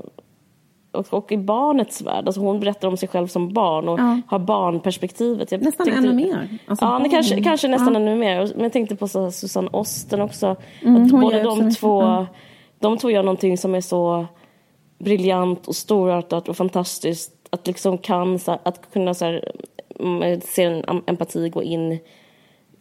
och, 0.93 1.07
och 1.15 1.33
i 1.33 1.37
barnets 1.37 2.03
värld. 2.03 2.27
Alltså 2.27 2.41
hon 2.41 2.61
berättar 2.61 2.89
om 2.89 2.97
sig 2.97 3.09
själv 3.09 3.27
som 3.27 3.53
barn 3.53 3.89
och 3.89 3.99
Ja. 4.01 4.21
har 4.27 4.39
barnperspektivet. 4.39 5.53
Jag 5.53 5.63
Nästan 5.63 5.87
tänkte- 5.87 6.03
ännu 6.09 6.13
mer. 6.17 6.49
Alltså, 6.67 6.85
ja, 6.85 6.91
barn. 6.99 7.11
kanske, 7.11 7.43
kanske 7.43 7.69
nästan 7.69 7.95
Ja. 7.95 8.01
ännu 8.01 8.17
mer. 8.17 8.51
Men 8.55 8.63
jag 8.63 8.73
tänkte 8.73 8.97
på 8.97 9.09
så, 9.09 9.31
Susanne 9.31 9.69
Osten 9.73 10.21
också. 10.21 10.47
att 10.47 10.57
hon 10.83 11.21
både 11.21 11.43
de 11.43 11.71
två, 11.75 12.03
ja. 12.03 12.27
de 12.79 12.99
två 12.99 13.11
gör 13.11 13.23
någonting 13.23 13.59
som 13.59 13.75
är 13.75 13.81
så 13.81 14.27
briljant 14.99 15.67
och 15.67 15.77
storartat 15.77 16.49
och 16.49 16.57
fantastiskt. 16.57 17.33
Att 17.51 17.67
liksom 17.67 17.99
kan, 17.99 18.39
så, 18.39 18.59
att 18.63 18.93
kunna 18.93 19.15
så 19.15 19.25
här, 19.25 19.53
mm, 20.01 20.41
se 20.41 20.65
en 20.65 20.83
em- 20.85 21.03
empati 21.07 21.49
gå 21.49 21.63
in 21.63 21.99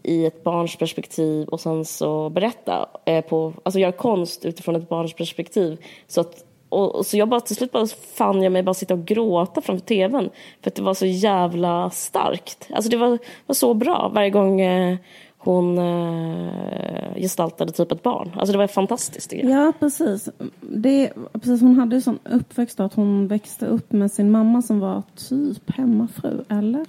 i 0.08 0.26
ett 0.26 0.44
barns 0.44 0.76
perspektiv 0.76 1.48
och 1.48 1.60
sen 1.60 1.86
så 1.86 2.30
berätta 2.30 2.90
eh, 3.06 3.26
på, 3.26 3.54
alltså 3.64 3.80
göra 3.80 3.92
konst 3.92 4.46
utifrån 4.46 4.76
ett 4.76 4.90
barns 4.90 5.14
perspektiv. 5.14 5.78
Så 6.08 6.22
att, 6.22 6.46
och, 6.70 6.96
och 6.96 7.06
så 7.06 7.18
jag 7.18 7.30
bara 7.30 7.40
till 7.40 7.56
slut 7.56 7.72
bara 7.72 7.88
fann 7.88 8.42
jag 8.42 8.52
mig 8.52 8.64
bara 8.64 8.74
sitta 8.74 8.94
och 8.94 9.06
gråta 9.06 9.62
framför 9.62 9.86
tvn 9.86 10.30
för 10.62 10.70
att 10.70 10.76
det 10.76 10.82
var 10.82 10.94
så 10.94 11.06
jävla 11.06 11.90
starkt. 11.90 12.70
Alltså 12.74 12.90
det 12.92 12.98
var, 12.98 13.20
var 13.46 13.54
så 13.54 13.74
bra 13.74 14.12
varje 14.14 14.30
gång 14.30 14.62
eh, 14.62 14.98
hon 15.38 15.78
eh, 15.78 17.16
gestaltade 17.16 17.72
typ 17.72 17.92
ett 17.92 18.04
barn. 18.04 18.32
Alltså 18.36 18.52
det 18.52 18.58
var 18.58 18.68
fantastiskt 18.68 19.34
jag. 19.34 19.50
Ja, 19.50 19.74
precis. 19.80 20.30
Det, 20.62 21.14
precis. 21.34 21.62
Hon 21.62 21.80
hade 21.80 21.96
ju 21.96 22.02
sån 22.02 22.20
uppväxt 22.24 22.78
då, 22.78 22.84
att 22.84 22.94
hon 22.94 23.28
växte 23.28 23.66
upp 23.66 23.92
med 23.92 24.12
sin 24.12 24.32
mamma 24.32 24.62
som 24.62 24.80
var 24.80 25.04
typ 25.30 25.72
hemmafru, 25.72 26.44
eller? 26.50 26.86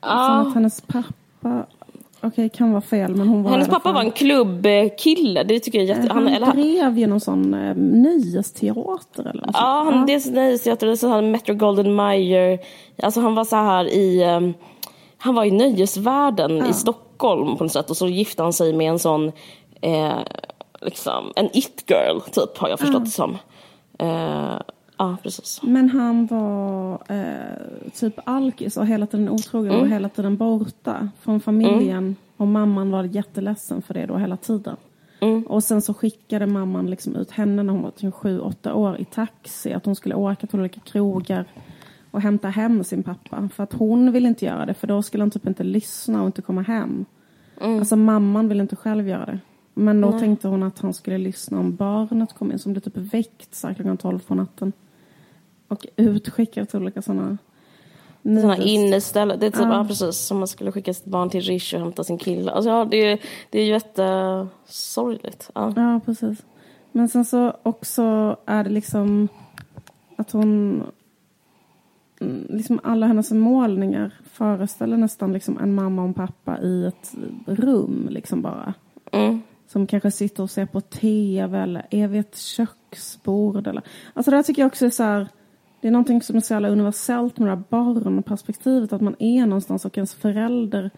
Som 0.00 0.48
att 0.48 0.54
hennes 0.54 0.80
pappa... 0.80 1.66
Okej, 2.22 2.48
kan 2.48 2.70
vara 2.70 2.80
fel, 2.80 3.16
men 3.16 3.28
hon 3.28 3.42
var 3.42 3.50
Hennes 3.50 3.68
pappa 3.68 3.92
var 3.92 4.00
en 4.00 4.10
klubbkille, 4.10 5.42
det 5.42 5.60
tycker 5.60 5.78
jag 5.78 5.88
jätte... 5.88 6.12
Han, 6.12 6.26
Han, 6.26 6.34
eller, 6.34 6.52
drev 6.52 6.98
ju 6.98 7.06
någon 7.06 7.20
sån 7.20 7.54
eh, 7.54 7.74
nöjesteater 7.76 9.22
eller 9.22 9.46
något 9.46 9.50
Ja, 9.54 9.82
han, 9.92 10.06
dels 10.06 10.26
nöjesteater 10.26 10.86
hade 10.86 11.14
han 11.14 11.30
Metro 11.30 11.54
Golden 11.54 11.94
Mayer. 11.94 12.58
Alltså 13.02 13.20
han 13.20 13.34
var 13.34 13.44
så 13.44 13.56
här 13.56 13.84
i... 13.84 14.22
ehm, 14.22 14.54
han 15.18 15.34
var 15.34 15.44
i 15.44 15.50
nöjesvärlden 15.50 16.66
i 16.66 16.72
Stockholm 16.72 17.56
på 17.56 17.64
något 17.64 17.72
sätt 17.72 17.90
och 17.90 17.96
så 17.96 18.08
gifte 18.08 18.42
han 18.42 18.52
sig 18.52 18.72
med 18.72 18.90
en 18.90 18.98
sån... 18.98 19.32
Eh, 19.80 20.18
liksom, 20.80 21.32
en 21.36 21.48
it-girl, 21.52 22.20
typ, 22.20 22.58
har 22.58 22.68
jag 22.68 22.78
förstått 22.78 23.04
det 23.04 23.10
som. 23.10 23.38
Eh, 23.98 24.60
ja, 25.00 25.16
precis. 25.22 25.60
Men 25.62 25.88
han 25.88 26.26
var 26.26 26.92
eh, 27.08 27.90
typ 27.94 28.14
alkis 28.24 28.76
och 28.76 28.86
hela 28.86 29.06
tiden 29.06 29.28
otrogen 29.28 29.70
Mm. 29.72 29.82
och 29.82 29.88
hela 29.88 30.08
tiden 30.08 30.36
borta 30.36 31.08
från 31.20 31.40
familjen. 31.40 32.16
Och 32.36 32.46
mamman 32.46 32.90
var 32.90 33.04
jätteledsen 33.04 33.82
för 33.82 33.94
det 33.94 34.06
då 34.06 34.16
hela 34.16 34.36
tiden. 34.36 34.76
Mm. 35.20 35.42
Och 35.42 35.64
sen 35.64 35.82
så 35.82 35.94
skickade 35.94 36.46
mamman 36.46 36.86
liksom 36.90 37.16
ut 37.16 37.30
henne 37.30 37.62
när 37.62 37.72
hon 37.72 37.82
var 37.82 37.90
typ 37.90 38.14
sju, 38.14 38.40
åtta 38.40 38.74
år 38.74 39.00
i 39.00 39.04
taxi. 39.04 39.72
Att 39.72 39.86
hon 39.86 39.94
skulle 39.96 40.14
åka 40.14 40.46
till 40.46 40.60
olika 40.60 40.80
krogar 40.80 41.44
och 42.10 42.20
hämta 42.20 42.48
hem 42.48 42.84
sin 42.84 43.02
pappa. 43.02 43.48
För 43.54 43.62
att 43.62 43.72
hon 43.72 44.12
ville 44.12 44.28
inte 44.28 44.44
göra 44.44 44.66
det 44.66 44.74
för 44.74 44.86
då 44.86 45.02
skulle 45.02 45.22
han 45.22 45.30
typ 45.30 45.46
inte 45.46 45.64
lyssna 45.64 46.20
och 46.20 46.26
inte 46.26 46.42
komma 46.42 46.62
hem. 46.62 47.04
Mm. 47.60 47.78
Alltså 47.78 47.96
mamman 47.96 48.48
ville 48.48 48.62
inte 48.62 48.76
själv 48.76 49.08
göra 49.08 49.26
det. 49.26 49.38
Men 49.74 50.00
då 50.00 50.18
tänkte 50.18 50.48
hon 50.48 50.62
att 50.62 50.78
han 50.78 50.94
skulle 50.94 51.18
lyssna 51.18 51.58
om 51.60 51.76
barnet 51.76 52.32
kom 52.32 52.52
in 52.52 52.58
som 52.58 52.72
blev 52.72 52.80
typ 52.80 52.96
väckt 52.96 53.54
så 53.54 53.66
här 53.66 53.74
klockan 53.74 53.96
tolv 53.96 54.18
på 54.18 54.34
natten. 54.34 54.72
Och 55.70 55.86
utskickad 55.96 56.68
till 56.68 56.78
olika 56.78 57.02
sådana 57.02 57.38
Sådana 58.22 58.56
inneställen. 58.56 59.38
Det 59.38 59.46
är 59.46 59.50
typ, 59.50 59.60
Ja. 59.60 59.76
ja. 59.76 59.84
precis, 59.84 60.16
som 60.16 60.38
man 60.38 60.48
skulle 60.48 60.72
skicka 60.72 60.94
sitt 60.94 61.04
barn 61.04 61.30
till 61.30 61.40
Rish 61.40 61.74
och 61.74 61.80
hämta 61.80 62.04
sin 62.04 62.18
kille. 62.18 62.52
Alltså, 62.52 62.70
ja, 62.70 62.84
det, 62.84 62.96
är, 62.96 63.18
det 63.50 63.60
är 63.60 63.64
jättesorgligt. 63.66 65.50
Ja. 65.54 65.72
Ja, 65.76 66.00
precis. 66.04 66.38
Men 66.92 67.08
sen 67.08 67.24
så 67.24 67.56
också 67.62 68.36
är 68.46 68.64
det 68.64 68.70
liksom 68.70 69.28
att 70.16 70.30
hon... 70.30 70.82
Liksom 72.48 72.80
alla 72.82 73.06
hennes 73.06 73.30
målningar 73.30 74.14
föreställer 74.32 74.96
nästan 74.96 75.32
liksom 75.32 75.58
en 75.58 75.74
mamma 75.74 76.02
och 76.02 76.08
en 76.08 76.14
pappa 76.14 76.58
i 76.58 76.86
ett 76.86 77.14
rum 77.46 78.06
liksom 78.10 78.42
bara. 78.42 78.74
Mm. 79.12 79.42
Som 79.66 79.86
kanske 79.86 80.10
sitter 80.10 80.42
och 80.42 80.50
ser 80.50 80.66
på 80.66 80.80
tv 80.80 81.58
eller 81.58 81.86
är 81.90 82.08
vid 82.08 82.20
ett 82.20 82.38
köksbord. 82.38 83.66
Eller. 83.66 83.82
Alltså 84.14 84.30
det 84.30 84.36
här 84.36 84.44
tycker 84.44 84.62
jag 84.62 84.66
också 84.66 84.86
är 84.86 84.90
så 84.90 85.02
här, 85.02 85.28
det 85.80 85.88
är 85.88 85.92
någonting 85.92 86.22
som 86.22 86.36
är 86.36 86.40
så 86.40 86.52
jävla 86.54 86.68
universellt 86.68 87.38
med 87.38 87.48
det 87.48 87.54
här 87.54 87.64
barnperspektivet. 87.68 88.92
Att 88.92 89.00
man 89.00 89.16
är 89.18 89.46
någonstans 89.46 89.84
och 89.84 89.98
ens 89.98 90.14
förälder... 90.14 90.90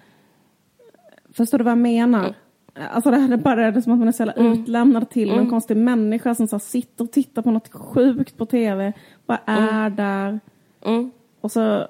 Förstår 1.32 1.58
du 1.58 1.64
vad 1.64 1.70
jag 1.70 1.78
menar? 1.78 2.34
Alltså 2.92 3.10
det, 3.10 3.16
här, 3.16 3.28
det 3.28 3.36
bara 3.36 3.66
är 3.66 3.72
det 3.72 3.82
som 3.82 3.92
att 3.92 3.98
man 3.98 4.08
är 4.08 4.12
så 4.12 4.20
jävla 4.22 4.32
Mm. 4.34 4.52
utlämnad 4.52 5.10
till 5.10 5.30
en 5.30 5.50
konstig 5.50 5.76
människa 5.76 6.34
som 6.34 6.48
så 6.48 6.58
sitter 6.58 7.04
och 7.04 7.12
tittar 7.12 7.42
på 7.42 7.50
något 7.50 7.72
sjukt 7.72 8.36
på 8.36 8.46
tv. 8.46 8.92
Bara 9.26 9.40
är 9.46 9.90
där. 9.90 10.40
Mm. 10.84 11.10
Och 11.40 11.52
så, 11.52 11.86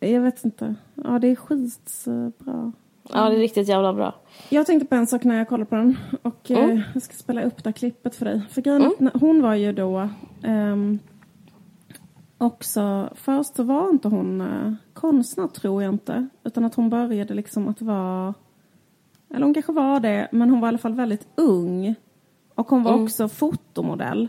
jag 0.00 0.20
vet 0.20 0.44
inte. 0.44 0.74
Ja, 0.94 1.18
det 1.18 1.28
är 1.28 1.36
skitbra. 1.36 2.72
Ja, 3.12 3.28
det 3.30 3.36
är 3.36 3.38
riktigt 3.40 3.68
jävla 3.68 3.92
bra. 3.92 4.14
Jag 4.48 4.66
tänkte 4.66 4.86
på 4.88 4.94
en 4.94 5.06
sak 5.06 5.24
när 5.24 5.36
jag 5.38 5.48
kollade 5.48 5.64
på 5.70 5.74
den. 5.76 5.96
Och 6.22 6.50
Mm. 6.50 6.70
eh, 6.70 6.80
jag 6.94 7.02
ska 7.02 7.14
spela 7.14 7.42
upp 7.42 7.64
det 7.64 7.68
här 7.68 7.72
klippet 7.72 8.14
för 8.16 8.24
dig. 8.24 8.40
För 8.50 8.62
grejen 8.62 8.82
är 8.82 8.86
att 8.86 9.00
när- 9.00 9.18
hon 9.20 9.42
var 9.42 9.54
ju 9.54 9.72
då 9.72 10.08
ehm, 10.42 10.98
också... 12.40 13.10
Först 13.14 13.56
så 13.56 13.62
var 13.62 13.90
inte 13.90 14.08
hon 14.08 14.40
eh, 14.40 14.72
konstnär, 14.94 15.46
tror 15.46 15.82
jag 15.82 15.94
inte. 15.94 16.28
Utan 16.44 16.64
att 16.64 16.74
hon 16.74 16.90
började 16.90 17.34
liksom 17.34 17.68
att 17.68 17.82
vara... 17.82 18.34
Eller 19.34 19.44
hon 19.44 19.54
kanske 19.54 19.72
var 19.72 20.00
det, 20.00 20.28
men 20.32 20.50
hon 20.50 20.60
var 20.60 20.68
i 20.68 20.70
alla 20.70 20.78
fall 20.78 20.94
väldigt 20.94 21.28
ung. 21.34 21.94
Och 22.54 22.68
hon 22.70 22.82
var 22.82 23.02
också 23.02 23.28
fotomodell. 23.28 24.28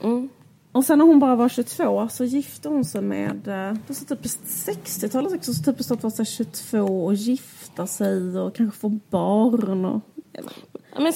Mm. 0.00 0.28
Och 0.72 0.84
sen 0.84 0.98
när 0.98 1.04
hon 1.04 1.18
bara 1.18 1.36
var 1.36 1.48
22 1.48 2.08
så 2.08 2.24
gifte 2.24 2.68
hon 2.68 2.84
sig 2.84 3.02
med, 3.02 3.48
eh, 3.48 3.76
det 3.86 3.94
står 3.94 4.16
typ 4.16 4.24
60-talet 4.24 5.32
också, 5.32 5.54
så 5.54 5.62
typ 5.62 5.84
så 5.84 5.94
här 5.94 6.24
22 6.24 7.04
och 7.04 7.14
gifta 7.14 7.86
sig 7.86 8.38
och 8.38 8.54
kanske 8.54 8.80
få 8.80 8.88
barn 9.10 9.84
och... 9.84 10.00
Men 10.96 11.12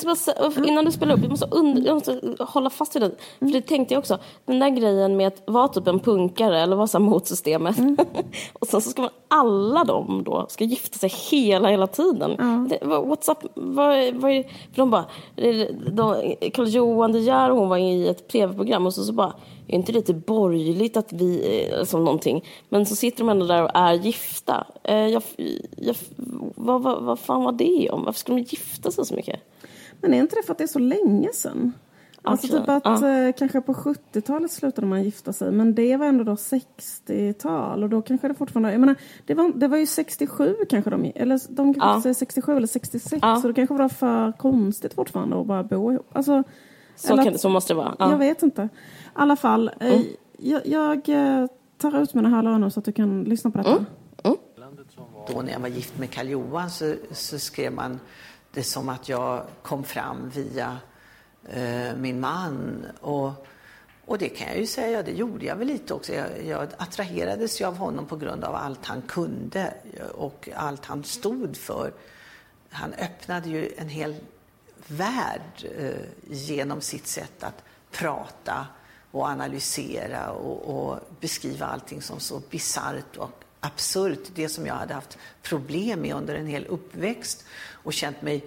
innan 0.68 0.84
du 0.84 0.92
spelar 0.92 1.14
upp, 1.14 1.20
jag 1.22 1.30
måste, 1.30 1.46
und- 1.46 1.86
jag 1.86 1.94
måste 1.94 2.20
hålla 2.40 2.70
fast 2.70 2.96
vid 2.96 3.02
det. 3.02 3.10
För 3.38 3.46
det 3.46 3.60
tänkte 3.60 3.94
jag 3.94 3.98
också. 3.98 4.18
Den 4.46 4.58
där 4.58 4.68
grejen 4.70 5.16
med 5.16 5.26
att 5.28 5.42
vara 5.46 5.68
typ 5.68 5.86
en 5.86 6.00
punkare 6.00 6.60
eller 6.60 6.76
vara 6.76 6.86
så 6.86 6.98
mot 6.98 7.26
systemet. 7.26 7.76
och 8.52 8.66
sen 8.66 8.80
så 8.80 8.90
ska 8.90 9.02
man, 9.02 9.10
alla 9.28 9.84
de 9.84 10.22
då 10.24 10.46
ska 10.48 10.64
gifta 10.64 10.98
sig 10.98 11.12
hela, 11.30 11.68
hela 11.68 11.86
tiden. 11.86 12.36
Det, 12.68 12.78
vad- 12.82 13.04
what's 13.04 13.30
up? 13.30 13.38
Vad, 13.54 14.14
vad 14.14 14.30
är, 14.30 14.42
för 14.42 14.76
de 14.76 14.90
bara, 14.90 15.04
de, 15.92 16.34
Carl-Johan 16.54 17.12
De 17.12 17.18
Geer 17.18 17.50
hon 17.50 17.68
var 17.68 17.78
i 17.78 18.08
ett 18.08 18.28
tv-program 18.28 18.86
och 18.86 18.94
så, 18.94 19.04
så 19.04 19.12
bara, 19.12 19.32
är 19.66 19.74
inte 19.74 19.92
lite 19.92 20.14
borgerligt 20.14 20.96
att 20.96 21.12
vi, 21.12 21.62
eh, 21.78 21.84
som 21.84 22.04
någonting. 22.04 22.44
Men 22.68 22.86
så 22.86 22.96
sitter 22.96 23.18
de 23.18 23.28
ändå 23.28 23.46
där 23.46 23.62
och 23.62 23.70
är 23.74 23.92
gifta. 23.92 24.66
Eh, 24.84 25.06
jag, 25.06 25.22
jag, 25.76 25.96
vad, 26.54 26.82
vad, 26.82 27.02
vad 27.02 27.18
fan 27.18 27.44
var 27.44 27.52
det 27.52 27.90
om? 27.90 28.04
Varför 28.04 28.18
ska 28.20 28.32
de 28.32 28.38
gifta 28.40 28.90
sig 28.90 29.06
så 29.06 29.14
mycket? 29.14 29.40
Men 30.00 30.14
är 30.14 30.18
inte 30.18 30.36
det 30.36 30.42
för 30.42 30.52
att 30.52 30.58
det 30.58 30.64
är 30.64 30.68
så 30.68 30.78
länge 30.78 31.28
sedan? 31.34 31.72
Alltså 32.26 32.46
Okej, 32.46 32.58
typ 32.60 32.68
att 32.68 32.84
ja. 33.02 33.08
eh, 33.10 33.32
kanske 33.38 33.60
på 33.60 33.72
70-talet 33.74 34.50
slutade 34.52 34.86
man 34.86 35.04
gifta 35.04 35.32
sig 35.32 35.52
men 35.52 35.74
det 35.74 35.96
var 35.96 36.06
ändå 36.06 36.24
då 36.24 36.34
60-tal 36.34 37.82
och 37.82 37.88
då 37.90 38.02
kanske 38.02 38.28
det 38.28 38.34
fortfarande, 38.34 38.70
jag 38.72 38.80
menar 38.80 38.94
det 39.26 39.34
var, 39.34 39.52
det 39.54 39.68
var 39.68 39.76
ju 39.76 39.86
67 39.86 40.56
kanske 40.70 40.90
de, 40.90 41.12
eller 41.14 41.40
de 41.48 41.74
kanske 41.74 41.90
Ja. 41.90 42.02
säger 42.02 42.14
67 42.14 42.56
eller 42.56 42.66
66 42.66 43.18
Ja. 43.22 43.36
så 43.42 43.48
det 43.48 43.54
kanske 43.54 43.74
var 43.74 43.88
för 43.88 44.32
konstigt 44.32 44.94
fortfarande 44.94 45.40
att 45.40 45.46
bara 45.46 45.62
bo 45.64 45.92
ihop. 45.92 46.06
Alltså, 46.12 46.42
Så, 46.96 47.08
kan, 47.16 47.28
att- 47.28 47.40
så 47.40 47.48
måste 47.48 47.72
det 47.72 47.76
vara. 47.76 47.96
Ja. 47.98 48.10
Jag 48.10 48.18
vet 48.18 48.42
inte. 48.42 48.68
I 49.14 49.16
alla 49.16 49.36
fall, 49.36 49.70
eh, 49.80 50.02
jag, 50.38 50.66
jag 50.66 51.08
eh, 51.08 51.46
tar 51.78 52.02
ut 52.02 52.14
mina 52.14 52.28
hörlurar 52.28 52.70
så 52.70 52.80
att 52.80 52.84
du 52.84 52.92
kan 52.92 53.24
lyssna 53.24 53.50
på 53.50 53.58
detta. 53.58 53.84
Då 55.28 55.42
när 55.42 55.52
jag 55.52 55.60
var 55.60 55.68
gift 55.68 55.98
med 55.98 56.10
Karl 56.10 56.28
Johan 56.28 56.70
så, 56.70 56.94
så 57.12 57.38
skrev 57.38 57.72
man 57.72 58.00
det 58.52 58.62
som 58.62 58.88
att 58.88 59.08
jag 59.08 59.42
kom 59.62 59.84
fram 59.84 60.30
via 60.30 60.78
eh, 61.48 61.96
min 61.96 62.20
man. 62.20 62.86
Och, 63.00 63.46
och 64.06 64.18
det 64.18 64.28
kan 64.28 64.48
jag 64.48 64.58
ju 64.58 64.66
säga, 64.66 65.02
det 65.02 65.12
gjorde 65.12 65.46
jag 65.46 65.56
väl 65.56 65.68
lite 65.68 65.94
också. 65.94 66.12
Jag, 66.12 66.26
jag 66.46 66.68
attraherades 66.76 67.60
ju 67.60 67.64
av 67.64 67.76
honom 67.76 68.06
på 68.06 68.16
grund 68.16 68.44
av 68.44 68.54
allt 68.54 68.86
han 68.86 69.02
kunde 69.02 69.74
och 70.14 70.48
allt 70.54 70.84
han 70.84 71.04
stod 71.04 71.56
för. 71.56 71.92
Han 72.70 72.92
öppnade 72.92 73.48
ju 73.48 73.72
en 73.76 73.88
hel 73.88 74.16
värld 74.86 75.66
eh, 75.78 75.90
genom 76.30 76.80
sitt 76.80 77.06
sätt 77.06 77.44
att 77.44 77.64
prata 77.90 78.66
och 79.14 79.26
analysera 79.26 80.30
och, 80.30 80.90
och 80.90 81.00
beskriva 81.20 81.66
allting 81.66 82.02
som 82.02 82.20
så 82.20 82.42
bisarrt 82.50 83.16
och 83.16 83.30
absurt. 83.60 84.30
Det 84.34 84.48
som 84.48 84.66
jag 84.66 84.74
hade 84.74 84.94
haft 84.94 85.18
problem 85.42 86.00
med 86.00 86.14
under 86.14 86.34
en 86.34 86.46
hel 86.46 86.66
uppväxt 86.66 87.44
och 87.70 87.92
känt 87.92 88.22
mig 88.22 88.44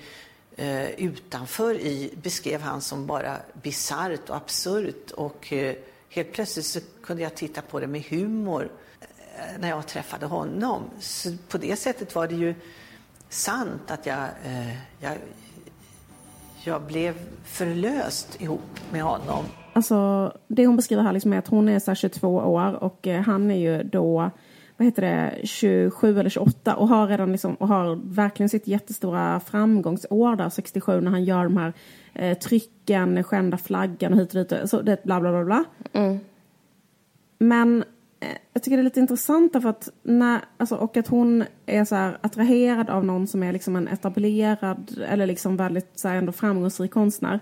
eh, 0.55 0.89
utanför 0.89 1.79
i 1.79 2.13
beskrev 2.23 2.61
han 2.61 2.81
som 2.81 3.05
bara 3.05 3.37
bisarrt 3.63 4.29
och 4.29 4.35
absurt. 4.35 5.11
Och 5.11 5.53
eh, 5.53 5.75
helt 6.09 6.33
plötsligt 6.33 6.65
så 6.65 6.79
kunde 7.03 7.23
jag 7.23 7.35
titta 7.35 7.61
på 7.61 7.79
det 7.79 7.87
med 7.87 8.03
humor 8.03 8.71
eh, 9.01 9.59
när 9.59 9.69
jag 9.69 9.87
träffade 9.87 10.25
honom. 10.25 10.83
Så 10.99 11.35
på 11.47 11.57
det 11.57 11.75
sättet 11.75 12.15
var 12.15 12.27
det 12.27 12.35
ju 12.35 12.55
sant 13.29 13.91
att 13.91 14.05
jag, 14.05 14.23
eh, 14.45 14.75
jag, 14.99 15.17
jag 16.63 16.81
blev 16.81 17.15
förlöst 17.45 18.41
ihop 18.41 18.79
med 18.91 19.03
honom. 19.03 19.45
Alltså, 19.77 20.31
det 20.47 20.67
hon 20.67 20.75
beskriver 20.75 21.03
här 21.03 21.13
liksom 21.13 21.33
är 21.33 21.37
att 21.37 21.47
hon 21.47 21.69
är 21.69 21.79
så 21.79 21.91
här 21.91 21.95
22 21.95 22.27
år 22.29 22.83
och 22.83 23.07
eh, 23.07 23.21
han 23.21 23.51
är 23.51 23.55
ju 23.55 23.83
då 23.83 24.31
vad 24.77 24.85
heter 24.85 25.01
det, 25.01 25.47
27 25.47 26.19
eller 26.19 26.29
28 26.29 26.75
och 26.75 26.87
har 26.87 27.07
redan 27.07 27.31
liksom, 27.31 27.55
och 27.55 27.67
har 27.67 27.99
verkligen 28.03 28.49
sitt 28.49 28.67
jättestora 28.67 29.39
framgångsår 29.39 30.35
där 30.35 30.49
67 30.49 31.01
när 31.01 31.11
han 31.11 31.23
gör 31.23 31.43
de 31.43 31.57
här 31.57 31.73
eh, 32.13 32.37
trycken, 32.37 33.23
skända 33.23 33.57
flaggan 33.57 34.13
och 34.13 34.19
hit 34.19 34.35
och 34.35 34.45
dit. 34.45 34.69
Så 34.69 34.81
det 34.81 35.03
bla 35.03 35.19
bla 35.19 35.31
bla 35.31 35.43
bla. 35.45 35.63
Men 37.39 37.83
eh, 38.19 38.27
jag 38.53 38.63
tycker 38.63 38.77
det 38.77 38.81
är 38.81 38.83
lite 38.83 38.99
intressant 38.99 39.53
därför 39.53 39.69
att 39.69 39.89
när, 40.03 40.41
alltså, 40.57 40.75
och 40.75 40.97
att 40.97 41.07
hon 41.07 41.43
är 41.65 41.85
så 41.85 41.95
här 41.95 42.17
attraherad 42.21 42.89
av 42.89 43.05
någon 43.05 43.27
som 43.27 43.43
är 43.43 43.53
liksom 43.53 43.75
en 43.75 43.87
etablerad 43.87 45.01
eller 45.09 45.25
liksom 45.25 45.57
väldigt 45.57 45.99
så 45.99 46.07
här, 46.07 46.15
ändå 46.15 46.31
framgångsrik 46.31 46.91
konstnär. 46.91 47.39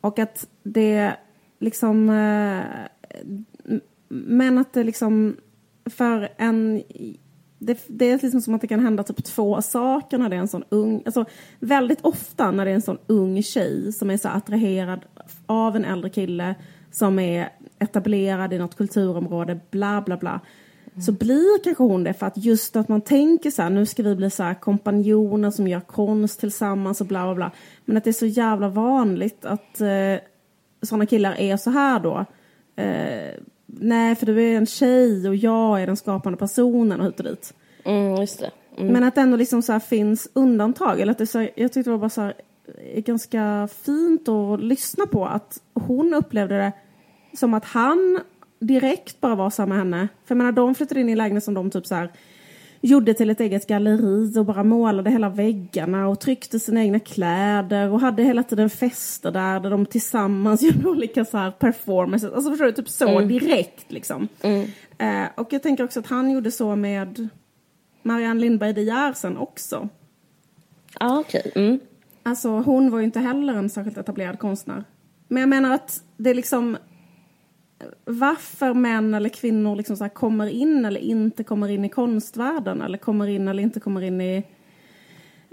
Och 0.00 0.18
att 0.18 0.48
det 0.62 1.16
liksom... 1.58 2.10
eh, 2.10 2.62
Men 4.08 4.58
att 4.58 4.72
det 4.72 4.84
liksom 4.84 5.36
för 5.90 6.28
en... 6.36 6.82
Det, 7.60 7.84
det 7.86 8.10
är 8.10 8.18
liksom 8.22 8.40
som 8.40 8.54
att 8.54 8.60
det 8.60 8.66
kan 8.66 8.80
hända 8.80 9.02
typ 9.02 9.24
två 9.24 9.62
saker 9.62 10.18
när 10.18 10.28
det 10.28 10.36
är 10.36 10.40
en 10.40 10.48
sån 10.48 10.64
ung... 10.68 11.02
Alltså 11.06 11.24
väldigt 11.60 12.00
ofta 12.00 12.50
när 12.50 12.64
det 12.64 12.70
är 12.70 12.74
en 12.74 12.82
sån 12.82 12.98
ung 13.06 13.42
tjej 13.42 13.92
som 13.92 14.10
är 14.10 14.16
så 14.16 14.28
attraherad 14.28 15.00
av 15.46 15.76
en 15.76 15.84
äldre 15.84 16.10
kille 16.10 16.54
som 16.90 17.18
är 17.18 17.48
etablerad 17.78 18.52
i 18.52 18.58
något 18.58 18.76
kulturområde, 18.76 19.60
bla 19.70 20.02
bla 20.06 20.16
bla. 20.16 20.40
Så 21.06 21.12
blir 21.12 21.64
kanske 21.64 21.82
hon 21.82 22.04
det 22.04 22.14
för 22.14 22.26
att 22.26 22.36
just 22.36 22.76
att 22.76 22.88
man 22.88 23.00
tänker 23.00 23.50
så 23.50 23.62
här, 23.62 23.70
nu 23.70 23.86
ska 23.86 24.02
vi 24.02 24.16
bli 24.16 24.30
så 24.30 24.42
här 24.42 24.54
kompanjoner 24.54 25.50
som 25.50 25.68
gör 25.68 25.80
konst 25.80 26.40
tillsammans 26.40 27.00
och 27.00 27.06
bla 27.06 27.24
bla 27.24 27.34
bla. 27.34 27.52
Men 27.88 27.96
att 27.96 28.04
det 28.04 28.10
är 28.10 28.12
så 28.12 28.26
jävla 28.26 28.68
vanligt 28.68 29.44
att 29.44 29.80
eh, 29.80 30.16
sådana 30.82 31.06
killar 31.06 31.34
är 31.34 31.56
så 31.56 31.70
här 31.70 32.00
då. 32.00 32.24
Eh, 32.76 33.34
nej, 33.66 34.14
för 34.14 34.26
du 34.26 34.42
är 34.42 34.56
en 34.56 34.66
tjej 34.66 35.28
och 35.28 35.36
jag 35.36 35.82
är 35.82 35.86
den 35.86 35.96
skapande 35.96 36.38
personen 36.38 37.00
och 37.00 37.06
hit 37.06 37.20
och 37.20 37.24
dit. 37.24 37.54
Mm, 37.84 38.16
just 38.16 38.40
det. 38.40 38.50
Mm. 38.76 38.92
Men 38.92 39.04
att 39.04 39.14
det 39.14 39.20
ändå 39.20 39.36
liksom 39.36 39.62
så 39.62 39.80
finns 39.80 40.28
undantag. 40.32 41.00
Eller 41.00 41.12
att 41.12 41.18
det 41.18 41.26
så 41.26 41.38
här, 41.38 41.50
jag 41.54 41.72
tyckte 41.72 41.90
det 41.90 41.92
var 41.92 41.98
bara 41.98 42.10
så 42.10 42.20
här, 42.20 42.34
eh, 42.94 43.02
ganska 43.02 43.68
fint 43.84 44.28
att 44.28 44.62
lyssna 44.62 45.06
på 45.06 45.26
att 45.26 45.60
hon 45.74 46.14
upplevde 46.14 46.56
det 46.56 46.72
som 47.36 47.54
att 47.54 47.64
han 47.64 48.20
direkt 48.60 49.20
bara 49.20 49.34
var 49.34 49.66
med 49.66 49.78
henne. 49.78 50.08
För 50.24 50.34
jag 50.34 50.38
menar, 50.38 50.52
de 50.52 50.74
flyttade 50.74 51.00
in 51.00 51.08
i 51.08 51.12
en 51.12 51.18
lägenhet 51.18 51.44
som 51.44 51.54
de 51.54 51.70
typ 51.70 51.86
så 51.86 51.94
här 51.94 52.12
gjorde 52.80 53.14
till 53.14 53.30
ett 53.30 53.40
eget 53.40 53.66
galleri 53.66 54.38
och 54.38 54.44
bara 54.44 54.64
målade 54.64 55.10
hela 55.10 55.28
väggarna 55.28 56.08
och 56.08 56.20
tryckte 56.20 56.60
sina 56.60 56.80
egna 56.80 57.00
kläder 57.00 57.90
och 57.90 58.00
hade 58.00 58.22
hela 58.22 58.42
tiden 58.42 58.70
fester 58.70 59.30
där, 59.30 59.60
där 59.60 59.70
de 59.70 59.86
tillsammans 59.86 60.62
gjorde 60.62 60.88
olika 60.88 61.24
så 61.24 61.38
här 61.38 61.50
performances. 61.50 62.32
Alltså 62.32 62.50
förstår 62.50 62.66
du, 62.66 62.72
typ 62.72 62.88
så 62.88 63.20
direkt 63.20 63.92
liksom. 63.92 64.28
Eh, 64.98 65.24
och 65.34 65.52
jag 65.52 65.62
tänker 65.62 65.84
också 65.84 66.00
att 66.00 66.06
han 66.06 66.30
gjorde 66.30 66.50
så 66.50 66.76
med 66.76 67.28
Marianne 68.02 68.40
Lindberg 68.40 68.72
de 68.72 68.82
Geer 68.82 69.38
också. 69.38 69.88
Ja, 71.00 71.18
okej. 71.18 71.52
Mm. 71.54 71.80
Alltså 72.22 72.48
hon 72.48 72.90
var 72.90 72.98
ju 72.98 73.04
inte 73.04 73.20
heller 73.20 73.54
en 73.54 73.70
särskilt 73.70 73.98
etablerad 73.98 74.38
konstnär. 74.38 74.84
Men 75.28 75.40
jag 75.40 75.48
menar 75.48 75.74
att 75.74 76.02
det 76.16 76.30
är 76.30 76.34
liksom 76.34 76.76
varför 78.04 78.74
män 78.74 79.14
eller 79.14 79.28
kvinnor 79.28 79.76
liksom 79.76 79.96
så 79.96 80.08
kommer 80.08 80.46
in 80.46 80.84
eller 80.84 81.00
inte 81.00 81.44
kommer 81.44 81.68
in 81.68 81.84
i 81.84 81.88
konstvärlden 81.88 82.82
eller 82.82 82.98
kommer 82.98 83.26
in 83.26 83.48
eller 83.48 83.62
inte 83.62 83.80
kommer 83.80 84.02
in 84.02 84.20
i... 84.20 84.44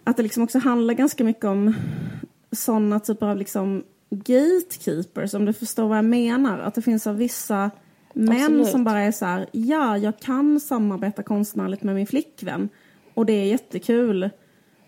Att 0.04 0.18
det 0.18 0.24
liksom 0.24 0.44
också 0.44 0.60
handlar 0.60 0.94
ganska 0.94 1.24
mycket 1.24 1.46
om 1.46 1.74
sådana 2.52 3.00
typer 3.00 3.28
av 3.28 3.38
liksom 3.38 3.84
gatekeepers, 4.10 5.34
om 5.34 5.46
du 5.46 5.54
förstår 5.54 5.88
vad 5.88 5.98
jag 5.98 6.06
menar. 6.06 6.60
Att 6.60 6.76
det 6.76 6.82
finns 6.82 7.08
av 7.08 7.18
vissa 7.18 7.72
män 8.14 8.42
Absolut. 8.42 8.68
som 8.68 8.84
bara 8.84 9.00
är 9.00 9.12
så 9.12 9.26
här, 9.26 9.46
ja, 9.52 9.98
jag 9.98 10.20
kan 10.20 10.60
samarbeta 10.60 11.24
konstnärligt 11.24 11.84
med 11.84 11.96
min 11.96 12.08
flickvän 12.08 12.70
och 13.14 13.26
det 13.26 13.34
är 13.34 13.46
jättekul. 13.46 14.30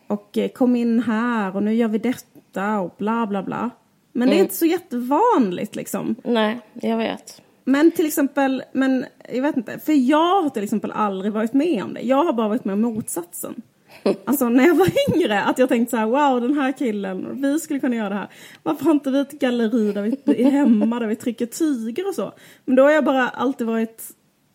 Och 0.07 0.37
eh, 0.37 0.49
kom 0.49 0.75
in 0.75 0.99
här 0.99 1.55
och 1.55 1.63
nu 1.63 1.73
gör 1.73 1.87
vi 1.87 1.97
detta 1.97 2.79
och 2.79 2.95
bla 2.97 3.27
bla 3.27 3.43
bla. 3.43 3.69
Men 4.17 4.29
det 4.29 4.35
är 4.35 4.39
inte 4.39 4.55
så 4.55 4.65
jättevanligt 4.65 5.75
liksom. 5.75 6.15
Nej, 6.23 6.59
jag 6.73 6.97
vet. 6.97 7.41
Men 7.63 7.91
till 7.91 8.05
exempel, 8.05 8.63
men 8.71 9.05
jag 9.33 9.41
vet 9.41 9.57
inte, 9.57 9.79
för 9.79 9.93
jag 9.93 10.41
har 10.41 10.49
till 10.49 10.63
exempel 10.63 10.91
aldrig 10.91 11.33
varit 11.33 11.53
med 11.53 11.83
om 11.83 11.93
det. 11.93 12.01
Jag 12.01 12.23
har 12.23 12.33
bara 12.33 12.47
varit 12.47 12.65
med 12.65 12.73
om 12.73 12.81
motsatsen. 12.81 13.61
Alltså 14.25 14.49
när 14.49 14.67
jag 14.67 14.75
var 14.75 14.87
yngre, 15.15 15.43
att 15.43 15.59
jag 15.59 15.69
tänkte 15.69 15.91
så 15.91 15.97
här, 15.97 16.05
wow 16.05 16.41
den 16.41 16.57
här 16.57 16.71
killen, 16.71 17.41
vi 17.41 17.59
skulle 17.59 17.79
kunna 17.79 17.95
göra 17.95 18.09
det 18.09 18.15
här. 18.15 18.27
Varför 18.63 18.85
har 18.85 18.91
inte 18.91 19.11
vi 19.11 19.19
ett 19.19 19.31
galleri 19.31 19.91
där 19.91 20.01
vi 20.01 20.43
är 20.43 20.49
hemma, 20.49 20.99
där 20.99 21.07
vi 21.07 21.15
trycker 21.15 21.45
tyger 21.45 22.07
och 22.07 22.15
så? 22.15 22.33
Men 22.65 22.75
då 22.75 22.83
har 22.83 22.91
jag 22.91 23.03
bara 23.03 23.29
alltid 23.29 23.67
varit, 23.67 24.03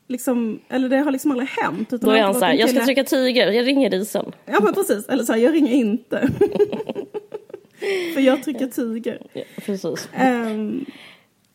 liksom, 0.09 0.61
eller 0.69 0.89
det 0.89 0.97
har 0.97 1.11
liksom 1.11 1.31
aldrig 1.31 1.49
hänt. 1.49 1.93
Utan 1.93 2.11
Då 2.11 2.17
är 2.17 2.23
han 2.23 2.35
så 2.35 2.45
här, 2.45 2.55
jag 2.55 2.71
ska 2.71 2.85
trycka 2.85 3.05
tyger, 3.05 3.53
jag 3.53 3.67
ringer 3.67 3.91
dig 3.91 4.07
sen. 4.07 4.33
Ja 4.47 4.61
men 4.61 4.75
precis, 4.75 5.09
eller 5.09 5.25
så 5.25 5.33
här, 5.33 5.41
jag 5.41 5.55
ringer 5.55 5.73
inte. 5.73 6.29
För 8.14 8.20
jag 8.20 8.43
trycker 8.45 8.66
tyger. 8.66 9.18
Ja, 9.33 9.43
precis. 9.66 10.09
Ehm, 10.16 10.85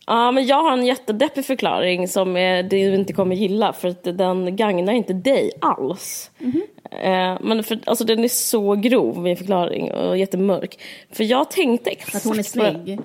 Ja, 0.09 0.31
men 0.31 0.45
jag 0.45 0.63
har 0.63 0.71
en 0.73 0.85
jättedeppig 0.85 1.45
förklaring 1.45 2.07
som 2.07 2.35
eh, 2.37 2.65
du 2.65 2.77
inte 2.95 3.13
kommer 3.13 3.35
gilla 3.35 3.73
för 3.73 3.87
att 3.87 4.03
den 4.03 4.55
gagnar 4.55 4.93
inte 4.93 5.13
dig 5.13 5.51
alls. 5.61 6.31
Mhm. 6.39 6.61
Eh, 6.91 7.37
men 7.41 7.63
för, 7.63 7.79
alltså, 7.85 8.03
den 8.05 8.23
är 8.23 8.27
så 8.27 8.75
grov, 8.75 9.17
min 9.19 9.37
förklaring, 9.37 9.91
och 9.91 10.17
jättemörk. 10.17 10.79
För 11.11 11.23
jag 11.23 11.51
tänkte 11.51 11.89
exakt 11.89 12.15
att 12.15 12.23
hon 12.23 12.39
är 12.39 12.43
snygg. 12.43 12.99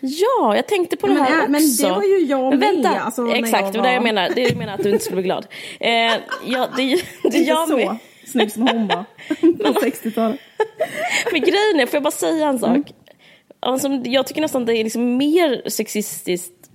Ja, 0.00 0.56
jag 0.56 0.66
tänkte 0.68 0.96
på 0.96 1.06
Men 1.06 1.16
det 1.16 1.22
här 1.22 1.30
det- 1.36 1.40
också. 1.42 1.50
men 1.50 1.62
det 1.92 1.96
var 1.96 2.02
ju 2.02 2.18
jag 2.26 2.40
Men 2.50 2.58
med, 2.58 2.72
Vänta, 2.74 3.00
alltså, 3.00 3.22
när 3.22 3.34
exakt, 3.34 3.62
jag 3.64 3.72
det 3.72 3.78
var 3.78 3.86
det 3.86 3.94
jag 3.94 4.02
menar. 4.02 4.30
Det 4.34 4.40
jag 4.42 4.56
menar 4.56 4.74
att 4.74 4.82
du 4.82 4.90
inte 4.90 5.04
skulle 5.04 5.16
bli 5.16 5.24
glad. 5.24 5.46
Eh, 5.80 5.90
ja, 6.46 6.68
det, 6.76 6.82
det 7.22 7.24
Inte 7.24 7.38
jag 7.38 7.68
så 7.68 7.76
med. 7.76 7.96
Snygg 8.26 8.52
som 8.52 8.62
hon 8.62 8.88
var 8.88 9.04
på 9.40 9.80
60-talet. 9.80 10.40
Men 11.32 11.40
grejen 11.40 11.80
är, 11.80 11.86
får 11.86 11.96
jag 11.96 12.02
bara 12.02 12.10
säga 12.10 12.48
en 12.48 12.58
sak? 12.58 12.92
Alltså, 13.60 13.88
jag 13.88 14.26
tycker 14.26 14.40
nästan 14.40 14.64
det 14.64 14.76
är 14.76 14.84
liksom 14.84 15.16
mer 15.16 15.68
sexistiskt 15.68 16.70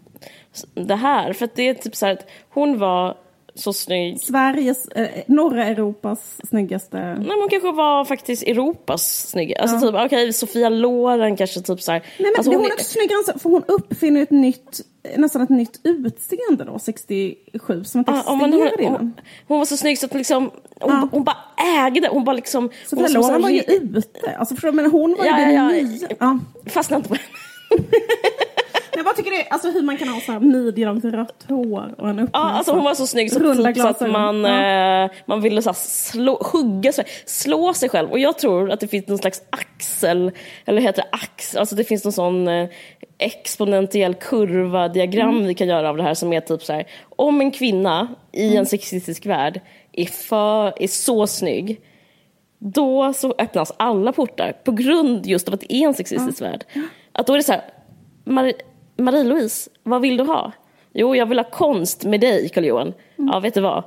det 0.74 0.96
här. 0.96 1.34
För 1.34 1.46
att 1.46 1.56
det 1.56 1.70
är 1.70 1.74
typ 1.74 1.96
så 1.96 2.06
här 2.06 2.14
att 2.14 2.30
hon 2.50 2.80
var 2.80 3.18
så 3.56 3.74
snygg. 3.74 4.22
Sveriges, 4.22 4.88
eh, 4.88 5.10
norra 5.28 5.66
Europas 5.66 6.38
snyggaste. 6.50 6.98
Nej, 6.98 7.16
men 7.18 7.40
hon 7.40 7.50
kanske 7.50 7.72
var 7.72 8.06
faktiskt 8.06 8.44
Europas 8.44 9.30
snygga. 9.30 9.56
Alltså 9.62 9.80
typ, 9.92 9.96
okej, 10.06 10.34
Sofia 10.34 10.70
Loren 10.70 11.38
kanske 11.38 11.62
typ 11.62 11.82
så 11.82 11.92
här. 11.92 12.00
Nej 12.00 12.12
men 12.18 12.34
alltså, 12.38 12.52
hon 12.52 12.62
hon 12.62 12.66
är 12.70 12.74
också 12.74 12.86
snyggare 12.86 13.18
än 13.18 13.34
så, 13.34 13.40
för 13.40 13.50
hon 13.50 13.64
uppfinner 13.68 14.22
ett 14.22 14.32
nytt, 14.32 14.82
nästan 15.18 15.42
ett 15.42 15.50
nytt 15.50 15.80
utseende 15.84 16.64
då, 16.66 16.80
67, 16.80 17.84
som 17.84 18.00
inte 18.00 18.12
Ja, 18.26 18.36
man- 18.36 18.54
existerade 18.54 18.76
hon, 18.76 18.82
innan. 18.86 19.00
hon, 19.02 19.14
hon 19.48 19.58
var 19.60 19.66
så 19.66 19.78
snygg 19.78 19.98
så 20.00 20.06
att 20.06 20.14
liksom, 20.14 20.44
hon, 20.80 20.92
Ja. 20.92 21.08
hon 21.12 21.24
bara 21.24 21.38
ägde, 21.88 22.08
hon 22.12 22.24
bara 22.24 22.36
liksom... 22.36 22.70
Sofia 22.90 23.08
Loren 23.08 23.42
var 23.42 23.50
ju 23.50 23.62
ute, 23.62 24.36
alltså 24.38 24.56
förstår 24.56 24.70
du, 24.72 24.76
men 24.76 24.92
hon 24.92 25.16
var 25.18 25.24
ju 25.26 25.30
Ja, 25.32 25.38
den 25.38 25.54
ja, 25.54 25.72
ja. 25.76 25.82
nya. 25.84 26.08
Ja. 26.20 26.40
Fastnade 26.66 26.98
inte 27.00 27.10
på 27.10 27.16
henne. 27.16 27.28
Jag 29.02 29.06
bara 29.06 29.16
tycker 29.16 29.32
det, 29.32 29.48
alltså 29.50 29.70
hur 29.72 29.82
man 29.82 29.98
kan 29.98 30.08
ha 30.08 30.22
så 30.22 30.32
här 30.32 30.40
midjelångt 30.40 31.06
rött 31.06 31.46
hår 31.50 31.96
och 31.98 32.10
en 32.10 32.18
Ja, 32.18 32.24
uppnäsa. 32.24 32.40
alltså 32.44 32.74
hon 32.74 32.84
var 32.84 32.94
så 32.94 33.08
snygg 33.08 33.32
så, 33.32 33.40
Runda 33.40 33.74
så 33.76 33.88
att 33.88 34.12
man, 34.12 34.44
Ja. 34.44 35.04
eh, 35.06 35.12
man 35.26 35.42
ville 35.42 35.62
så 35.62 35.70
här 35.70 35.74
slå, 35.76 36.42
hugga 36.54 36.92
sig, 36.92 37.06
slå 37.26 37.74
sig 37.74 37.90
själv. 37.90 38.12
Och 38.12 38.20
jag 38.20 38.38
tror 38.38 38.72
att 38.72 38.80
det 38.80 38.88
finns 38.88 39.08
någon 39.08 39.18
slags 39.18 39.42
axel, 39.50 40.32
eller 40.66 40.82
heter 40.82 41.02
det 41.02 41.08
axel, 41.12 41.60
alltså 41.60 41.76
det 41.76 41.84
finns 41.84 42.04
någon 42.04 42.14
sån 42.14 42.48
eh, 42.48 42.70
exponentiell 43.18 44.14
kurva 44.16 44.88
diagram 44.88 45.30
Mm. 45.30 45.46
vi 45.48 45.54
kan 45.54 45.68
göra 45.68 45.90
av 45.90 45.98
det 45.98 46.04
här 46.04 46.14
som 46.14 46.34
är 46.34 46.40
typ 46.42 46.64
så 46.64 46.74
här, 46.74 46.88
om 47.16 47.42
en 47.42 47.52
kvinna 47.52 48.08
i 48.32 48.46
Mm. 48.46 48.58
en 48.58 48.66
sexistisk 48.66 49.26
värld 49.26 49.62
är, 49.94 50.06
för, 50.06 50.82
är 50.84 50.88
så 50.88 51.28
snygg, 51.28 51.82
då 52.60 53.14
så 53.14 53.36
öppnas 53.38 53.74
alla 53.78 54.12
portar 54.12 54.52
på 54.64 54.72
grund 54.72 55.26
just 55.26 55.48
av 55.48 55.54
att 55.54 55.60
det 55.60 55.74
är 55.76 55.88
en 55.88 55.94
sexistisk 55.94 56.42
värld. 56.42 56.64
Att 57.12 57.28
då 57.28 57.34
är 57.34 57.38
det 57.38 57.44
så 57.44 57.52
här, 57.52 57.62
Marie-Louise, 58.98 59.70
vad 59.84 60.02
vill 60.02 60.18
du 60.18 60.24
ha? 60.24 60.52
Jo, 60.94 61.16
jag 61.16 61.26
vill 61.26 61.40
ha 61.40 61.50
konst 61.50 62.04
med 62.04 62.22
dig, 62.22 62.50
Carl-Johan. 62.50 62.94
Ja, 63.16 63.40
vet 63.40 63.54
du 63.54 63.62
vad? 63.62 63.84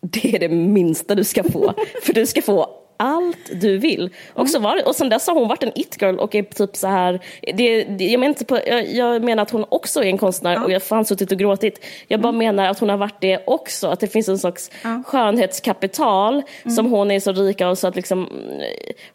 Det 0.00 0.34
är 0.34 0.38
det 0.38 0.48
minsta 0.48 1.14
du 1.14 1.24
ska 1.24 1.44
få. 1.44 1.74
För 2.02 2.12
du 2.12 2.26
ska 2.26 2.42
få 2.42 2.84
allt 2.96 3.60
du 3.60 3.78
vill. 3.78 4.10
Och, 4.32 4.48
så 4.48 4.58
var 4.58 4.76
det, 4.76 4.82
och 4.82 4.96
sen 4.96 5.08
dess 5.08 5.26
har 5.26 5.34
hon 5.34 5.48
varit 5.48 5.62
en 5.62 5.72
it-girl 5.74 6.18
och 6.18 6.34
är 6.34 6.42
typ 6.42 6.76
så 6.76 6.86
här... 6.86 7.20
Det, 7.40 7.84
det, 7.84 8.04
jag, 8.04 8.20
menar 8.20 8.28
inte 8.28 8.44
på, 8.44 8.60
jag, 8.66 8.94
jag 8.94 9.24
menar 9.24 9.42
att 9.42 9.50
hon 9.50 9.64
också 9.68 10.00
är 10.00 10.06
en 10.06 10.18
konstnär 10.18 10.64
och 10.64 10.70
jag 10.70 10.82
fan 10.82 11.04
suttit 11.04 11.32
och 11.32 11.38
gråtit. 11.38 11.84
Jag 12.08 12.20
bara 12.20 12.32
menar 12.32 12.68
att 12.68 12.78
hon 12.78 12.88
har 12.88 12.96
varit 12.96 13.20
det 13.20 13.44
också. 13.46 13.88
Att 13.88 14.00
det 14.00 14.06
finns 14.06 14.28
en 14.28 14.38
slags 14.38 14.70
skönhetskapital 15.06 16.42
som 16.76 16.90
hon 16.90 17.10
är 17.10 17.20
så 17.20 17.32
rik 17.32 17.60
av 17.60 17.74
så 17.74 17.86
att 17.86 17.96
liksom... 17.96 18.28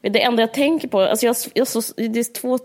Det 0.02 0.22
enda 0.22 0.44
jag 0.44 0.54
tänker 0.54 0.88
på, 0.88 1.00
alltså 1.00 1.26
jag, 1.26 1.36
jag 1.54 1.68
så, 1.68 1.82
det 1.96 2.20
är 2.20 2.34
två 2.34 2.60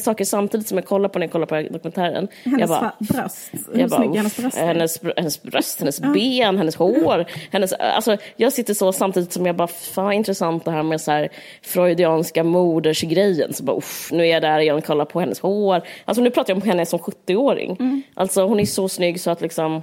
saker 0.00 0.24
samtidigt 0.24 0.68
som 0.68 0.78
jag 0.78 0.86
kollar 0.86 1.08
på 1.08 1.18
när 1.18 1.26
jag 1.26 1.32
kollar 1.32 1.46
på 1.46 1.72
dokumentären. 1.72 2.28
Hennes 2.44 2.60
jag 2.60 2.68
bara, 2.68 2.92
bröst, 2.98 3.50
hur 3.72 3.80
jag 3.80 3.90
bara, 3.90 4.00
snygg 4.00 4.16
hennes 4.16 4.36
bröst 4.36 4.56
är. 4.56 4.66
hennes, 4.66 5.00
hennes 5.16 5.42
bröst, 5.42 5.80
hennes 5.80 6.00
ben, 6.00 6.58
hennes 6.58 6.76
hår. 6.76 7.24
Hennes, 7.50 7.72
alltså, 7.72 8.16
jag 8.36 8.52
sitter 8.52 8.74
så 8.74 8.92
samtidigt 8.92 9.32
som 9.32 9.46
jag 9.46 9.56
bara, 9.56 9.68
fan 9.68 10.12
intressant 10.12 10.64
det 10.64 10.70
här 10.70 10.82
med 10.82 11.00
så 11.00 11.10
här 11.10 11.28
freudianska 11.62 12.44
modersgrejen. 12.44 13.52
Så 13.52 13.64
bara, 13.64 13.76
uff, 13.76 14.08
nu 14.12 14.22
är 14.22 14.30
jag 14.30 14.42
där 14.42 14.58
igen 14.58 14.76
och 14.76 14.84
kollar 14.84 15.04
på 15.04 15.20
hennes 15.20 15.40
hår. 15.40 15.82
Alltså 16.04 16.22
nu 16.22 16.30
pratar 16.30 16.50
jag 16.50 16.62
om 16.62 16.68
henne 16.68 16.86
som 16.86 16.98
70-åring. 16.98 17.76
Mm. 17.80 18.02
Alltså 18.14 18.46
hon 18.46 18.60
är 18.60 18.64
så 18.64 18.88
snygg 18.88 19.20
så 19.20 19.30
att 19.30 19.40
liksom, 19.40 19.82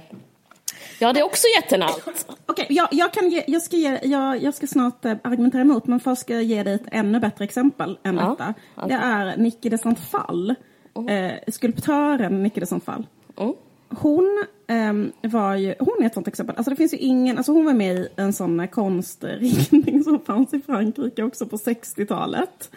ja 0.98 1.12
det 1.12 1.20
är 1.20 1.24
också 1.24 1.46
gett 1.56 1.70
henne 1.70 1.84
allt. 1.84 2.26
Okej, 2.46 2.66
jag, 2.70 2.88
jag, 2.90 3.12
kan 3.12 3.28
ge, 3.28 3.44
jag, 3.46 3.62
ska 3.62 3.76
ge, 3.76 3.98
jag, 4.02 4.42
jag 4.42 4.54
ska 4.54 4.66
snart 4.66 5.04
eh, 5.04 5.16
argumentera 5.24 5.62
emot, 5.62 5.86
men 5.86 6.00
först 6.00 6.20
ska 6.22 6.34
jag 6.34 6.42
ge 6.42 6.62
dig 6.62 6.74
ett 6.74 6.86
ännu 6.92 7.20
bättre 7.20 7.44
exempel 7.44 7.98
än 8.02 8.16
Ja, 8.16 8.30
detta. 8.30 8.54
okej. 8.74 8.88
Det 8.88 8.94
är 9.04 9.36
Nicke 9.36 9.68
de 9.70 9.96
Fall, 9.96 10.54
eh, 11.08 11.32
skulptören 11.52 12.42
Nicke 12.42 12.60
de 12.60 12.80
Fall. 12.80 13.06
Mm. 13.38 13.54
Hon 13.90 14.44
ehm, 14.68 15.12
var 15.22 15.54
ju, 15.54 15.74
hon 15.78 16.02
är 16.02 16.06
ett 16.06 16.14
sånt 16.14 16.28
exempel. 16.28 16.56
Alltså 16.56 16.70
det 16.70 16.76
finns 16.76 16.94
ju 16.94 16.98
ingen, 16.98 17.36
alltså 17.36 17.52
hon 17.52 17.64
var 17.64 17.72
med 17.72 17.96
i 17.98 18.08
en 18.16 18.32
sån 18.32 18.60
eh, 18.60 18.66
konstriktning 18.66 19.97
som 20.08 20.20
fanns 20.20 20.54
i 20.54 20.60
Frankrike 20.60 21.22
också 21.22 21.46
på 21.46 21.56
60-talet. 21.56 22.70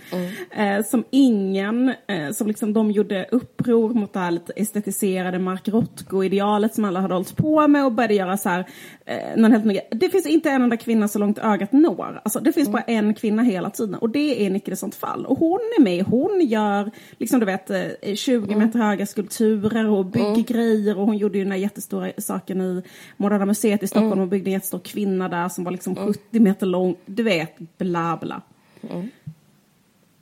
Eh, 0.52 0.86
som 0.86 1.04
ingen, 1.10 1.94
eh, 2.08 2.32
som 2.32 2.48
liksom 2.48 2.74
de 2.74 2.92
gjorde 2.92 3.28
uppror 3.32 3.94
mot 3.94 4.14
det 4.14 4.20
här 4.20 4.32
lite 4.32 4.54
estetiserade 4.56 5.40
Mark 5.40 5.68
Rothko-idealet 5.68 6.76
som 6.76 6.86
alla 6.86 7.00
hade 7.00 7.14
hållit 7.14 7.38
på 7.38 7.68
med 7.68 7.86
och 7.86 7.92
började 7.92 8.14
göra 8.14 8.38
så 8.38 8.50
här, 8.50 8.66
eh, 9.06 9.50
helt 9.50 9.66
ny, 9.66 9.80
Det 9.92 10.10
finns 10.10 10.26
inte 10.26 10.50
en 10.50 10.62
enda 10.62 10.78
kvinna 10.78 11.08
så 11.08 11.20
långt 11.20 11.38
ögat 11.38 11.72
når. 11.72 12.22
Alltså 12.24 12.40
det 12.40 12.54
finns 12.54 12.70
bara 12.70 12.82
en 12.82 13.14
kvinna 13.14 13.44
hela 13.44 13.70
tiden 13.70 13.96
och 13.96 14.10
det 14.10 14.46
är 14.46 14.50
Nicke 14.50 14.76
sånt 14.76 14.96
fall. 14.96 15.26
Och 15.26 15.38
hon 15.38 15.60
är 15.80 15.82
med, 15.82 16.06
hon 16.06 16.42
gör 16.42 16.92
liksom 17.18 17.40
du 17.40 17.46
vet 17.46 17.70
eh, 17.70 18.16
20 18.16 18.56
meter 18.56 18.80
höga 18.80 19.06
skulpturer 19.06 19.90
och 19.90 20.06
bygger 20.06 20.44
grejer 20.44 20.98
och 20.98 21.06
hon 21.06 21.18
gjorde 21.18 21.38
ju 21.38 21.44
den 21.44 21.52
här 21.52 21.60
jättestora 21.60 22.12
saken 22.18 22.62
i 22.62 22.84
Moderna 23.18 23.46
Museet 23.46 23.84
i 23.84 23.88
Stockholm 23.88 24.22
och 24.22 24.28
byggde 24.28 24.50
en 24.50 24.54
jättestor 24.54 24.80
kvinna 24.80 25.30
där 25.30 25.50
som 25.50 25.64
var 25.64 25.72
liksom 25.72 25.96
70 25.96 26.40
meter 26.40 26.66
lång. 26.66 26.96
Du 27.22 27.26
vet, 27.26 27.78
bla 27.78 28.17
bla. 28.22 28.41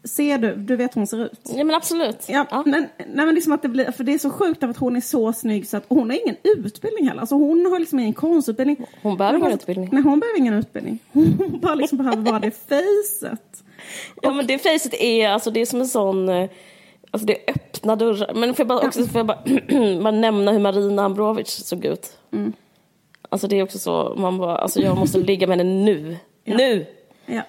Ser 0.03 0.37
du, 0.37 0.55
du 0.55 0.75
vet 0.75 0.95
hur 0.95 0.99
hon 0.99 1.07
ser 1.07 1.25
ut? 1.25 1.41
Ja 1.43 1.63
men 1.63 1.75
absolut. 1.75 2.25
Ja, 2.27 2.45
Ja. 2.51 2.63
Men, 2.65 2.87
nej, 2.97 3.25
men 3.25 3.35
liksom 3.35 3.53
att 3.53 3.61
det 3.61 3.67
blir, 3.69 3.91
för 3.91 4.03
det 4.03 4.13
är 4.13 4.17
så 4.17 4.29
sjukt 4.29 4.63
att 4.63 4.77
hon 4.77 4.95
är 4.95 5.01
så 5.01 5.33
snygg 5.33 5.67
så 5.67 5.77
att 5.77 5.85
hon 5.87 6.09
har 6.09 6.17
ingen 6.25 6.35
utbildning 6.43 7.07
heller. 7.07 7.21
Alltså 7.21 7.35
hon 7.35 7.65
har 7.65 7.79
liksom 7.79 7.99
ingen 7.99 8.13
konstutbildning. 8.13 8.85
Hon 9.01 9.17
behöver 9.17 9.37
ingen 9.39 9.51
utbildning. 9.51 9.89
Nej, 9.91 10.03
hon 10.03 10.19
behöver 10.19 10.39
ingen 10.39 10.53
utbildning. 10.53 10.99
Hon 11.13 11.59
bara 11.61 11.75
liksom 11.75 11.97
behöver 11.97 12.17
vara 12.31 12.39
det 12.39 12.51
facet. 12.51 13.63
Ja 14.21 14.31
men 14.33 14.47
det 14.47 14.57
facet 14.57 14.93
är, 14.93 15.29
alltså 15.29 15.51
det 15.51 15.59
är 15.59 15.65
som 15.65 15.79
en 15.79 15.87
sån, 15.87 16.29
eh, 16.29 16.49
alltså 17.11 17.25
det 17.25 17.49
är 17.49 17.53
öppna 17.53 17.95
dörrar. 17.95 18.33
Men 18.33 18.53
får 18.53 18.63
jag 18.63 18.67
bara, 18.67 18.87
också, 18.87 19.05
får 19.05 19.19
jag 19.19 19.25
bara, 19.27 19.43
bara 20.03 20.11
nämna 20.11 20.51
hur 20.51 20.59
Marina 20.59 21.03
Ambrovic 21.03 21.49
såg 21.49 21.85
ut? 21.85 22.17
Mm. 22.31 22.53
Alltså 23.29 23.47
det 23.47 23.59
är 23.59 23.63
också 23.63 23.79
så, 23.79 24.15
man 24.17 24.37
bara, 24.37 24.57
alltså 24.57 24.81
jag 24.81 24.97
måste 24.97 25.17
ligga 25.29 25.47
med 25.47 25.57
henne 25.57 25.83
nu. 25.83 26.17
Nu! 26.43 26.85
Ja. 27.25 27.41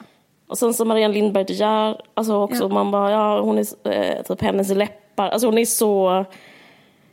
Och 0.47 0.59
sen 0.59 0.75
så 0.75 0.85
Marianne 0.85 1.15
Lindberg 1.15 1.45
de 1.45 1.53
Geer, 1.53 2.01
alltså 2.15 2.35
också 2.37 2.63
Ja. 2.63 2.69
man 2.69 2.91
bara, 2.91 3.11
ja 3.11 3.41
hon 3.41 3.59
är, 3.59 3.89
eh, 3.93 4.23
typ 4.23 4.43
hennes 4.43 4.71
läppar, 4.71 5.29
alltså 5.29 5.47
hon 5.49 5.59
är 5.59 5.65
så... 5.65 6.25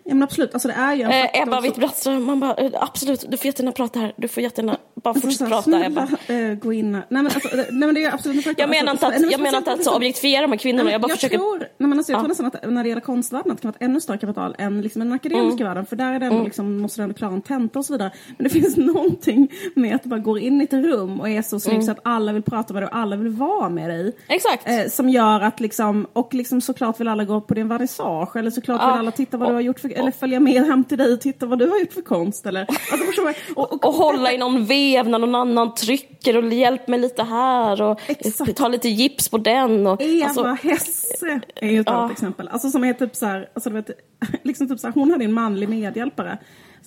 ja 0.07 0.13
men 0.15 0.23
absolut, 0.23 0.53
alltså 0.53 0.67
det 0.67 0.73
är 0.73 0.93
ju 0.95 1.01
en 1.03 1.11
Eh, 1.11 1.41
Ebba 1.41 1.61
Witt-Brattström, 1.61 2.19
man 2.25 2.39
bara, 2.39 2.53
eh, 2.55 2.71
absolut, 2.73 3.25
du 3.31 3.37
får 3.37 3.45
jättegärna 3.45 3.71
prata 3.71 3.99
här, 3.99 4.13
du 4.17 4.27
får 4.27 4.43
jättegärna, 4.43 4.77
bara 5.03 5.09
Alltså, 5.09 5.27
fortsätt 5.27 5.49
prata 5.49 5.85
Ebba. 5.85 6.07
snälla, 6.27 6.49
eh, 6.51 6.55
gå 6.55 6.73
in 6.73 6.95
här. 6.95 7.05
Nej 7.09 7.23
men, 7.23 7.25
alltså, 7.25 7.49
eh, 7.49 7.55
nej 7.71 7.87
men 7.87 7.95
det 7.95 8.03
är 8.03 8.13
absolut 8.13 8.37
en 8.37 8.43
faktor. 8.43 8.61
Jag 8.63 8.69
menar 8.69 8.91
inte 8.91 9.07
att, 9.07 9.21
nej, 9.21 9.31
jag 9.31 9.39
menar 9.41 9.57
inte 9.57 9.71
att 9.71 9.83
så 9.83 9.95
objektifiera 9.95 10.41
de 10.41 10.51
här 10.51 10.57
kvinnorna, 10.59 10.91
jag 10.91 11.01
bara 11.01 11.09
jag 11.09 11.17
försöker... 11.17 11.37
tror, 11.37 11.59
nej, 11.59 11.67
men 11.77 11.93
alltså, 11.93 12.11
jag 12.11 12.17
Ja. 12.17 12.21
tror 12.21 12.29
nästan 12.29 12.45
att 12.45 12.69
när 12.71 12.83
det 12.83 12.89
gäller 12.89 13.01
konstvärlden 13.01 13.51
att 13.51 13.57
det 13.57 13.61
kan 13.61 13.69
vara 13.71 13.75
ett 13.75 13.89
ännu 13.89 14.01
större 14.01 14.17
kapital 14.17 14.55
än 14.57 14.81
liksom 14.81 14.99
den 14.99 15.13
akademiska 15.13 15.63
världen. 15.63 15.85
För 15.85 15.95
där 15.95 16.13
är 16.13 16.19
det 16.19 16.25
ändå, 16.25 16.43
liksom, 16.43 16.77
måste 16.77 16.99
du 17.01 17.03
ändå 17.03 17.15
klara 17.15 17.33
en 17.33 17.41
tenta 17.41 17.79
och 17.79 17.85
så 17.85 17.93
vidare. 17.93 18.11
Men 18.37 18.43
det 18.43 18.49
finns 18.49 18.77
någonting 18.93 19.51
med 19.75 19.95
att 19.95 20.03
du 20.03 20.09
bara 20.09 20.19
går 20.19 20.39
in 20.39 20.61
i 20.61 20.63
ett 20.63 20.73
rum 20.73 21.19
och 21.19 21.29
är 21.29 21.41
så 21.41 21.59
snygg 21.59 21.83
så 21.83 21.91
att 21.91 21.99
alla 22.03 22.33
vill 22.33 22.43
prata 22.43 22.73
med 22.73 22.83
dig 22.83 22.89
och 22.89 22.95
alla 22.97 23.15
vill 23.15 23.29
vara 23.29 23.69
med 23.69 23.89
dig. 23.89 24.15
Exakt. 24.27 24.67
Eh, 24.69 24.87
som 24.89 25.09
gör 25.09 25.41
att 25.41 25.59
liksom, 25.59 26.07
och 26.13 26.33
liksom 26.33 26.61
såklart 26.61 26.99
vill 26.99 27.07
alla 27.07 27.23
gå 27.23 27.41
på 27.41 27.53
din 27.53 27.67
vernissage 27.67 28.35
eller 28.35 28.51
såklart 28.51 28.81
vill 28.81 28.87
Ja. 28.87 28.99
alla 28.99 29.11
titta 29.11 29.37
vad 29.37 29.49
du 29.49 29.53
har 29.53 29.61
gjort 29.61 29.79
för, 29.79 29.96
eller 29.97 30.11
följa 30.11 30.39
med 30.39 30.65
hem 30.65 30.83
till 30.83 30.97
dig 30.97 31.13
och 31.13 31.21
titta 31.21 31.45
vad 31.45 31.59
du 31.59 31.69
har 31.69 31.79
gjort 31.79 31.93
för 31.93 32.01
konst 32.01 32.45
eller. 32.45 32.67
Alltså, 32.91 33.21
och, 33.55 33.73
och, 33.73 33.85
och 33.85 33.93
hålla 33.93 34.31
i 34.33 34.37
någon 34.37 34.65
vev 34.65 35.09
när 35.09 35.19
någon 35.19 35.35
annan 35.35 35.73
trycker 35.75 36.37
och 36.37 36.53
hjälp 36.53 36.87
mig 36.87 36.99
lite 36.99 37.23
här 37.23 37.81
och 37.81 37.99
Exakt. 38.07 38.55
ta 38.57 38.67
lite 38.67 38.89
gips 38.89 39.29
på 39.29 39.37
den. 39.37 39.87
Och, 39.87 40.01
Eva 40.01 40.25
alltså, 40.25 40.43
Hesse 40.67 41.41
är 41.55 41.69
ju 41.69 41.79
ett 41.79 41.87
Ja. 41.89 41.93
annat 41.93 42.11
exempel. 42.11 42.47
Alltså 42.47 42.69
som 42.69 42.83
är 42.83 42.93
typ 42.93 43.15
så 43.15 43.25
här, 43.25 43.49
alltså 43.53 43.69
du 43.69 43.75
vet, 43.75 43.89
liksom 44.43 44.67
typ 44.67 44.79
så 44.79 44.87
här, 44.87 44.93
hon 44.93 45.11
hade 45.11 45.25
en 45.25 45.33
manlig 45.33 45.69
medhjälpare 45.69 46.37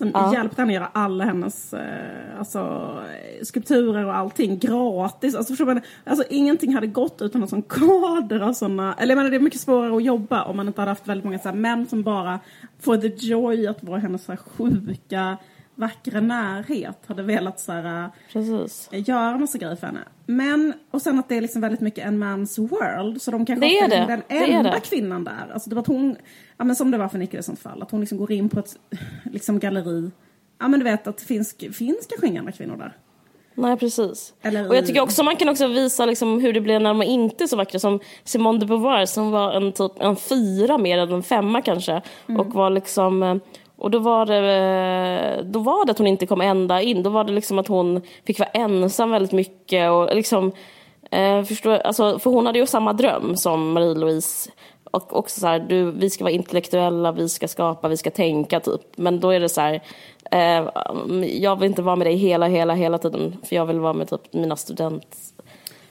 Som 0.00 0.10
Ja. 0.14 0.32
hjälpte 0.34 0.62
henne 0.62 0.70
att 0.72 0.74
göra 0.74 0.88
alla 0.92 1.24
hennes 1.24 1.74
eh, 1.74 2.38
alltså, 2.38 2.92
skulpturer 3.42 4.04
och 4.06 4.14
allting 4.16 4.58
gratis. 4.58 5.34
Alltså, 5.34 5.52
förstår 5.52 5.66
man, 5.66 5.80
alltså, 6.04 6.24
ingenting 6.30 6.74
hade 6.74 6.86
gått 6.86 7.22
utan 7.22 7.42
en 7.42 7.48
sån 7.48 7.62
kader 7.62 8.40
av 8.40 8.52
såna. 8.52 8.94
Eller 8.94 9.10
jag 9.12 9.16
menar, 9.16 9.30
det 9.30 9.36
är 9.36 9.40
mycket 9.40 9.60
svårare 9.60 9.96
att 9.96 10.04
jobba 10.04 10.42
om 10.44 10.56
man 10.56 10.66
inte 10.68 10.80
hade 10.80 10.90
haft 10.90 11.08
väldigt 11.08 11.24
många 11.24 11.38
så 11.38 11.48
här, 11.48 11.56
män 11.56 11.86
som 11.86 12.02
bara 12.02 12.40
for 12.80 12.96
the 12.96 13.08
joy 13.26 13.66
att 13.66 13.84
vara 13.84 13.98
hennes 13.98 14.24
så 14.24 14.32
här, 14.32 14.36
sjuka, 14.36 15.36
vackra 15.80 16.20
närhet. 16.20 16.98
Hade 17.06 17.22
velat 17.22 17.60
så 17.60 17.72
här, 17.72 18.04
eh, 18.04 18.10
Precis. 18.32 18.88
göra 18.92 19.38
massa 19.38 19.58
grejer 19.58 19.76
för 19.76 19.86
henne. 19.86 20.00
Men, 20.26 20.72
och 20.90 21.02
sen 21.02 21.18
att 21.18 21.28
det 21.28 21.36
är 21.36 21.40
liksom 21.40 21.60
väldigt 21.60 21.80
mycket 21.80 22.06
en 22.06 22.18
mans 22.18 22.58
world. 22.58 23.22
Så 23.22 23.30
de 23.30 23.46
kanske 23.46 23.66
Det 23.66 23.78
är 23.78 23.88
det. 23.88 23.96
den 24.08 24.22
Det 24.28 24.52
enda 24.52 24.70
det. 24.70 24.80
kvinnan 24.80 25.24
där. 25.24 25.50
Alltså 25.54 25.70
det 25.70 25.76
var 25.76 25.82
att 25.82 25.86
hon, 25.88 26.16
ja 26.56 26.64
men 26.64 26.76
som 26.76 26.90
det 26.90 26.98
var 26.98 27.08
för 27.08 27.18
Nicky 27.18 27.38
i 27.38 27.42
sånt 27.42 27.58
fall, 27.60 27.82
att 27.82 27.90
hon 27.90 28.00
liksom 28.00 28.18
går 28.18 28.32
in 28.32 28.48
på 28.48 28.58
ett 28.60 28.76
liksom 29.32 29.58
galleri. 29.58 30.10
Ja 30.58 30.68
men 30.68 30.80
du 30.80 30.84
vet 30.84 31.06
att 31.06 31.18
det 31.18 31.24
finns, 31.24 31.56
finns 31.72 32.06
kanske 32.08 32.26
inga 32.26 32.40
andra 32.40 32.52
kvinnor 32.52 32.76
där. 32.76 32.96
Nej, 33.54 33.76
precis. 33.76 34.34
Eller 34.42 34.68
och 34.68 34.76
jag 34.76 34.86
tycker 34.86 35.00
också 35.00 35.22
man 35.22 35.36
kan 35.36 35.48
också 35.48 35.66
visa 35.68 36.06
liksom 36.06 36.40
hur 36.40 36.52
det 36.52 36.60
blev 36.60 36.82
när 36.82 36.88
de 36.94 37.02
inte 37.02 37.44
är 37.44 37.48
så 37.48 37.56
vackra. 37.56 37.78
Som 37.78 38.00
Simone 38.24 38.58
de 38.58 38.66
Beauvoir 38.66 39.06
som 39.06 39.30
var 39.30 39.52
en, 39.52 39.72
typ, 39.72 39.92
en 40.00 40.16
fyra 40.16 40.78
mer 40.78 40.98
än 40.98 41.12
en 41.12 41.22
femma 41.22 41.62
kanske. 41.62 42.02
Mm. 42.28 42.40
Och 42.40 42.54
var 42.54 42.70
liksom... 42.70 43.40
Och 43.80 43.90
då 43.90 43.98
var, 43.98 44.26
det, 44.26 45.42
då 45.44 45.58
var 45.58 45.86
det 45.86 45.92
att 45.92 45.98
hon 45.98 46.06
inte 46.06 46.26
kom 46.26 46.40
ända 46.40 46.82
in. 46.82 47.02
Då 47.02 47.10
var 47.10 47.24
det 47.24 47.32
liksom 47.32 47.58
att 47.58 47.68
hon 47.68 48.00
fick 48.26 48.38
vara 48.38 48.48
ensam 48.48 49.10
väldigt 49.10 49.32
mycket. 49.32 49.90
Och 49.90 50.14
liksom, 50.14 50.52
eh, 51.10 51.42
förstår, 51.42 51.72
alltså, 51.72 52.18
för 52.18 52.30
hon 52.30 52.46
hade 52.46 52.58
ju 52.58 52.66
samma 52.66 52.92
dröm 52.92 53.36
som 53.36 53.78
Marie-Louise. 53.78 54.50
Och 54.90 55.16
också 55.16 55.40
så 55.40 55.46
här, 55.46 55.58
du, 55.58 55.90
vi 55.90 56.10
ska 56.10 56.24
vara 56.24 56.32
intellektuella, 56.32 57.12
vi 57.12 57.28
ska 57.28 57.48
skapa, 57.48 57.88
vi 57.88 57.96
ska 57.96 58.10
tänka 58.10 58.60
typ. 58.60 58.80
Men 58.96 59.20
då 59.20 59.30
är 59.30 59.40
det 59.40 59.48
så 59.48 59.60
här, 59.60 59.82
eh, 60.30 60.68
jag 61.26 61.56
vill 61.56 61.70
inte 61.70 61.82
vara 61.82 61.96
med 61.96 62.06
dig 62.06 62.16
hela, 62.16 62.46
hela, 62.46 62.74
hela 62.74 62.98
tiden. 62.98 63.36
För 63.44 63.56
jag 63.56 63.66
vill 63.66 63.80
vara 63.80 63.92
med 63.92 64.10
typ 64.10 64.32
mina 64.32 64.56
student, 64.56 65.16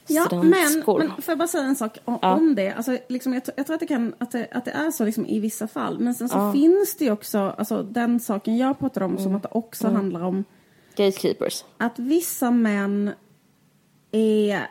Ja, 0.09 0.27
men, 0.31 0.53
studentskor. 0.53 0.99
men 0.99 1.07
får 1.09 1.31
jag 1.31 1.37
bara 1.37 1.47
säga 1.47 1.63
en 1.63 1.75
sak 1.75 1.97
om, 2.05 2.19
Ja. 2.21 2.39
det? 2.55 2.71
Alltså, 2.71 2.97
liksom, 3.09 3.33
jag, 3.33 3.43
jag 3.55 3.65
tror 3.65 3.73
att 3.73 3.79
det, 3.79 3.87
kan, 3.87 4.13
att, 4.17 4.31
det, 4.31 4.47
att 4.51 4.65
det 4.65 4.71
är 4.71 4.91
så 4.91 5.05
liksom, 5.05 5.25
i 5.25 5.39
vissa 5.39 5.67
fall. 5.67 5.99
Men 5.99 6.13
sen 6.15 6.29
så 6.29 6.51
finns 6.51 6.95
det 6.95 7.05
ju 7.05 7.11
också, 7.11 7.39
alltså, 7.39 7.83
den 7.83 8.19
saken 8.19 8.57
jag 8.57 8.79
pratar 8.79 9.01
om, 9.01 9.11
Mm. 9.11 9.23
som 9.23 9.35
att 9.35 9.43
det 9.43 9.49
också 9.51 9.87
handlar 9.87 10.21
om 10.23 10.43
Gatekeepers. 10.95 11.63
att 11.77 11.99
vissa 11.99 12.51
män 12.51 13.11
är... 14.11 14.67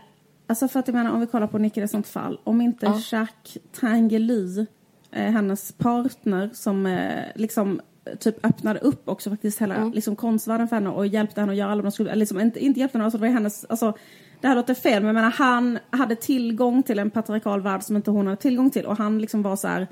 Alltså 0.47 0.69
för 0.69 0.81
att 0.81 0.89
jag 0.89 0.95
menar, 0.95 1.11
om 1.13 1.21
vi 1.21 1.27
kollar 1.27 1.47
på 1.47 1.59
Nicky 1.59 1.83
i 1.83 1.89
sånt 1.89 2.07
fall. 2.07 2.41
Om 2.45 2.61
inte 2.61 2.87
Jacques 3.11 3.59
Tanguy, 3.81 4.67
eh, 5.11 5.31
hennes 5.33 5.73
partner, 5.73 6.51
som 6.53 6.87
eh, 6.87 7.25
liksom 7.35 7.81
typ 8.21 8.47
öppnade 8.47 8.81
upp 8.81 9.09
också 9.09 9.31
faktiskt 9.31 9.61
hela 9.61 9.85
liksom, 9.85 10.17
konstvärlden 10.17 10.69
för 10.69 10.77
henne 10.77 10.91
och 10.91 11.07
hjälpte 11.07 11.41
henne 11.41 11.53
att 11.53 11.59
göra 11.59 11.73
alla 11.73 11.83
de 11.83 11.93
skulle, 11.93 12.15
liksom, 12.15 12.41
inte, 12.41 12.65
inte 12.65 12.81
hjälpte 12.81 12.99
henne, 12.99 13.05
alltså 13.05 13.19
det 13.19 13.27
var 13.27 13.33
hennes, 13.33 13.65
alltså 13.65 13.95
det 14.41 14.49
här 14.49 14.55
låter 14.55 14.75
fel, 14.75 15.03
men 15.03 15.15
menar 15.15 15.31
han 15.31 15.79
hade 15.91 16.17
tillgång 16.17 16.83
till 16.83 16.99
en 16.99 17.11
patriarkal 17.11 17.61
värld 17.61 17.83
som 17.83 17.97
inte 17.97 18.11
hon 18.11 18.27
hade 18.27 18.41
tillgång 18.41 18.71
till 18.71 18.87
och 18.87 18.97
han 18.97 19.19
liksom 19.19 19.43
var 19.43 19.57
så 19.57 19.69
här 19.69 19.87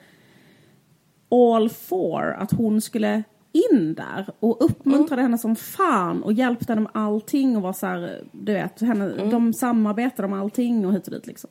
all 1.31 1.69
for 1.69 2.37
att 2.39 2.53
hon 2.53 2.81
skulle 2.81 3.23
in 3.53 3.95
där 3.95 4.27
och 4.41 4.65
uppmuntrade 4.65 5.23
henne 5.23 5.39
som 5.39 5.57
fan 5.57 6.23
och 6.23 6.33
hjälpte 6.33 6.73
henne 6.73 6.81
med 6.81 6.91
allting 6.95 7.57
och 7.57 7.63
var 7.63 7.73
så 7.73 7.87
här, 7.87 8.25
du 8.33 8.53
vet, 8.53 8.81
henne, 8.81 9.31
de 9.31 9.53
samarbetade 9.53 10.29
om 10.29 10.33
allting 10.33 10.87
och 10.87 10.93
hit 10.93 11.07
och 11.07 11.13
dit 11.13 11.27
liksom. 11.27 11.51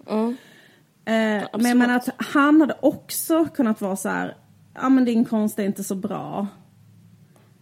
Eh, 1.05 1.13
men 1.53 1.65
jag 1.65 1.77
menar 1.77 1.95
att 1.95 2.09
han 2.17 2.61
hade 2.61 2.77
också 2.81 3.45
kunnat 3.45 3.81
vara 3.81 3.95
så 3.95 4.09
här, 4.09 4.37
ja 4.73 4.89
men 4.89 5.05
din 5.05 5.25
konst 5.25 5.59
är 5.59 5.63
inte 5.63 5.83
så 5.83 5.95
bra. 5.95 6.47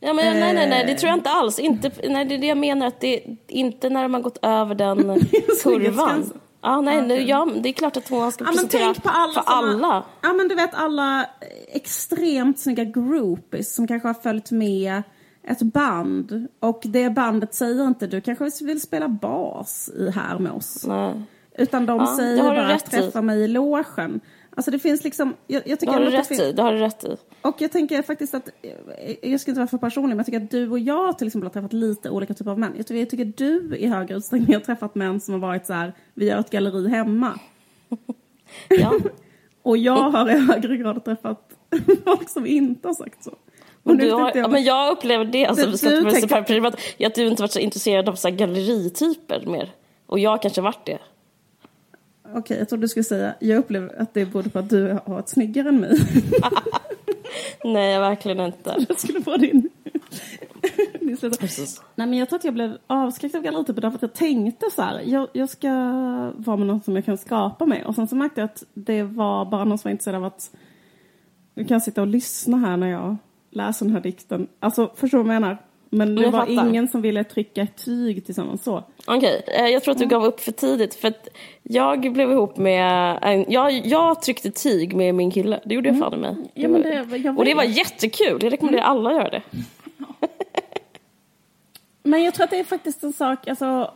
Ja, 0.05 0.13
men, 0.13 0.39
nej, 0.39 0.53
nej, 0.53 0.69
nej, 0.69 0.85
det 0.85 0.93
tror 0.95 1.07
jag 1.07 1.13
Eh. 1.13 1.17
inte 1.17 1.29
alls. 1.29 1.59
Inte, 1.59 1.91
nej, 2.09 2.25
det 2.25 2.35
är 2.35 2.39
det 2.39 2.47
jag 2.47 2.57
menar, 2.57 2.87
att 2.87 2.99
det 2.99 3.23
inte 3.47 3.89
när 3.89 4.01
har 4.13 4.21
gått 4.21 4.37
över 4.41 4.75
den 4.75 4.97
kurvan. 5.63 6.31
Ja, 6.61 6.81
nej, 6.81 7.01
nu- 7.01 7.21
ja, 7.21 7.47
det 7.55 7.69
är 7.69 7.73
klart 7.73 7.97
att 7.97 8.09
hon 8.09 8.31
ska 8.31 8.43
men 8.43 8.53
presentera 8.53 8.81
tänk 8.83 9.03
på 9.03 9.09
alla 9.09 9.33
för 9.33 9.41
såna- 9.41 9.57
alla. 9.57 10.03
Ja 10.21 10.33
men 10.33 10.47
du 10.47 10.55
vet 10.55 10.73
alla 10.73 11.25
extremt 11.67 12.59
snygga 12.59 12.83
groupies 12.83 13.75
som 13.75 13.87
kanske 13.87 14.07
har 14.09 14.13
följt 14.13 14.51
med 14.51 15.03
ett 15.47 15.61
band 15.61 16.47
och 16.59 16.81
det 16.85 17.09
bandet 17.09 17.53
säger 17.53 17.87
inte 17.87 18.07
du 18.07 18.21
kanske 18.21 18.65
vill 18.65 18.81
spela 18.81 19.07
bas 19.07 19.89
i 19.99 20.09
här 20.09 20.39
med 20.39 20.51
oss. 20.51 20.85
Nej. 20.87 21.13
Utan 21.57 21.85
de 21.85 21.97
Ja, 21.99 22.15
säger 22.17 22.43
bara 22.43 22.79
träffa 22.79 23.21
mig 23.21 23.43
i 23.43 23.47
logen. 23.47 24.19
Alltså 24.55 24.71
det 24.71 24.79
finns 24.79 25.03
liksom, 25.03 25.33
jag, 25.47 25.55
jag 25.55 25.63
Det 25.65 25.75
tycker 25.75 25.93
har 25.93 25.99
du 25.99 26.09
rätt 26.09 26.29
det 26.29 26.49
i. 26.49 26.51
Det 26.53 26.61
har 26.61 26.73
du 26.73 26.79
rätt 26.79 27.03
i. 27.03 27.17
Och 27.41 27.55
jag 27.61 27.71
tänker 27.71 28.01
faktiskt 28.01 28.33
att, 28.33 28.49
jag 29.21 29.39
ska 29.39 29.51
inte 29.51 29.59
vara 29.59 29.67
för 29.67 29.77
personlig, 29.77 30.09
men 30.09 30.17
jag 30.17 30.25
tycker 30.25 30.41
att 30.41 30.51
du 30.51 30.69
och 30.71 30.79
jag 30.79 31.17
till 31.17 31.27
exempel 31.27 31.45
har 31.45 31.53
träffat 31.53 31.73
lite 31.73 32.09
olika 32.09 32.33
typer 32.33 32.51
av 32.51 32.59
män. 32.59 32.73
Jag 32.77 32.87
tycker, 32.87 32.99
jag 32.99 33.09
tycker 33.09 33.25
du 33.25 33.75
i 33.77 33.87
högre 33.87 34.15
utsträckning 34.15 34.53
har 34.53 34.61
träffat 34.61 34.95
män 34.95 35.19
som 35.19 35.33
har 35.33 35.41
varit 35.41 35.65
så 35.65 35.73
här, 35.73 35.93
vi 36.13 36.25
gör 36.29 36.39
ett 36.39 36.49
galleri 36.49 36.89
hemma. 36.89 37.39
Ja. 38.69 38.93
Och 39.63 39.77
jag 39.77 40.09
har 40.11 40.29
i 40.29 40.39
högre 40.39 40.77
grad 40.77 41.05
träffat 41.05 41.49
folk 42.05 42.29
som 42.29 42.45
inte 42.45 42.87
har 42.87 42.95
sagt 42.95 43.23
så. 43.23 43.31
Men, 43.83 43.97
du 43.97 44.11
har, 44.11 44.19
jag- 44.21 44.35
ja, 44.35 44.47
men 44.47 44.63
jag 44.63 44.91
upplever 44.91 45.25
det, 45.25 45.45
alltså, 45.45 45.65
Du- 45.65 45.71
du 45.71 46.11
tänker- 46.11 46.37
att 47.07 47.15
du 47.15 47.27
inte 47.27 47.41
varit 47.43 47.51
så 47.51 47.59
intresserad 47.59 48.09
av 48.09 48.15
så 48.15 48.27
här 48.29 48.35
gallerityper 48.35 49.45
mer. 49.45 49.71
Och 50.05 50.19
jag 50.19 50.41
kanske 50.41 50.61
varit 50.61 50.85
det. 50.85 50.99
Okej, 52.35 52.57
jag 52.57 52.69
trodde 52.69 52.83
du 52.83 52.87
skulle 52.87 53.03
säga, 53.03 53.35
jag 53.39 53.57
upplever 53.57 54.01
att 54.01 54.13
det 54.13 54.25
beror 54.25 54.43
på 54.43 54.59
att 54.59 54.69
du 54.69 54.87
har 54.87 55.13
varit 55.13 55.29
snyggare 55.29 55.69
än 55.69 55.79
mig. 55.79 55.93
Nej, 57.63 57.99
verkligen 57.99 58.39
inte. 58.39 58.75
jag 58.89 58.99
skulle 58.99 59.21
få 59.21 59.37
din... 59.37 59.69
Nej 61.95 62.07
men 62.07 62.13
jag 62.13 62.29
tror 62.29 62.39
att 62.39 62.45
jag 62.45 62.53
blev 62.53 62.77
avskräckt 62.87 63.35
av 63.35 63.41
gallerityper 63.41 63.81
därför 63.81 63.95
att 63.95 64.01
jag 64.01 64.13
tänkte 64.13 64.65
så 64.75 64.81
här, 64.81 65.01
jag, 65.05 65.27
jag 65.33 65.49
ska 65.49 65.69
vara 66.35 66.57
med 66.57 66.67
någon 66.67 66.81
som 66.81 66.95
jag 66.95 67.05
kan 67.05 67.17
skapa 67.17 67.65
med. 67.65 67.85
Och 67.85 67.95
sen 67.95 68.07
så 68.07 68.15
märkte 68.15 68.41
jag 68.41 68.45
att 68.45 68.63
det 68.73 69.03
var 69.03 69.45
bara 69.45 69.63
någon 69.63 69.77
som 69.77 69.89
var 69.89 69.91
intresserad 69.91 70.15
av 70.15 70.25
att 70.25 70.55
du 71.53 71.65
kan 71.65 71.81
sitta 71.81 72.01
och 72.01 72.07
lyssna 72.07 72.57
här 72.57 72.77
när 72.77 72.87
jag 72.87 73.17
läser 73.51 73.85
den 73.85 73.95
här 73.95 74.01
dikten. 74.01 74.47
Alltså 74.59 74.91
förstår 74.95 75.17
du 75.17 75.23
vad 75.23 75.35
jag 75.35 75.41
menar? 75.41 75.57
Men 75.93 76.15
det 76.15 76.21
Jag 76.21 76.31
var 76.31 76.39
fattar. 76.39 76.69
ingen 76.69 76.87
som 76.87 77.01
ville 77.01 77.23
trycka 77.23 77.61
ett 77.61 77.85
tyg 77.85 78.25
tillsammans 78.25 78.63
så. 78.63 78.83
Okej, 79.07 79.41
eh, 79.47 79.67
jag 79.67 79.83
tror 79.83 79.91
att 79.91 79.97
du 79.99 80.05
gav 80.05 80.25
upp 80.25 80.39
för 80.39 80.51
tidigt. 80.51 80.95
För 80.95 81.07
att 81.07 81.27
jag 81.63 82.13
blev 82.13 82.31
ihop 82.31 82.57
med... 82.57 83.19
En, 83.21 83.45
jag, 83.51 83.71
jag 83.85 84.21
tryckte 84.21 84.51
tyg 84.51 84.95
med 84.95 85.15
min 85.15 85.31
kille. 85.31 85.59
Det 85.65 85.75
gjorde 85.75 85.89
jag 85.89 85.99
fan 85.99 86.13
i 86.13 86.17
mig. 86.17 86.29
Mm. 86.29 86.47
Ja, 86.53 86.67
men 86.67 86.81
det- 86.81 87.29
och 87.29 87.45
det 87.45 87.53
var 87.53 87.63
jättekul. 87.63 88.39
Jag 88.43 88.53
rekommenderar 88.53 88.83
alla 88.83 89.09
att 89.09 89.15
göra 89.15 89.29
det. 89.29 89.41
Men 92.03 92.23
jag 92.23 92.33
tror 92.33 92.43
att 92.43 92.49
det 92.49 92.59
är 92.59 92.63
faktiskt 92.63 93.03
en 93.03 93.13
sak, 93.13 93.47
alltså... 93.47 93.91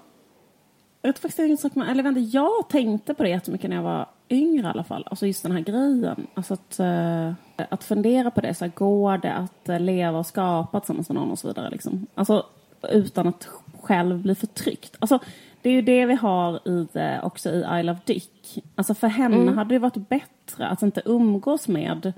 Jag 1.02 1.16
tror 1.16 1.22
faktiskt 1.22 1.38
det 1.38 1.44
är 1.44 1.50
en 1.50 1.58
sak 1.58 1.76
man, 1.76 1.88
eller 1.88 2.04
vänta, 2.04 2.20
jag 2.20 2.70
tänkte 2.70 3.14
på 3.14 3.24
det 3.24 3.30
jättemycket 3.30 3.70
när 3.70 3.76
jag 3.78 3.84
var 3.84 4.06
yngre 4.30 4.64
i 4.68 4.70
alla 4.70 4.84
fall. 4.84 5.04
Alltså 5.10 5.28
just 5.28 5.44
den 5.44 5.52
här 5.52 5.60
grejen. 5.60 6.28
Alltså 6.34 6.54
att, 6.54 6.80
eh, 6.80 7.34
att 7.70 7.84
fundera 7.84 8.32
på 8.32 8.42
det, 8.42 8.54
så 8.54 8.66
här, 8.66 8.72
går 8.76 9.18
det 9.18 9.34
att 9.34 9.70
eh, 9.70 9.80
leva 9.80 10.20
och 10.20 10.26
skapa 10.26 10.80
tillsammans 10.80 11.10
med 11.10 11.16
någon 11.16 11.32
och 11.32 11.40
så 11.40 11.48
vidare 11.48 11.70
liksom. 11.70 12.08
Alltså 12.16 12.46
utan 12.90 13.28
att 13.28 13.48
själv 13.82 14.22
bli 14.22 14.36
förtryckt. 14.36 14.96
Alltså 15.00 15.20
det 15.62 15.70
är 15.70 15.74
ju 15.74 15.82
det 15.82 16.06
vi 16.06 16.14
har 16.14 16.68
i 16.68 16.88
det, 16.94 17.20
också 17.24 17.50
i 17.50 17.80
I 17.80 17.84
Love 17.84 18.00
Dick. 18.06 18.64
Alltså 18.76 18.94
för 18.94 19.08
henne 19.08 19.52
hade 19.52 19.76
det 19.76 19.80
varit 19.80 20.10
bättre 20.10 20.68
att 20.68 20.82
inte 20.82 21.02
umgås 21.06 21.68
med 21.68 22.14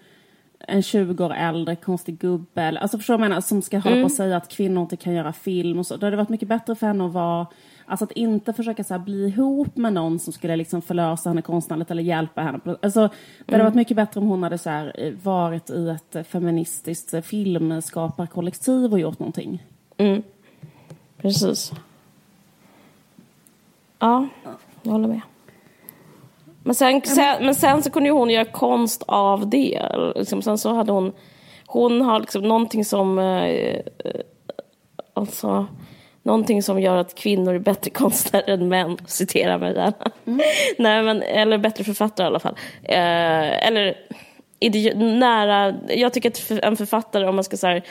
en 0.60 0.84
20 0.84 1.26
år 1.26 1.34
äldre 1.34 1.76
konstig 1.76 2.20
gubbe, 2.20 2.80
alltså 2.80 2.98
förstår 2.98 3.14
du 3.14 3.18
vad 3.18 3.26
jag 3.26 3.30
menar, 3.30 3.42
som 3.42 3.62
ska 3.62 3.80
hålla 3.80 3.96
på 3.96 4.04
och 4.04 4.12
säga 4.12 4.38
att 4.38 4.50
kvinnor 4.50 4.82
inte 4.82 4.98
kan 4.98 5.14
göra 5.14 5.34
film 5.34 5.80
och 5.80 5.88
så. 5.88 5.98
Det 5.98 6.06
hade 6.06 6.18
varit 6.18 6.30
mycket 6.30 6.48
bättre 6.48 6.76
för 6.76 6.88
henne 6.88 7.06
att 7.06 7.14
vara, 7.14 7.48
alltså 7.90 8.04
att 8.04 8.12
inte 8.12 8.54
försöka 8.54 8.84
så 8.84 9.00
bli 9.00 9.28
ihop 9.28 9.78
med 9.78 9.94
någon 9.94 10.20
som 10.20 10.34
skulle 10.34 10.56
liksom 10.56 10.82
förlösa 10.82 11.30
henne 11.30 11.42
konstnärligt 11.42 11.92
eller 11.92 12.04
hjälpa 12.04 12.42
henne. 12.42 12.60
Alltså, 12.82 13.10
det 13.46 13.54
hade 13.54 13.64
varit 13.64 13.76
mycket 13.76 13.98
bättre 13.98 14.20
om 14.20 14.28
hon 14.28 14.44
hade 14.44 14.58
så 14.58 14.70
eh, 14.70 15.14
varit 15.24 15.70
i 15.70 15.90
ett 15.90 16.16
eh, 16.16 16.24
feministiskt 16.24 17.14
eh, 17.14 17.22
filmskaparkollektiv 17.22 18.94
och 18.94 19.00
gjort 19.00 19.20
någonting. 19.20 19.64
Precis. 21.18 21.72
Ja, 24.00 24.28
jag 24.84 24.92
håller 24.92 25.08
med. 25.08 25.22
Men 26.64 26.76
sen, 26.76 27.02
sen, 27.02 27.46
men 27.46 27.56
sen 27.56 27.84
så 27.84 27.90
kunde 27.90 28.10
ju 28.10 28.16
hon 28.16 28.30
göra 28.30 28.46
konst 28.46 29.04
av 29.08 29.50
det. 29.50 29.92
Liksom, 30.16 30.42
sen 30.42 30.58
så 30.58 30.74
hade 30.74 30.92
hon... 30.92 31.14
Hon 31.66 32.02
har 32.02 32.20
liksom 32.20 32.42
någonting 32.44 32.86
som... 32.86 33.20
Eh, 33.20 33.82
alltså, 35.14 35.68
någonting 36.24 36.64
som 36.64 36.82
gör 36.82 36.98
att 36.98 37.16
kvinnor 37.16 37.54
är 37.54 37.60
bättre 37.60 37.92
konstnärer 37.94 38.54
än 38.54 38.68
män. 38.68 38.98
Citera 39.06 39.58
mig 39.58 39.76
gärna. 39.76 40.12
Nej, 40.78 41.04
men, 41.04 41.22
eller 41.22 41.58
bättre 41.58 41.84
författare 41.84 42.26
i 42.26 42.28
alla 42.28 42.40
fall. 42.40 42.56
Eh, 42.84 43.68
eller 43.68 43.96
nära... 44.96 45.74
Jag 45.88 46.14
tycker 46.14 46.30
att 46.30 46.52
en 46.64 46.78
författare, 46.78 47.28
om 47.28 47.36
man 47.36 47.44
ska 47.44 47.58
säga 47.58 47.82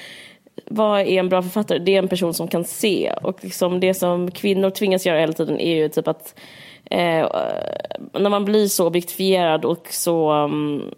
vad 0.67 1.01
är 1.01 1.07
en 1.07 1.29
bra 1.29 1.43
författare? 1.43 1.79
Det 1.79 1.95
är 1.95 1.99
en 1.99 2.09
person 2.09 2.35
som 2.35 2.49
kan 2.49 2.65
se. 2.65 3.13
Och 3.23 3.45
liksom 3.45 3.81
det 3.81 3.95
som 3.95 4.31
kvinnor 4.31 4.71
tvingas 4.71 5.07
göra 5.07 5.21
hela 5.21 5.33
tiden 5.33 5.61
är 5.61 5.77
ju 5.77 5.89
typ 5.89 6.09
att 6.09 6.41
eh, 6.91 7.29
när 8.13 8.29
man 8.29 8.45
blir 8.45 8.67
så 8.67 8.87
objektifierad 8.87 9.65
och 9.65 9.87
så 9.91 10.33
um, 10.33 10.95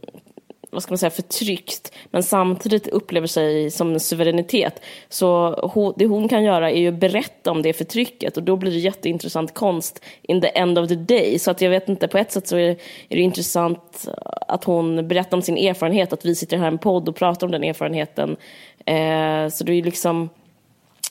vad 0.71 0.83
ska 0.83 0.93
man 0.93 0.99
säga, 0.99 1.11
förtryckt 1.11 1.93
men 2.11 2.23
samtidigt 2.23 2.87
upplever 2.87 3.27
sig 3.27 3.71
som 3.71 3.93
en 3.93 4.01
suveränitet. 4.01 4.83
Så 5.09 5.53
hon, 5.75 5.95
det 5.97 6.07
hon 6.07 6.29
kan 6.29 6.45
göra 6.45 6.71
är 6.71 6.79
ju 6.79 6.89
att 6.89 7.01
berätta 7.01 7.51
om 7.51 7.63
det 7.63 7.73
förtrycket 7.73 8.37
och 8.37 8.43
då 8.43 8.57
blir 8.57 8.71
det 8.71 8.79
jätteintressant 8.79 9.55
konst 9.55 10.05
in 10.23 10.41
the 10.41 10.59
end 10.59 10.79
of 10.79 10.89
the 10.89 10.95
day. 10.95 11.39
Så 11.39 11.51
att 11.51 11.61
jag 11.61 11.71
vet 11.71 11.89
inte, 11.89 12.09
på 12.09 12.19
ett 12.19 12.33
sätt 12.33 12.47
så 12.47 12.57
är, 12.57 12.71
är 13.09 13.17
det 13.17 13.21
intressant 13.21 14.09
att 14.49 14.65
hon 14.65 15.09
berättar 15.09 15.37
om 15.37 15.43
sin 15.43 15.57
erfarenhet, 15.57 16.13
att 16.13 16.25
vi 16.25 16.35
sitter 16.35 16.57
här 16.57 16.65
i 16.65 16.69
en 16.69 16.79
podd 16.79 17.09
och 17.09 17.17
pratar 17.17 17.47
om 17.47 17.51
den 17.51 17.65
erfarenheten. 17.65 18.37
Eh, 18.85 19.49
så 19.49 19.65
det 19.65 19.73
är 19.73 19.77
ju 19.77 19.83
liksom 19.83 20.29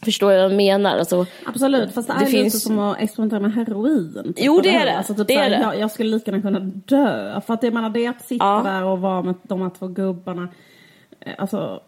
Förstår 0.06 0.32
jag 0.32 0.41
vad 0.41 0.52
jag 0.52 0.58
menar? 0.58 0.97
Alltså, 0.97 1.26
Absolut, 1.45 1.93
fast 1.93 2.08
det, 2.08 2.14
det 2.14 2.26
är 2.26 2.26
finns... 2.26 2.54
lite 2.54 2.60
som 2.60 2.80
att 2.80 3.00
experimentera 3.00 3.39
med 3.39 3.54
heroin. 3.54 4.24
Typ, 4.26 4.45
jo, 4.45 4.62
det 4.62 4.76
är 4.76 4.86
det. 4.86 4.97
Alltså, 4.97 5.16
typ 5.16 5.28
det, 5.28 5.36
är 5.36 5.50
det. 5.50 5.60
Jag, 5.62 5.80
jag, 5.80 5.91
skulle 5.91 6.10
lika 6.10 6.32
gärna 6.32 6.41
kunna 6.41 6.60
dö. 6.60 7.41
För 7.41 7.54
att 7.54 7.64
jag 7.64 7.74
menar, 7.74 7.89
det 7.89 8.06
är 8.06 8.10
att 8.10 8.26
sitta 8.26 8.45
ja. 8.45 8.62
där 8.64 8.84
och 8.84 9.00
vara 9.00 9.22
med 9.22 9.36
de 9.43 9.62
här 9.62 9.70
två 9.70 9.88
gubbarna. 9.88 10.47
Eh, 11.20 11.34
alltså, 11.38 11.82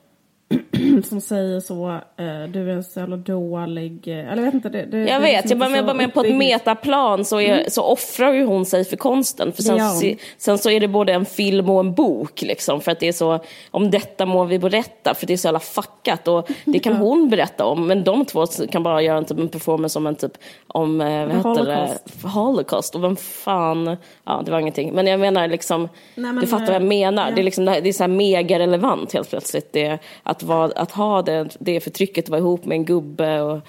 som 1.03 1.21
säger 1.21 1.59
så, 1.59 1.87
uh, 1.87 2.49
du 2.49 2.71
är 2.71 2.81
så 2.81 2.99
jävla 2.99 3.17
dålig. 3.17 4.07
Eh, 4.07 4.31
eller 4.31 4.37
jag 4.37 4.45
vet 4.45 4.53
inte. 4.53 4.69
Det, 4.69 4.85
det, 4.85 4.97
jag 4.97 5.21
det 5.21 5.25
vet, 5.25 5.49
jag 5.49 5.59
bara, 5.59 5.83
bara 5.83 5.93
med 5.93 6.13
på 6.13 6.21
ett 6.21 6.35
metaplan 6.35 7.25
så, 7.25 7.39
är, 7.39 7.53
mm. 7.53 7.69
så 7.69 7.83
offrar 7.83 8.33
ju 8.33 8.45
hon 8.45 8.65
sig 8.65 8.85
för 8.85 8.97
konsten. 8.97 9.51
För 9.51 9.63
sen, 9.63 9.89
så, 9.89 10.13
sen 10.37 10.57
så 10.57 10.69
är 10.69 10.79
det 10.79 10.87
både 10.87 11.13
en 11.13 11.25
film 11.25 11.69
och 11.69 11.79
en 11.79 11.93
bok 11.93 12.41
liksom. 12.41 12.81
För 12.81 12.91
att 12.91 12.99
det 12.99 13.07
är 13.07 13.13
så, 13.13 13.39
om 13.71 13.91
detta 13.91 14.25
må 14.25 14.45
vi 14.45 14.59
berätta, 14.59 15.13
för 15.13 15.27
det 15.27 15.33
är 15.33 15.37
så 15.37 15.47
jävla 15.47 15.59
fuckat. 15.59 16.27
Och 16.27 16.49
det 16.65 16.79
kan 16.79 16.95
hon 16.97 17.29
berätta 17.29 17.65
om, 17.65 17.87
men 17.87 18.03
de 18.03 18.25
två 18.25 18.45
kan 18.45 18.83
bara 18.83 19.01
göra 19.01 19.17
en, 19.17 19.25
typ, 19.25 19.39
en 19.39 19.49
performance 19.49 19.99
om 19.99 20.07
en 20.07 20.15
typ, 20.15 20.33
om, 20.67 21.01
eh, 21.01 21.25
vad 21.25 21.35
heter 21.35 21.65
det, 21.65 22.27
Holocaust. 22.27 22.95
Och 22.95 23.03
vem 23.03 23.15
fan, 23.15 23.97
ja 24.25 24.41
det 24.45 24.51
var 24.51 24.59
ingenting. 24.59 24.93
Men 24.93 25.07
jag 25.07 25.19
menar 25.19 25.47
liksom, 25.47 25.81
Nej, 26.15 26.31
men, 26.33 26.41
du 26.41 26.47
fattar 26.47 26.65
vad 26.65 26.75
jag 26.75 26.83
menar. 26.83 27.29
Ja. 27.29 27.35
Det 27.35 27.41
är 27.41 27.43
liksom, 27.43 27.65
det 27.65 27.89
är 27.89 27.93
så 27.93 28.03
här 28.03 28.07
mega 28.07 28.59
relevant 28.59 29.13
helt 29.13 29.29
plötsligt. 29.29 29.73
Det, 29.73 29.99
att 30.23 30.40
att, 30.41 30.47
vara, 30.47 30.71
att 30.75 30.91
ha 30.91 31.21
det, 31.21 31.57
det 31.59 31.79
förtrycket, 31.79 32.29
vara 32.29 32.39
ihop 32.39 32.65
med 32.65 32.75
en 32.75 32.85
gubbe. 32.85 33.41
Och, 33.41 33.61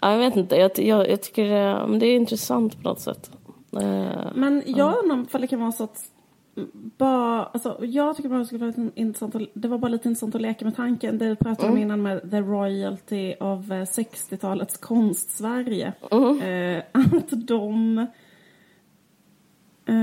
ja, 0.00 0.12
jag 0.12 0.18
vet 0.18 0.36
inte, 0.36 0.56
jag, 0.56 0.78
jag, 0.78 1.10
jag 1.10 1.22
tycker 1.22 1.44
det, 1.44 1.98
det 1.98 2.06
är 2.06 2.16
intressant 2.16 2.76
på 2.82 2.88
något 2.88 3.00
sätt. 3.00 3.30
Eh, 3.72 4.32
Men 4.34 4.62
jag 4.66 4.98
undrar 5.02 5.16
om 5.16 5.26
det 5.40 5.46
kan 5.46 5.60
vara 5.60 5.72
så 5.72 5.84
att 5.84 6.10
bara, 6.98 7.44
alltså, 7.44 7.78
jag 7.84 8.16
tycker 8.16 8.28
bara 8.28 8.38
det 8.38 8.46
skulle 8.46 8.66
vara 8.66 8.90
intressant 8.94 9.34
att, 9.34 9.42
det 9.54 9.68
var 9.68 9.78
bara 9.78 9.88
lite 9.88 10.08
intressant 10.08 10.34
att 10.34 10.40
leka 10.40 10.64
med 10.64 10.76
tanken. 10.76 11.18
Det 11.18 11.28
vi 11.28 11.36
pratade 11.36 11.68
mm. 11.68 11.72
om 11.72 11.82
innan 11.82 12.02
med 12.02 12.30
the 12.30 12.40
royalty 12.40 13.34
av 13.40 13.72
60-talets 13.72 14.74
eh, 14.74 14.80
konst-Sverige. 14.80 15.92
Mm. 16.10 16.42
Eh, 16.42 16.82
att 16.92 17.46
de 17.46 17.98
eh, 19.86 19.94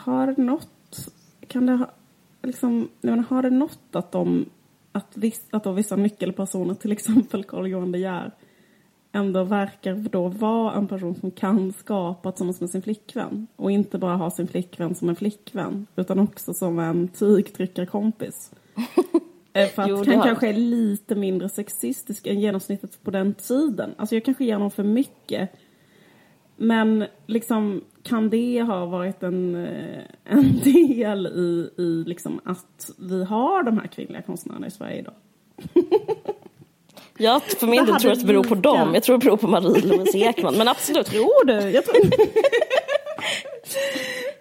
har 0.00 0.40
något, 0.40 1.08
kan 1.48 1.66
det 1.66 1.72
ha, 1.72 1.90
liksom, 2.46 2.88
jag 3.00 3.10
menar, 3.10 3.24
har 3.24 3.42
det 3.42 3.50
nått 3.50 3.88
att 3.96 4.12
de, 4.12 4.46
att, 4.92 5.16
viss, 5.16 5.46
att 5.50 5.64
då 5.64 5.72
vissa 5.72 5.96
nyckelpersoner, 5.96 6.74
till 6.74 6.92
exempel 6.92 7.44
Carl 7.44 7.66
Johan 7.66 7.92
De 7.92 7.98
Geer, 7.98 8.32
ändå 9.12 9.44
verkar 9.44 9.94
då 9.94 10.28
vara 10.28 10.74
en 10.74 10.88
person 10.88 11.14
som 11.14 11.30
kan 11.30 11.72
skapa 11.72 12.32
tillsammans 12.32 12.60
med 12.60 12.70
sin 12.70 12.82
flickvän. 12.82 13.46
Och 13.56 13.70
inte 13.70 13.98
bara 13.98 14.16
ha 14.16 14.30
sin 14.30 14.48
flickvän 14.48 14.94
som 14.94 15.08
en 15.08 15.16
flickvän, 15.16 15.86
utan 15.96 16.18
också 16.18 16.54
som 16.54 16.78
en 16.78 17.08
tygtryckarkompis. 17.08 18.52
Eh, 19.56 19.68
för 19.68 19.82
att 19.82 19.88
jo, 19.88 19.96
han 19.96 20.22
kanske 20.22 20.48
är 20.48 20.52
lite 20.52 21.14
mindre 21.14 21.48
sexistisk 21.48 22.26
än 22.26 22.40
genomsnittet 22.40 23.04
på 23.04 23.10
den 23.10 23.34
tiden. 23.34 23.94
Alltså 23.96 24.14
jag 24.14 24.24
kanske 24.24 24.44
ger 24.44 24.54
honom 24.54 24.70
för 24.70 24.82
mycket. 24.82 25.50
Men 26.56 27.04
liksom 27.26 27.84
kan 28.02 28.30
det 28.30 28.62
ha 28.62 28.86
varit 28.86 29.22
en, 29.22 29.54
eh, 29.54 30.02
en 30.24 30.60
del 30.64 31.26
i, 31.26 31.82
i 31.82 32.04
liksom 32.06 32.40
att 32.44 32.90
vi 32.98 33.24
har 33.24 33.62
de 33.62 33.78
här 33.78 33.86
kvinnliga 33.86 34.22
konstnärerna 34.22 34.66
i 34.66 34.70
Sverige 34.70 34.98
idag? 34.98 35.14
Jag 37.18 37.42
för 37.42 37.66
min 37.66 37.84
del 37.84 37.94
tror 37.94 38.12
att 38.12 38.20
det 38.20 38.26
beror 38.26 38.44
på 38.44 38.54
dem. 38.54 38.94
Jag 38.94 39.02
tror 39.02 39.18
det 39.18 39.24
beror 39.24 39.36
på 39.36 39.46
Marie-Louise 39.46 40.18
Ekman. 40.18 40.54
Men 40.54 40.68
absolut. 40.68 41.06
Tror 41.06 41.44
du? 41.46 41.70
Jag, 41.70 41.84
tror... 41.84 41.96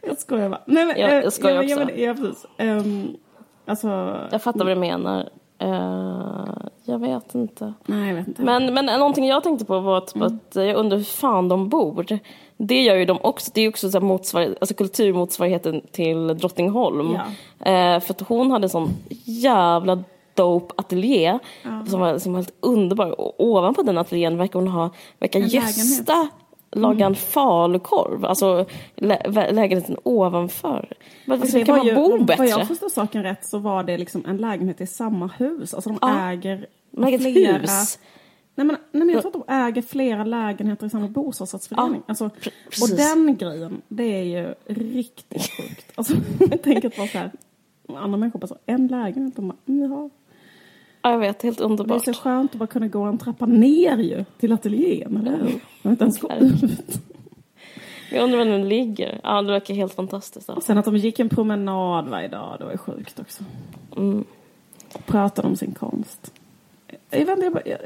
jag 0.08 0.18
skojar 0.18 0.50
bara. 0.50 0.62
Nej, 0.66 0.86
men, 0.86 1.00
jag, 1.00 1.24
jag 1.24 1.34
skojar 1.34 1.64
jag, 1.64 1.82
också. 1.82 1.96
Ja, 1.96 2.14
precis. 2.14 2.46
Um, 2.58 3.18
alltså... 3.66 3.88
Jag 4.32 4.44
fattar 4.44 4.60
vad 4.60 4.68
du 4.68 4.80
menar. 4.80 5.30
Uh, 5.64 6.46
jag 6.86 7.00
vet 7.00 7.36
inte. 7.36 7.74
Nej, 7.86 8.08
jag 8.08 8.16
vet 8.16 8.28
inte. 8.28 8.42
Men, 8.42 8.74
men 8.74 8.86
någonting 8.86 9.28
jag 9.28 9.44
tänkte 9.44 9.66
på 9.66 9.80
var 9.80 9.98
att, 9.98 10.16
mm. 10.16 10.28
att 10.28 10.56
jag 10.56 10.76
undrar 10.76 10.98
hur 10.98 11.04
fan 11.04 11.50
de 11.50 11.70
bor. 11.70 12.20
Det 12.58 12.82
gör 12.82 12.96
ju 12.96 13.06
de 13.06 13.18
också. 13.22 13.52
Det 13.54 13.62
är 13.62 13.70
också 13.70 13.90
så 13.90 14.00
motsvar, 14.00 14.56
alltså 14.62 14.76
kulturmotsvarigheten 14.76 15.82
till 15.92 16.28
Drottningholm. 16.28 17.18
Ja. 17.66 17.96
Uh, 17.96 18.00
för 18.00 18.14
att 18.14 18.22
hon 18.22 18.52
hade 18.52 18.66
en 18.66 18.70
sån 18.70 18.90
jävla 19.26 20.04
dope 20.34 20.74
ateljé 20.78 21.40
uh. 21.66 21.86
som, 21.86 22.00
var, 22.00 22.18
som 22.18 22.34
var 22.34 22.40
helt 22.40 22.56
underbar. 22.60 23.20
Och 23.22 23.34
ovanpå 23.38 23.84
den 23.84 23.98
ateljén 23.98 24.38
verkar 24.38 24.60
hon 24.60 24.68
ha, 24.68 24.90
verkar 25.20 25.40
gästa 25.40 26.28
laga 26.76 27.06
en 27.06 27.12
mm. 27.12 27.16
falukorv, 27.16 28.26
alltså 28.26 28.66
lä 28.96 29.22
lägenheten 29.52 29.98
ovanför. 30.04 30.94
Alltså, 31.28 31.64
kan 31.66 31.78
man 31.78 31.86
ju, 31.86 31.96
bo 31.96 32.24
bättre? 32.24 32.44
Vad 32.44 32.48
jag 32.48 32.68
förstår 32.68 32.90
saken 32.90 33.24
rätt 33.24 33.46
så 33.46 33.58
var 33.58 33.84
det 33.84 33.98
liksom 33.98 34.26
en 34.26 34.38
lägenhet 34.38 34.82
i 34.82 34.88
samma 34.88 35.28
hus, 35.28 35.74
alltså 35.74 35.90
de 35.90 36.00
ja. 36.02 36.30
äger 36.32 36.68
Läget 36.92 37.22
flera... 37.22 37.58
hus? 37.58 38.00
Nej 38.56 38.68
men, 38.68 38.78
nej 38.92 39.06
men 39.06 39.10
jag 39.10 39.22
tror 39.22 39.38
att 39.38 39.48
de 39.48 39.54
äger 39.54 39.82
flera 39.82 40.24
lägenheter 40.24 40.86
i 40.88 40.90
samma 40.90 41.08
bostadsrättsförening. 41.08 41.96
Ja, 41.96 42.04
alltså, 42.08 42.26
och 42.82 42.98
den 42.98 43.38
grejen, 43.38 43.82
det 43.88 44.04
är 44.04 44.24
ju 44.24 44.56
riktigt 44.66 45.52
sjukt. 45.52 45.92
Alltså, 45.96 46.14
tänker 46.64 46.88
att 46.88 46.98
vara 46.98 47.08
så 47.08 47.18
här, 47.18 47.32
andra 47.88 48.18
människor 48.18 48.40
bara 48.40 48.48
så, 48.48 48.58
en 48.66 48.88
lägenhet, 48.88 49.36
de 49.36 49.48
bara, 49.48 49.58
ni 49.66 49.88
har 49.88 50.10
Ja, 51.06 51.12
jag 51.12 51.20
vet, 51.20 51.42
helt 51.42 51.60
underbart. 51.60 52.06
Det 52.06 52.12
är 52.12 52.14
så 52.14 52.20
skönt 52.22 52.52
att 52.52 52.60
bara 52.60 52.68
kunna 52.68 52.88
gå 52.88 53.04
en 53.04 53.18
trappa 53.18 53.46
ner 53.46 53.98
ju 53.98 54.26
till 54.40 54.52
ateljén, 54.52 55.18
eller 55.18 55.38
hur? 55.38 55.60
Jag 55.82 55.94
inte 55.94 56.04
ens 56.04 56.20
gå 56.20 56.32
ut. 56.40 57.02
Jag 58.12 58.24
undrar 58.24 58.38
var 58.38 58.46
den 58.46 58.70
ligger. 58.70 59.20
Ja, 59.24 59.42
det 59.42 59.52
verkar 59.52 59.74
helt 59.74 59.94
fantastiskt. 59.94 60.50
Och 60.50 60.64
sen 60.64 60.78
att 60.78 60.86
de 60.86 60.98
gick 60.98 61.20
en 61.20 61.30
promenad 61.30 62.08
varje 62.08 62.28
dag, 62.28 62.56
det 62.60 62.66
var 62.66 62.78
sjukt 62.78 63.20
också. 63.20 63.44
Mm. 63.98 64.24
Pratade 65.06 65.48
om 65.48 65.56
sin 65.56 65.74
konst. 65.74 66.34
Jag, 67.10 67.26
vet, 67.26 67.44
jag, 67.44 67.62
jag, 67.66 67.80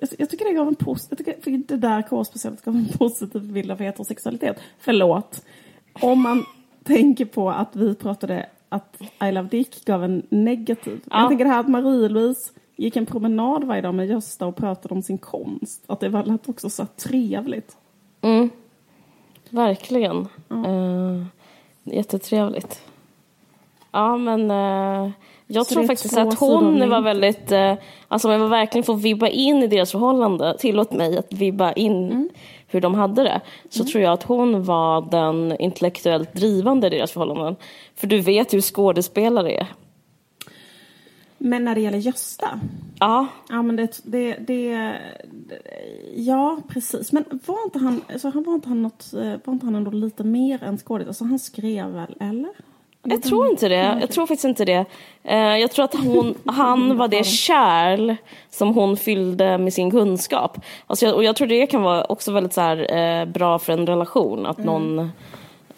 jag, 0.00 0.08
jag 0.18 0.30
tycker 0.30 0.44
det 0.44 0.52
gav 0.52 0.68
en 0.68 0.74
positiv, 0.74 1.26
jag 1.26 1.42
tycker 1.42 1.74
det 1.74 1.76
där 1.76 2.02
K-speciellt 2.02 2.64
gav 2.64 2.74
en 2.74 2.88
positiv 2.98 3.52
bild 3.52 3.70
av 3.70 3.78
heterosexualitet. 3.78 4.56
Förlåt. 4.78 5.44
Om 5.92 6.22
man 6.22 6.44
tänker 6.84 7.24
på 7.24 7.50
att 7.50 7.76
vi 7.76 7.94
pratade 7.94 8.46
att 8.68 9.02
I 9.22 9.32
Love 9.32 9.48
Dick 9.48 9.84
gav 9.84 10.04
en 10.04 10.26
negativ. 10.28 11.00
Ja. 11.10 11.20
Jag 11.20 11.28
tänker 11.28 11.44
det 11.44 11.50
här 11.50 11.60
att 11.60 11.68
Marie-Louise 11.68 12.52
gick 12.76 12.96
en 12.96 13.06
promenad 13.06 13.64
varje 13.64 13.82
dag 13.82 13.94
med 13.94 14.06
Gösta 14.06 14.46
och 14.46 14.56
pratade 14.56 14.94
om 14.94 15.02
sin 15.02 15.18
konst. 15.18 15.84
Att 15.86 16.00
det 16.00 16.08
var 16.08 16.38
också 16.46 16.70
så 16.70 16.86
trevligt. 16.86 17.76
Mm. 18.20 18.50
Verkligen. 19.50 20.28
Ja. 20.48 20.56
Uh, 20.56 21.24
jättetrevligt. 21.84 22.80
Ja, 23.92 24.16
men 24.16 24.50
uh, 24.50 25.10
jag 25.46 25.66
så 25.66 25.74
tror 25.74 25.86
faktiskt 25.86 26.18
att 26.18 26.38
hon 26.38 26.90
var 26.90 27.00
väldigt... 27.00 27.52
Uh, 27.52 27.74
alltså 28.08 28.28
om 28.28 28.40
jag 28.40 28.48
verkligen 28.48 28.84
får 28.84 28.96
vibba 28.96 29.28
in 29.28 29.62
i 29.62 29.66
deras 29.66 29.92
förhållande, 29.92 30.56
tillåt 30.58 30.92
mig 30.92 31.18
att 31.18 31.32
vibba 31.32 31.72
in 31.72 32.10
mm 32.10 32.28
hur 32.66 32.80
de 32.80 32.94
hade 32.94 33.22
det, 33.22 33.40
så 33.68 33.80
mm. 33.80 33.90
tror 33.90 34.04
jag 34.04 34.12
att 34.12 34.22
hon 34.22 34.64
var 34.64 35.10
den 35.10 35.56
intellektuellt 35.60 36.34
drivande 36.34 36.86
i 36.86 36.90
deras 36.90 37.12
förhållanden. 37.12 37.56
För 37.94 38.06
du 38.06 38.20
vet 38.20 38.54
hur 38.54 38.60
skådespelare 38.60 39.52
är. 39.52 39.66
Men 41.38 41.64
när 41.64 41.74
det 41.74 41.80
gäller 41.80 41.98
Gösta? 41.98 42.60
Ja. 43.00 43.26
Ja, 43.48 43.62
men 43.62 43.76
det, 43.76 44.00
det, 44.04 44.36
det, 44.38 44.96
Ja, 46.14 46.60
precis. 46.68 47.12
Men 47.12 47.24
var 47.46 47.64
inte 47.64 47.78
han, 47.78 48.00
alltså, 48.12 48.30
var 48.30 48.54
inte 48.54 48.68
han 48.68 48.82
något, 48.82 49.12
var 49.44 49.52
inte 49.52 49.66
han 49.66 49.74
ändå 49.74 49.90
lite 49.90 50.24
mer 50.24 50.62
än 50.62 50.78
skådis? 50.78 51.08
Alltså 51.08 51.24
han 51.24 51.38
skrev 51.38 51.90
väl, 51.90 52.16
eller? 52.20 52.50
Jag 53.08 53.22
tror 53.22 53.48
inte 53.48 53.68
det. 53.68 53.98
Jag 54.00 54.10
tror 54.10 54.26
faktiskt 54.26 54.44
inte 54.44 54.64
det. 54.64 54.84
Eh, 55.24 55.56
jag 55.56 55.70
tror 55.70 55.84
att 55.84 55.94
hon, 55.94 56.34
han 56.44 56.96
var 56.96 57.08
det 57.08 57.26
kärl 57.26 58.14
som 58.50 58.74
hon 58.74 58.96
fyllde 58.96 59.58
med 59.58 59.72
sin 59.72 59.90
kunskap. 59.90 60.58
Alltså 60.86 61.06
jag, 61.06 61.14
och 61.14 61.24
jag 61.24 61.36
tror 61.36 61.48
det 61.48 61.66
kan 61.66 61.82
vara 61.82 62.04
också 62.04 62.32
väldigt 62.32 62.52
så 62.52 62.60
här, 62.60 62.96
eh, 62.96 63.24
bra 63.24 63.58
för 63.58 63.72
en 63.72 63.86
relation. 63.86 64.46
Att 64.46 64.58
någon... 64.58 65.10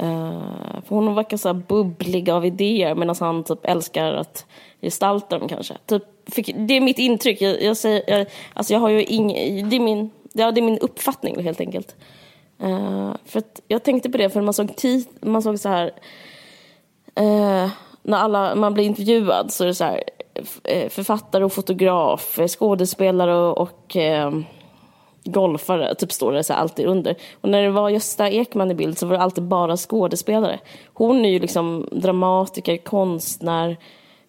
Uh, 0.03 0.81
för 0.87 0.95
hon 0.95 1.15
verkar 1.15 1.37
så 1.37 1.55
bubblig 1.55 2.31
av 2.31 2.47
idéer 2.47 2.95
medan 2.95 3.17
han 3.21 3.45
typ 3.45 3.59
älskar 3.63 4.13
att 4.13 4.47
gestalta 4.81 5.39
dem 5.39 5.49
kanske. 5.49 5.75
Typ, 5.87 6.03
det 6.55 6.75
är 6.75 6.81
mitt 6.81 6.99
intryck. 6.99 7.41
Jag, 7.41 7.63
jag 7.63 7.77
säger, 7.77 8.03
jag, 8.07 8.27
alltså 8.53 8.73
jag 8.73 8.81
har 8.81 8.89
ju 8.89 9.05
ing, 9.05 9.29
det, 9.69 9.77
är 9.77 9.81
min, 9.81 10.11
ja, 10.33 10.53
det 10.53 10.61
är 10.61 10.63
min 10.63 10.79
uppfattning 10.79 11.43
helt 11.43 11.61
enkelt. 11.61 11.97
Uh, 12.63 13.13
för 13.25 13.43
jag 13.69 13.83
tänkte 13.83 14.11
på 14.11 14.19
det 14.19 14.31
för 14.31 14.41
man 14.41 14.55
såg, 14.55 14.77
tid, 14.77 15.07
man 15.21 15.43
såg 15.43 15.59
så 15.59 15.69
här 15.69 15.91
eh, 17.19 17.71
när 18.03 18.19
alla, 18.19 18.55
man 18.55 18.75
blir 18.75 18.85
intervjuad 18.85 19.53
så 19.53 19.65
är 19.65 19.69
det 19.69 19.75
så 19.75 19.85
här, 19.85 20.03
eh, 20.65 20.89
författare 20.89 21.45
och 21.45 21.53
fotograf, 21.53 22.39
eh, 22.39 22.47
skådespelare 22.49 23.35
och, 23.37 23.59
och 23.59 23.97
eh, 23.97 24.31
golfare, 25.25 25.95
typ 25.95 26.13
står 26.13 26.33
det 26.33 26.45
så 26.45 26.53
här 26.53 26.61
alltid 26.61 26.87
under. 26.87 27.17
Och 27.41 27.49
när 27.49 27.63
det 27.63 27.71
var 27.71 27.89
Gösta 27.89 28.29
Ekman 28.31 28.71
i 28.71 28.75
bild 28.75 28.99
så 28.99 29.07
var 29.07 29.17
det 29.17 29.23
alltid 29.23 29.45
bara 29.45 29.77
skådespelare. 29.77 30.59
Hon 30.95 31.25
är 31.25 31.29
ju 31.29 31.39
liksom 31.39 31.89
dramatiker, 31.93 32.77
konstnär, 32.77 33.77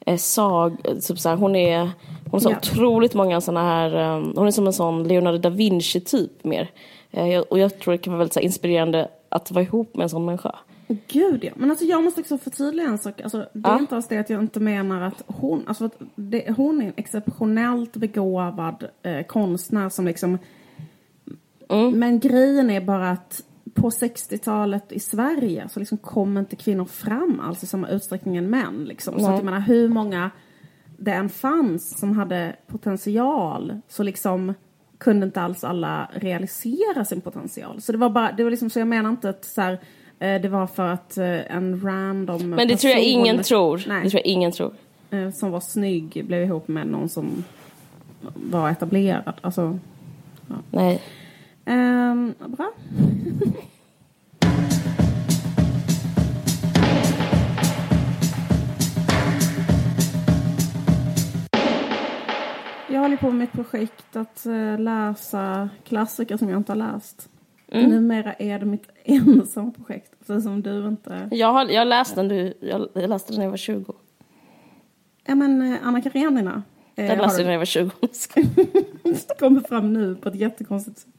eh, 0.05 0.17
sag, 0.17 0.77
typ 1.07 1.19
så 1.19 1.29
här, 1.29 1.35
hon 1.35 1.55
är, 1.55 1.79
hon 1.79 1.91
har 2.31 2.39
så 2.39 2.49
Ja. 2.49 2.57
otroligt 2.57 3.13
många 3.13 3.41
sådana 3.41 3.63
här, 3.63 3.95
eh, 3.95 4.23
hon 4.35 4.47
är 4.47 4.51
som 4.51 4.67
en 4.67 4.73
sån 4.73 5.03
Leonardo 5.03 5.37
da 5.37 5.49
Vinci 5.49 6.01
typ 6.01 6.43
mer. 6.43 6.71
Eh, 7.11 7.39
och 7.39 7.59
jag 7.59 7.79
tror 7.79 7.91
det 7.91 7.97
kan 7.97 8.13
vara 8.13 8.17
väldigt 8.19 8.33
så 8.33 8.39
här, 8.39 8.45
inspirerande 8.45 9.07
att 9.29 9.51
vara 9.51 9.63
ihop 9.63 9.95
med 9.95 10.03
en 10.03 10.09
sån 10.09 10.25
människa. 10.25 10.55
Gud 11.07 11.43
ja. 11.43 11.51
Men 11.55 11.69
alltså 11.69 11.85
jag 11.85 12.03
måste 12.03 12.21
också 12.21 12.37
förtydliga 12.37 12.87
en 12.87 12.97
sak. 12.97 13.21
Alltså, 13.21 13.37
det 13.37 13.69
är 13.69 13.73
Ja. 13.73 13.79
inte 13.79 13.95
alls 13.95 14.07
det 14.07 14.17
att 14.17 14.29
jag 14.29 14.43
inte 14.43 14.59
menar 14.59 15.01
att 15.01 15.23
hon, 15.27 15.63
alltså 15.67 15.85
att 15.85 16.01
det, 16.15 16.51
hon 16.57 16.81
är 16.81 16.85
en 16.85 16.93
exceptionellt 16.95 17.97
begåvad 17.97 18.87
eh, 19.01 19.23
konstnär 19.25 19.89
som 19.89 20.05
liksom 20.05 20.37
Men 21.93 22.19
grejen 22.19 22.69
är 22.69 22.81
bara 22.81 23.09
att 23.09 23.43
på 23.73 23.89
60-talet 23.89 24.91
i 24.91 24.99
Sverige 24.99 25.69
så 25.69 25.79
liksom 25.79 25.97
kom 25.97 26.37
inte 26.37 26.55
kvinnor 26.55 26.85
fram 26.85 27.39
alls 27.39 27.63
i 27.63 27.67
samma 27.67 27.89
utsträckning 27.89 28.37
än 28.37 28.49
män. 28.49 28.85
Liksom. 28.85 29.19
Så 29.19 29.25
att 29.25 29.35
jag 29.35 29.45
menar 29.45 29.59
hur 29.59 29.89
många 29.89 30.31
det 30.97 31.11
än 31.11 31.29
fanns 31.29 31.99
som 31.99 32.11
hade 32.17 32.55
potential 32.67 33.81
så 33.87 34.03
liksom 34.03 34.53
kunde 34.97 35.25
inte 35.25 35.41
alls 35.41 35.63
alla 35.63 36.09
realisera 36.13 37.05
sin 37.05 37.21
potential. 37.21 37.81
Så 37.81 37.91
det 37.91 37.97
var 37.97 38.09
bara, 38.09 38.31
det 38.31 38.43
var 38.43 38.51
liksom 38.51 38.69
så 38.69 38.79
jag 38.79 38.87
menar 38.87 39.09
inte 39.09 39.29
att 39.29 39.45
så 39.45 39.61
här, 39.61 39.79
det 40.19 40.49
var 40.49 40.67
för 40.67 40.87
att 40.87 41.17
eh, 41.17 41.55
en 41.55 41.81
random 41.83 42.49
Men 42.49 42.67
det 42.67 42.77
tror 42.77 42.91
jag 42.91 43.03
ingen 43.03 43.43
tror. 43.43 43.83
Nej, 43.87 44.03
Det 44.03 44.09
tror 44.09 44.19
jag 44.19 44.25
ingen 44.25 44.51
tror. 44.51 44.73
eh, 45.11 45.31
som 45.31 45.51
var 45.51 45.59
snygg 45.59 46.25
blev 46.27 46.43
ihop 46.43 46.67
med 46.67 46.87
någon 46.87 47.09
som 47.09 47.43
var 48.35 48.69
etablerad. 48.69 49.33
Alltså, 49.41 49.79
Nej. 50.71 51.01
ehm, 51.65 52.33
bra. 52.47 52.71
Jag 62.91 62.99
håller 63.01 63.17
på 63.17 63.27
med 63.27 63.35
mitt 63.35 63.51
projekt 63.51 64.15
att 64.15 64.45
eh, 64.45 64.79
läsa 64.79 65.69
klassiker 65.87 66.37
som 66.37 66.49
jag 66.49 66.57
inte 66.59 66.71
har 66.71 66.77
läst. 66.77 67.29
Mm. 67.71 67.89
Numera 67.89 68.33
är 68.33 68.59
det 68.59 68.65
mitt 68.65 68.87
ensamma 69.03 69.71
projekt, 69.71 70.11
precis 70.19 70.43
som 70.43 70.61
du 70.61 70.87
inte... 70.87 71.27
Jag 71.31 71.53
har, 71.53 71.65
jag 71.65 71.87
läste 71.87 72.15
den, 72.15 72.27
du, 72.27 72.53
jag, 72.59 73.09
läste 73.09 73.31
den 73.31 73.37
när 73.37 73.45
jag 73.45 73.49
var 73.51 73.57
20. 73.57 73.93
Ja 75.25 75.35
men 75.35 75.73
eh, 75.73 75.77
Anna 75.83 76.01
Karenina. 76.01 76.63
eh, 76.95 77.07
Den 77.07 77.19
har 77.19 77.25
läste 77.25 77.41
jag 77.41 77.45
när 77.45 77.51
jag 77.53 77.59
var 77.59 77.65
20. 77.65 77.91
kommer 79.39 79.61
fram 79.61 79.93
nu 79.93 80.15
på 80.15 80.29
ett 80.29 80.35
jättekonstigt 80.35 80.97
sätt. 80.99 81.09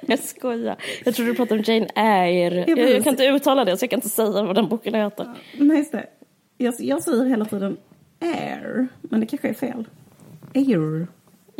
Jag 0.00 0.18
skojar. 0.18 0.76
Jag 1.04 1.14
trodde 1.14 1.30
du 1.30 1.34
pratade 1.34 1.60
om 1.60 1.64
Jane 1.66 1.86
Eyre. 1.94 2.64
Jag, 2.68 2.78
jag 2.78 3.04
kan 3.04 3.12
inte 3.12 3.24
uttala 3.24 3.64
det 3.64 3.76
så 3.76 3.84
jag 3.84 3.90
kan 3.90 3.96
inte 3.96 4.08
säga 4.08 4.30
vad 4.42 4.54
den 4.54 4.68
boken 4.68 4.94
heter. 4.94 5.34
Nej, 5.58 5.78
just 5.78 5.92
det. 5.92 6.06
Jag, 6.56 6.74
jag 6.78 7.02
säger 7.02 7.24
hela 7.24 7.44
tiden 7.44 7.76
air, 8.20 8.88
men 9.00 9.20
det 9.20 9.26
kanske 9.26 9.48
är 9.48 9.54
fel. 9.54 9.88
Air. 10.54 11.06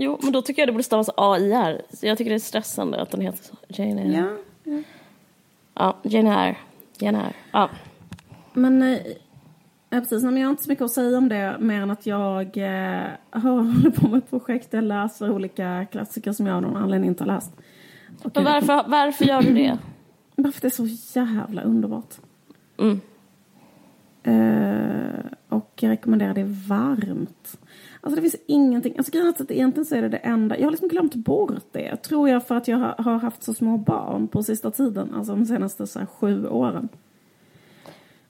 Jo, 0.02 0.18
men 0.22 0.32
då 0.32 0.42
tycker 0.42 0.62
jag 0.62 0.68
det 0.68 0.72
borde 0.72 0.84
stavas 0.84 1.10
A-I-R. 1.16 1.82
Så 1.92 2.06
jag 2.06 2.18
tycker 2.18 2.30
det 2.30 2.36
är 2.36 2.38
stressande 2.38 3.02
att 3.02 3.10
den 3.10 3.20
heter 3.20 3.44
så. 3.44 3.54
Jane 3.68 4.02
Eyre. 4.02 4.36
Ja. 4.64 4.72
ja. 4.72 4.82
Ja, 5.74 5.96
Jane 6.02 6.44
Eyre. 6.44 6.56
Jane 6.98 7.18
Eyre. 7.18 7.32
Ja. 7.52 7.70
Men, 8.52 8.82
eh, 8.82 8.98
ja, 9.90 10.00
precis. 10.00 10.22
Nej, 10.22 10.32
men 10.32 10.40
jag 10.40 10.48
har 10.48 10.50
inte 10.50 10.62
så 10.62 10.70
mycket 10.70 10.84
att 10.84 10.90
säga 10.90 11.18
om 11.18 11.28
det, 11.28 11.56
mer 11.60 11.82
än 11.82 11.90
att 11.90 12.06
jag 12.06 12.56
eh, 12.56 13.06
håller 13.42 13.90
på 13.90 14.08
med 14.08 14.18
ett 14.18 14.30
projekt 14.30 14.70
där 14.70 14.78
jag 14.78 14.84
läser 14.84 15.30
olika 15.30 15.86
klassiker 15.90 16.32
som 16.32 16.46
jag 16.46 16.56
av 16.56 16.62
någon 16.62 16.76
anledning 16.76 17.10
inte 17.10 17.24
har 17.24 17.32
läst. 17.34 17.52
Och 18.22 18.30
Men 18.34 18.44
varför, 18.44 18.84
varför 18.86 19.24
gör 19.24 19.42
du 19.42 19.54
det? 19.54 19.78
Bara 20.36 20.52
för 20.52 20.58
att 20.58 20.62
det 20.62 20.80
är 20.80 20.88
så 20.88 21.18
jävla 21.18 21.62
underbart. 21.62 22.14
Mm. 22.78 23.00
Eh, 24.22 25.24
och 25.48 25.72
jag 25.80 25.90
rekommenderar 25.90 26.34
det 26.34 26.44
varmt. 26.44 27.59
Alltså 28.00 28.16
det 28.16 28.30
finns 28.30 28.42
ingenting, 28.46 28.94
alltså 28.96 29.12
grejen 29.12 29.28
är 29.28 29.42
att 29.42 29.50
egentligen 29.50 29.84
så 29.84 29.94
är 29.94 30.02
det 30.02 30.08
det 30.08 30.16
enda, 30.16 30.58
jag 30.58 30.64
har 30.64 30.70
liksom 30.70 30.88
glömt 30.88 31.14
bort 31.14 31.72
det. 31.72 31.96
Tror 31.96 32.28
jag 32.28 32.46
för 32.46 32.54
att 32.54 32.68
jag 32.68 32.78
har, 32.78 33.18
haft 33.18 33.42
så 33.42 33.54
små 33.54 33.76
barn 33.76 34.28
på 34.28 34.42
sista 34.42 34.70
tiden, 34.70 35.14
alltså 35.14 35.34
de 35.34 35.46
senaste 35.46 35.86
så 35.86 35.98
här, 35.98 36.06
sju 36.06 36.46
åren. 36.48 36.88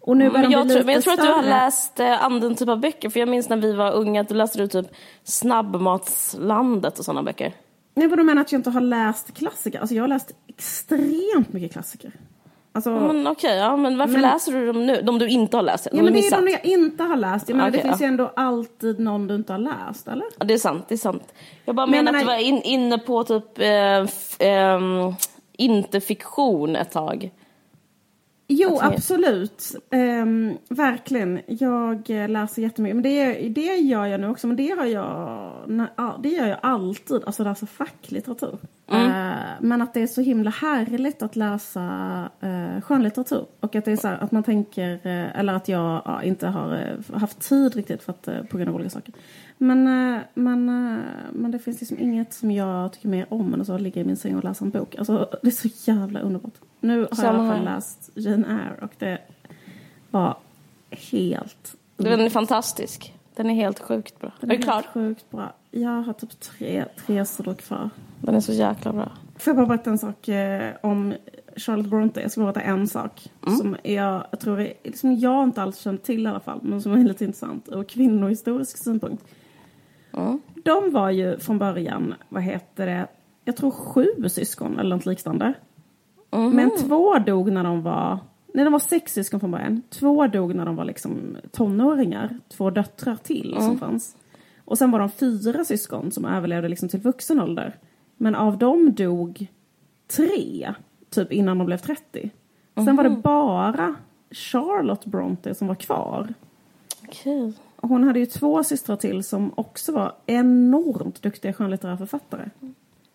Och 0.01 0.17
nu 0.17 0.31
Men 0.31 0.43
de 0.43 0.53
jag, 0.53 0.69
tror, 0.69 0.85
men 0.85 0.95
jag 0.95 1.03
tror 1.03 1.13
att 1.13 1.21
du 1.21 1.27
har 1.27 1.43
läst 1.43 2.01
eh, 2.01 2.25
anden 2.25 2.55
typ 2.55 2.69
av 2.69 2.81
böcker. 2.81 3.11
För 3.11 3.21
jag 3.21 3.29
minns 3.29 3.49
när 3.49 3.57
vi 3.57 3.73
var 3.73 3.93
unga 3.93 4.21
att 4.21 4.29
du 4.29 4.35
läste 4.35 4.59
du 4.59 4.69
typ 4.69 4.87
Snabbmatslandet 5.25 6.99
och 6.99 7.05
sådana 7.05 7.23
böcker. 7.23 7.55
Nej, 7.95 8.09
vad 8.09 8.19
du 8.19 8.23
menar 8.23 8.43
att 8.43 8.53
jag 8.53 8.59
inte 8.59 8.71
har 8.71 8.81
läst 8.81 9.35
klassiker? 9.35 9.81
Alltså 9.81 9.95
jag 9.95 10.03
har 10.03 10.09
läst 10.09 10.33
extremt 10.47 11.53
mycket 11.53 11.73
klassiker. 11.73 12.13
Alltså, 12.73 12.91
Ja, 12.91 13.13
Men 13.13 13.27
okej, 13.27 13.57
ja, 13.59 13.77
men 13.77 13.99
varför 13.99 14.13
Men- 14.13 14.23
läser 14.23 14.53
du 14.53 14.67
dem 14.73 14.87
nu? 14.87 15.03
De 15.03 15.19
du 15.19 15.29
inte 15.29 15.57
har 15.57 15.63
läst? 15.63 15.89
ja, 15.93 16.03
men 16.03 16.13
det 16.13 16.19
är 16.27 16.31
de 16.45 16.49
jag 16.51 16.65
inte 16.65 17.03
har 17.03 17.17
läst. 17.17 17.49
Jag 17.49 17.57
menar, 17.57 17.71
Okej, 17.71 17.81
det 17.83 17.89
finns 17.89 18.01
ja. 18.01 18.07
ju 18.07 18.09
ändå 18.11 18.33
alltid 18.37 19.01
någon 19.01 19.27
du 19.27 19.35
inte 19.35 19.53
har 19.53 19.59
läst, 19.59 20.09
eller? 20.09 20.27
Ja, 20.39 20.45
det 20.45 20.55
är 20.55 20.59
sant, 20.59 20.85
det 20.89 20.95
är 20.95 20.99
sant. 20.99 21.35
Jag 21.65 21.75
bara 21.75 21.87
Men 21.87 21.95
jag 21.95 22.05
menar 22.05 22.19
att 22.19 22.23
du 22.23 22.27
menar- 22.27 22.39
var 22.39 22.45
in, 22.49 22.63
inne 22.63 22.99
på 22.99 23.25
typ 23.25 23.59
eh, 23.59 23.99
f, 24.01 24.37
ehm, 24.39 25.15
inte 25.53 26.01
fiktion 26.01 26.77
ett 26.77 26.91
tag. 26.93 27.31
Jo, 28.53 28.79
absolut. 28.83 29.63
Ehm, 29.91 30.55
verkligen. 30.69 31.41
Jag 31.47 32.11
eh, 32.11 32.29
läser 32.29 32.63
jättemycket. 32.63 32.97
Men 32.97 33.03
det, 33.03 33.33
det 33.49 33.77
gör 33.77 34.07
jag 34.07 34.21
nu 34.21 34.29
också. 34.31 34.47
Men 34.47 34.57
det 34.57 34.71
har 34.79 34.85
jag, 34.87 36.23
det 36.23 36.29
gör 36.29 36.47
jag 36.47 36.59
alltid. 36.63 37.23
Alltså 37.27 37.45
läsa 37.45 37.67
facklitteratur. 37.67 38.59
Eh, 38.91 39.31
men 39.61 39.83
att 39.83 39.95
det 39.95 40.01
är 40.01 40.07
så 40.07 40.21
himla 40.21 40.51
härligt 40.51 41.23
att 41.23 41.37
läsa 41.37 41.81
uh, 42.45 42.81
skönlitteratur. 42.81 43.47
Och 43.61 43.77
att 43.77 43.85
det 43.85 43.93
är 43.93 43.97
så 43.97 44.09
här, 44.09 44.19
att 44.19 44.33
man 44.33 44.43
tänker, 44.43 44.93
eh, 44.93 45.39
eller 45.39 45.53
att 45.53 45.69
jag 45.69 46.03
ja, 46.05 46.23
inte 46.23 46.47
har 46.47 46.75
eh, 46.75 47.19
haft 47.19 47.41
tid 47.41 47.77
riktigt 47.77 48.03
för 48.03 48.13
att, 48.13 48.29
eh, 48.29 48.43
på 48.43 48.57
grund 48.57 48.69
av 48.69 48.75
olika 48.75 48.91
saker. 48.91 49.15
Men, 49.59 49.87
eh, 49.87 50.21
men, 50.35 50.69
eh, 50.69 51.05
men 51.33 51.51
det 51.51 51.59
finns 51.59 51.81
liksom 51.81 51.99
inget 51.99 52.35
som 52.35 52.51
jag 52.51 52.93
tycker 52.93 53.09
mer 53.09 53.27
om 53.29 53.55
än 53.55 53.61
att 53.61 53.81
ligga 53.81 54.01
i 54.01 54.05
min 54.05 54.17
säng 54.17 54.37
och 54.37 54.45
läsa 54.45 54.65
en 54.65 54.71
bok. 54.71 54.97
Alltså 54.99 55.29
det 55.43 55.49
är 55.49 55.69
så 55.69 55.91
jävla 55.91 56.21
underbart. 56.21 56.55
Nu 56.81 56.93
har 56.93 56.99
jag 56.99 57.13
i 57.13 57.17
Samma 57.17 57.39
alla 57.39 57.55
fall 57.55 57.65
läst 57.65 58.11
Jane 58.15 58.47
Eyre 58.47 58.85
och 58.85 58.93
det 58.99 59.19
var 60.11 60.37
helt... 60.91 61.77
Den 61.97 62.21
är 62.21 62.31
fantastisk. 62.31 63.13
Den 63.41 63.51
är 63.51 63.55
helt 63.55 63.79
sjukt 63.79 64.21
bra. 64.21 64.33
Den 64.41 64.51
är 64.51 64.57
du 64.57 64.63
klar? 64.63 64.75
helt 64.75 64.87
sjukt 64.87 65.31
bra. 65.31 65.53
Jag 65.71 66.03
har 66.03 66.13
typ 66.13 66.41
tre, 66.41 66.85
tre 67.07 67.25
sidor 67.25 67.55
kvar. 67.55 67.91
Den 68.21 68.35
är 68.35 68.41
så 68.41 68.53
jäkla 68.53 68.93
bra. 68.93 69.13
Får 69.37 69.51
jag 69.51 69.57
bara 69.57 69.67
berätta 69.67 69.91
en 69.91 69.99
sak 69.99 70.29
eh, 70.29 70.75
om 70.83 71.15
Charlotte 71.57 71.89
Bronte? 71.91 72.21
Jag 72.21 72.31
ska 72.31 72.41
bara 72.41 72.53
berätta 72.53 72.71
en 72.71 72.89
sak. 72.89 73.31
Som 73.59 73.77
jag, 73.83 74.25
jag 74.31 74.41
tror 74.41 74.61
är, 74.61 74.73
som 74.95 75.15
jag 75.15 75.45
inte 75.45 75.63
alls 75.63 75.79
känt 75.79 76.03
till 76.03 76.25
i 76.25 76.29
alla 76.29 76.41
fall. 76.41 76.61
Men 76.63 76.83
som 76.83 76.93
är 76.93 77.05
lite 77.05 77.25
intressant 77.25 77.69
ur 77.73 77.85
kvinnohistorisk 77.85 78.85
synpunkt. 78.85 79.25
Mm. 80.13 80.41
De 80.65 80.91
var 80.91 81.11
ju 81.11 81.39
från 81.39 81.59
början, 81.59 82.15
vad 82.29 82.43
heter 82.43 82.87
det, 82.87 83.07
jag 83.45 83.57
tror 83.57 83.71
sju 83.71 84.29
syskon 84.29 84.79
eller 84.79 84.97
något 84.97 85.07
liknande. 85.07 85.55
Men 86.31 86.71
två 86.79 87.19
dog 87.19 87.53
när 87.53 87.65
de 87.65 87.83
var, 87.83 88.19
nej 88.55 88.65
de 88.65 88.73
var 88.73 88.81
sex 88.81 89.13
syskon 89.13 89.41
från 89.41 89.51
början. 89.51 89.83
Två 89.91 90.27
dog 90.27 90.55
när 90.55 90.65
de 90.65 90.77
var 90.77 90.85
liksom 90.85 91.37
tonåringar. 91.51 92.39
Två 92.49 92.71
döttrar 92.71 93.17
till 93.17 93.57
som 93.59 93.79
fanns. 93.79 94.17
Och 94.65 94.79
sen 94.79 94.91
var 94.91 94.99
de 94.99 95.11
fyra 95.11 95.65
syskon 95.65 96.13
som 96.13 96.25
överlevde 96.25 96.69
liksom 96.69 96.89
till 96.89 97.01
vuxen 97.01 97.41
ålder. 97.41 97.77
Men 98.17 98.35
av 98.35 98.59
dem 98.59 98.93
dog 98.95 99.47
tre, 100.07 100.75
typ 101.11 101.33
innan 101.33 101.59
de 101.59 101.67
blev 101.67 101.79
30. 101.79 102.31
Sen 102.75 102.97
var 102.97 103.05
det 103.05 103.11
bara 103.11 103.95
Charlotte 104.31 105.07
Bronte 105.07 105.55
som 105.55 105.69
var 105.69 105.75
kvar. 105.75 106.35
Okej. 107.05 107.53
Hon 107.77 108.05
hade 108.05 108.19
ju 108.19 108.27
två 108.27 108.65
systrar 108.65 108.97
till 108.97 109.25
som 109.25 109.53
också 109.55 109.93
var 109.93 110.13
enormt 110.27 111.23
duktiga 111.23 111.53
skönlitterära 111.53 111.97
författare. 111.97 112.51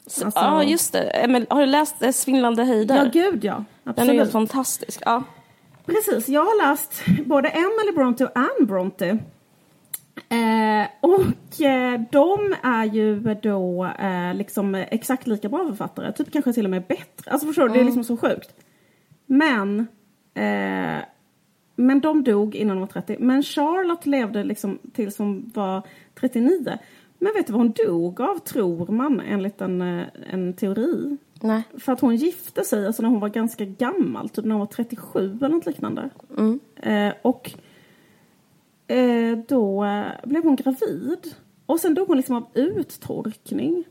Så- 0.08 0.26
Alltså- 0.26 0.40
Ja, 0.40 0.64
just 0.64 0.94
det. 0.94 1.00
Emil, 1.10 1.46
har 1.50 1.60
du 1.60 1.66
läst 1.66 2.02
eh, 2.02 2.12
Svindlande 2.12 2.64
höjder? 2.64 2.96
Ja, 2.96 3.10
gud 3.14 3.44
ja. 3.44 3.64
Den 3.84 3.94
är 3.98 4.00
helt 4.00 4.10
Absolut. 4.10 4.32
fantastisk. 4.32 5.02
Ja. 5.06 5.24
Precis, 5.86 6.30
jag 6.30 6.42
har 6.42 6.68
läst 6.70 7.04
både 7.26 7.50
Emily 7.50 7.92
Bronte 7.96 8.26
och 8.26 8.32
Anne 8.36 8.66
Bronte. 8.68 9.18
Eh, 10.30 10.88
och 11.02 11.62
eh, 11.66 12.02
de 12.12 12.56
är 12.64 12.86
ju 12.86 13.20
då 13.42 13.86
eh, 14.00 14.34
liksom 14.34 14.76
exakt 14.76 15.28
lika 15.28 15.50
bra 15.50 15.68
författare, 15.68 16.12
typ 16.14 16.32
kanske 16.32 16.54
till 16.54 16.66
och 16.66 16.72
med 16.72 16.84
bättre. 16.84 17.32
Alltså 17.32 17.48
förstår 17.48 17.68
du, 17.68 17.74
det 17.74 17.80
är 17.80 17.84
liksom 17.84 18.04
så 18.04 18.18
sjukt. 18.18 18.50
Men, 19.26 19.80
eh, 20.34 21.04
men 21.76 22.00
de 22.02 22.24
dog 22.24 22.56
innan 22.56 22.76
de 22.76 22.80
var 22.80 22.88
30. 22.88 23.18
Men 23.20 23.44
Charlotte 23.44 24.06
levde 24.06 24.44
liksom 24.44 24.80
tills 24.94 25.18
hon 25.18 25.52
var 25.56 25.82
39. 26.20 26.78
Men 27.26 27.34
vet 27.34 27.48
du 27.48 27.54
vad 27.54 27.62
hon 27.62 27.74
dog 27.86 28.22
av, 28.22 28.40
tror 28.40 28.92
man, 28.92 29.20
enligt 29.20 29.62
en, 29.62 29.82
eh, 29.82 30.08
en 30.30 30.54
teori? 30.54 31.18
Nej. 31.42 31.64
För 31.78 31.92
att 31.92 32.00
hon 32.00 32.16
gifte 32.16 32.64
sig 32.64 32.88
alltså 32.88 33.02
när 33.02 33.10
hon 33.10 33.20
var 33.20 33.30
ganska 33.30 33.66
gammal, 33.66 34.30
typ 34.30 34.46
när 34.46 34.52
hon 34.52 34.60
var 34.60 34.66
37 34.66 35.38
eller 35.38 35.50
något 35.50 35.66
liknande. 35.66 36.10
Eh, 36.76 37.14
och 37.22 37.52
eh, 38.88 39.38
då 39.48 39.86
eh, 39.86 40.06
blev 40.24 40.44
hon 40.44 40.56
gravid. 40.56 41.36
Och 41.66 41.80
sen 41.80 41.94
dog 41.94 42.08
hon 42.08 42.18
liksom 42.18 42.36
av 42.36 42.48
uttorkning. 42.54 43.84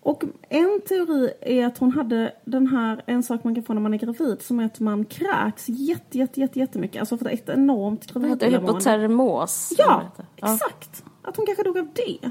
Och 0.00 0.24
en 0.48 0.80
teori 0.88 1.32
är 1.40 1.66
att 1.66 1.78
hon 1.78 1.92
hade 1.92 2.34
den 2.44 2.66
här, 2.66 3.02
en 3.06 3.22
sak 3.22 3.44
man 3.44 3.54
kan 3.54 3.64
få 3.64 3.74
när 3.74 3.80
man 3.80 3.94
är 3.94 3.98
gravid, 3.98 4.42
som 4.42 4.60
är 4.60 4.64
att 4.64 4.80
man 4.80 5.04
kräks 5.04 5.68
jätte, 5.68 6.18
jätte, 6.18 6.40
jätte, 6.40 6.58
jättemycket. 6.58 7.00
Alltså 7.00 7.18
för 7.18 7.28
ett 7.28 7.48
enormt 7.48 8.12
graviditetshormon. 8.12 8.68
Hypotermos? 8.68 9.72
Ja, 9.78 10.02
exakt. 10.36 11.04
Att 11.22 11.36
hon 11.36 11.46
kanske 11.46 11.62
dog 11.62 11.78
av 11.78 11.88
det. 11.94 12.30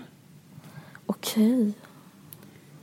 Okej. 1.21 1.73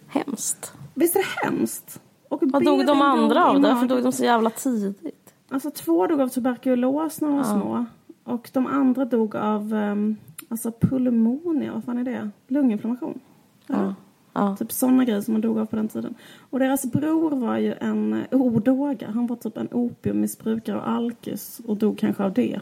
Hemskt. 0.07 0.73
Visst 0.95 1.17
är 1.17 1.21
det 1.21 1.47
hemskt? 1.49 2.01
Och 2.29 2.41
Vad 2.43 2.65
dog 2.65 2.87
de 2.87 3.03
andra 3.03 3.45
av? 3.47 3.61
Magen. 3.61 3.89
dog 3.89 4.03
de 4.03 4.13
så 4.13 4.25
jävla 4.25 4.51
tidigt. 4.51 5.35
Alltså 5.49 5.71
två 5.71 6.07
dog 6.07 6.21
av 6.21 6.29
tuberkulos 6.29 7.21
när 7.21 7.29
de 7.29 7.37
var 7.37 7.45
små. 7.45 7.85
Och 8.25 8.51
de 8.53 8.67
andra 8.67 9.05
dog 9.05 9.37
av 9.37 9.73
um, 9.75 10.17
alltså 10.49 10.73
pulmonia, 10.81 11.73
vad 11.73 11.85
fan 11.85 11.99
är 11.99 12.05
det? 12.05 12.31
Lunginflammation. 12.49 13.21
Ja. 13.67 13.95
Ja. 14.33 14.57
Typ 14.57 14.73
sådana 14.73 15.05
grejer 15.05 15.21
som 15.21 15.33
man 15.35 15.41
dog 15.41 15.59
av 15.59 15.67
på 15.67 15.77
den 15.77 15.89
tiden. 15.89 16.15
Och 16.51 16.59
deras 16.59 16.85
bror 16.93 17.31
var 17.31 17.57
ju 17.59 17.75
en 17.81 18.13
eh, 18.13 18.41
odåga. 18.41 19.11
Han 19.11 19.27
var 19.27 19.37
typ 19.37 19.57
en 19.57 19.69
opiummissbrukare 19.73 20.77
och 20.77 20.89
alkis 20.89 21.61
och 21.67 21.77
dog 21.77 21.99
kanske 21.99 22.25
av 22.25 22.33
det. 22.33 22.61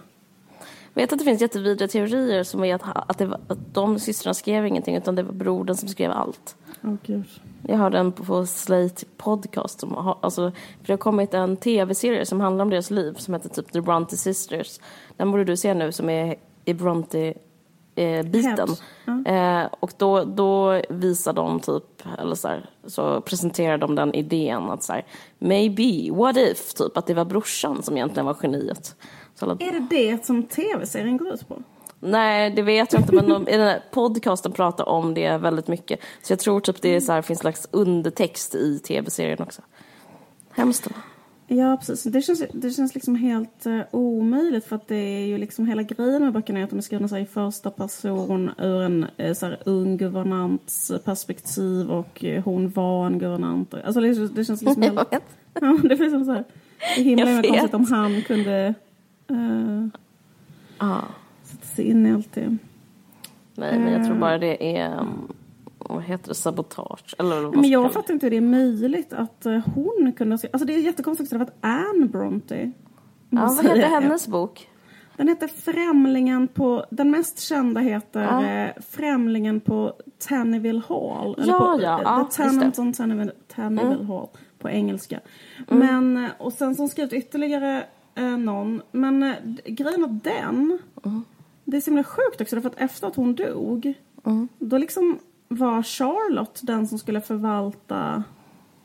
Vet 0.96 1.12
att 1.12 1.18
det 1.18 1.24
finns 1.24 1.40
jättevidriga 1.40 1.88
teorier 1.88 2.42
som 2.42 2.64
är 2.64 2.74
att, 2.74 2.82
att, 3.10 3.18
det 3.18 3.26
var, 3.26 3.40
att 3.48 3.74
de 3.74 3.98
systrarna 3.98 4.34
skrev 4.34 4.66
ingenting 4.66 4.96
utan 4.96 5.14
det 5.14 5.22
var 5.22 5.32
brodern 5.32 5.76
som 5.76 5.88
skrev 5.88 6.10
allt. 6.10 6.56
Gud. 7.02 7.24
Jag 7.62 7.76
hörde 7.76 7.98
en 7.98 8.12
på, 8.12 8.46
Slate 8.46 9.06
podcast. 9.16 9.80
Som 9.80 9.94
har, 9.94 10.18
alltså, 10.20 10.50
för 10.50 10.86
det 10.86 10.92
har 10.92 10.98
kommit 10.98 11.34
en 11.34 11.56
tv-serie 11.56 12.26
som 12.26 12.40
handlar 12.40 12.64
om 12.64 12.70
deras 12.70 12.90
liv 12.90 13.14
som 13.18 13.34
heter 13.34 13.48
typ 13.48 13.72
The 13.72 13.80
Bronte 13.80 14.16
Sisters. 14.16 14.80
Den 15.16 15.30
borde 15.30 15.44
du 15.44 15.56
se 15.56 15.74
nu 15.74 15.92
som 15.92 16.10
är 16.10 16.36
i 16.64 16.74
Bronte-biten. 16.74 18.58
Heads, 18.58 18.82
Eh, 19.26 19.66
och 19.80 19.92
då, 19.96 20.24
då 20.24 20.82
visar 20.88 21.32
de 21.32 21.60
typ, 21.60 22.02
eller 22.18 22.34
så, 22.34 22.48
här, 22.48 22.70
så 22.86 23.20
presenterar 23.20 23.78
de 23.78 23.94
den 23.94 24.14
idén 24.14 24.70
att 24.70 24.82
så 24.82 24.92
här, 24.92 25.04
maybe, 25.38 26.14
what 26.14 26.36
if, 26.36 26.74
typ 26.74 26.96
att 26.96 27.06
det 27.06 27.14
var 27.14 27.24
brorsan 27.24 27.82
som 27.82 27.96
egentligen 27.96 28.26
var 28.26 28.36
geniet. 28.42 28.96
Så 29.38 29.44
alla, 29.44 29.56
Är 29.60 29.72
det 29.72 29.86
det 29.90 30.26
som 30.26 30.42
tv-serien 30.42 31.16
går 31.16 31.28
ut 31.28 31.48
på? 31.48 31.62
Nej, 32.00 32.50
det 32.50 32.62
vet 32.62 32.92
jag 32.92 33.02
inte, 33.02 33.14
men 33.14 33.28
de, 33.28 33.48
i 33.48 33.56
den 33.56 33.66
här 33.66 33.82
podcasten 33.90 34.52
pratar 34.52 34.88
om 34.88 35.14
det 35.14 35.36
väldigt 35.38 35.68
mycket. 35.68 36.00
Så 36.22 36.32
jag 36.32 36.38
tror 36.38 36.60
typ 36.60 36.82
det 36.82 36.88
är 36.88 37.00
så 37.00 37.12
här, 37.12 37.22
finns 37.22 37.38
slags 37.38 37.68
undertext 37.70 38.54
i 38.54 38.78
tv-serien 38.78 39.38
också. 39.42 39.62
Hemskt. 40.50 40.88
Ja, 41.48 41.76
precis. 41.76 42.02
Det 42.02 42.22
känns, 42.22 42.42
det 42.52 42.70
känns 42.70 42.94
liksom 42.94 43.16
helt 43.16 43.66
uh, 43.66 43.80
omöjligt 43.90 44.64
för 44.64 44.76
att 44.76 44.88
det 44.88 44.96
är 44.96 45.26
ju 45.26 45.38
liksom 45.38 45.66
hela 45.66 45.82
grejen 45.82 46.22
med 46.22 46.32
böckerna 46.32 46.58
är 46.58 46.64
att 46.64 46.70
de 46.70 46.78
är 46.78 46.82
skrivna 46.82 47.08
så 47.08 47.16
i 47.16 47.26
första 47.26 47.70
person 47.70 48.50
ur 48.58 48.82
en 48.82 49.06
uh, 49.20 49.32
så 49.32 49.46
här, 49.46 49.58
ung 49.64 49.96
guvernants 49.96 50.92
perspektiv 51.04 51.90
och 51.90 52.24
uh, 52.24 52.42
hon 52.44 52.70
var 52.70 53.06
en 53.06 53.18
guvernant. 53.18 53.74
Alltså 53.74 54.00
det, 54.00 54.28
det 54.28 54.44
känns 54.44 54.62
liksom 54.62 54.82
Jag 54.82 54.92
helt... 54.92 55.12
vet. 55.12 55.22
Ja, 55.60 55.78
det 55.82 55.96
finns 55.96 56.26
så 56.26 56.32
här, 56.32 56.44
det 56.96 57.02
himla, 57.02 57.30
Jag 57.30 57.48
konstigt 57.48 57.74
om 57.74 57.84
han 57.84 58.22
kunde 58.22 58.74
uh, 59.30 59.86
sätta 61.42 61.66
sig 61.66 61.84
in 61.84 62.06
i 62.06 62.12
allt 62.12 62.32
det. 62.32 62.56
Nej, 63.54 63.78
men 63.78 63.92
jag 63.92 64.06
tror 64.06 64.16
bara 64.18 64.38
det 64.38 64.76
är, 64.78 65.06
vad 65.78 66.02
heter 66.02 66.28
det, 66.28 66.34
sabotage? 66.34 67.14
Eller 67.18 67.40
vad 67.40 67.56
Men 67.56 67.70
jag 67.70 67.92
fattar 67.92 68.14
inte 68.14 68.26
hur 68.26 68.30
det 68.30 68.36
är 68.36 68.40
möjligt 68.40 69.12
att 69.12 69.46
uh, 69.46 69.58
hon 69.74 70.12
kunde 70.16 70.38
se... 70.38 70.48
Alltså 70.52 70.66
det 70.66 70.74
är 70.74 70.78
jättekonstigt 70.78 71.32
att 71.32 71.56
Anne 71.60 72.06
Bronte 72.06 72.72
Ja, 73.30 73.58
vad 73.62 73.64
det. 73.64 73.86
hennes 73.86 74.28
bok? 74.28 74.68
Den 75.16 75.28
heter 75.28 75.48
Främlingen 75.48 76.48
på... 76.48 76.84
Den 76.90 77.10
mest 77.10 77.40
kända 77.40 77.80
heter 77.80 78.22
Ja. 78.22 78.44
eh, 78.44 78.70
Främlingen 78.90 79.60
på 79.60 79.92
Tanneville 80.28 80.82
Hall. 80.88 81.34
Eller 81.38 81.52
Ja, 81.52 81.58
på, 81.58 81.82
ja, 81.82 81.96
eh, 81.96 82.02
ja, 82.04 82.28
The. 82.32 82.42
Tenant 82.42 82.78
on 82.78 82.92
Tanneville, 82.92 83.32
Tanneville 83.48 84.04
Hall 84.04 84.28
på 84.58 84.70
engelska. 84.70 85.20
Men, 85.68 86.16
eh, 86.24 86.30
och 86.38 86.52
sen 86.52 86.74
som 86.74 86.88
skrivit 86.88 87.12
ytterligare 87.12 87.84
eh, 88.16 88.36
någon. 88.38 88.82
Men 88.92 89.22
eh, 89.22 89.34
grejen 89.64 90.04
att 90.04 90.24
den... 90.24 90.78
Det 91.64 91.76
är 91.76 91.80
så 91.80 91.90
himla 91.90 92.04
sjukt 92.04 92.40
också 92.40 92.60
för 92.60 92.68
att 92.68 92.80
efter 92.80 93.06
att 93.06 93.16
hon 93.16 93.34
dog 93.34 93.94
då 94.58 94.78
liksom 94.78 95.18
var 95.48 95.82
Charlotte 95.82 96.60
den 96.62 96.88
som 96.88 96.98
skulle 96.98 97.20
förvalta 97.20 98.24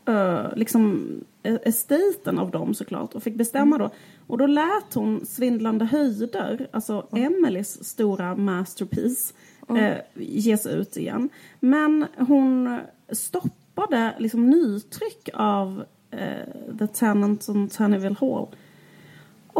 uh, 0.10 0.56
liksom 0.56 1.06
eh, 1.44 1.58
estaten 1.64 2.40
av 2.40 2.52
dem 2.52 2.74
såklart 2.74 3.16
och 3.16 3.24
fick 3.24 3.36
bestämma 3.36 3.78
då. 3.78 3.90
Och 4.28 4.38
då 4.38 4.46
lät 4.46 4.94
hon 4.94 5.26
Svindlande 5.26 5.86
höjder, 5.86 6.68
alltså 6.72 7.08
Emelies 7.12 7.84
stora 7.84 8.36
masterpiece, 8.36 9.34
eh, 9.70 9.98
ges 10.16 10.66
ut 10.66 10.98
igen. 10.98 11.30
Men 11.60 12.06
hon 12.18 12.80
stoppade 13.10 14.14
liksom 14.20 14.50
nytryck 14.50 15.30
av 15.34 15.84
eh, 16.12 16.78
The 16.80 16.88
Tenant 16.88 17.50
on 17.50 17.70
Tanneville 17.70 18.16
Hall. 18.20 18.48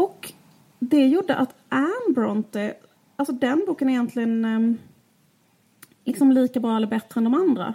Och 0.02 0.32
det 0.78 1.06
gjorde 1.06 1.36
att 1.36 1.54
Anne 1.68 2.14
Bronte, 2.14 2.74
alltså 3.16 3.32
den 3.32 3.64
boken 3.66 3.88
är 3.88 3.92
egentligen 3.92 4.44
ehm, 4.44 4.78
liksom 6.04 6.32
lika 6.32 6.60
bra 6.60 6.76
eller 6.76 6.86
bättre 6.86 7.18
än 7.18 7.24
de 7.24 7.34
andra. 7.34 7.74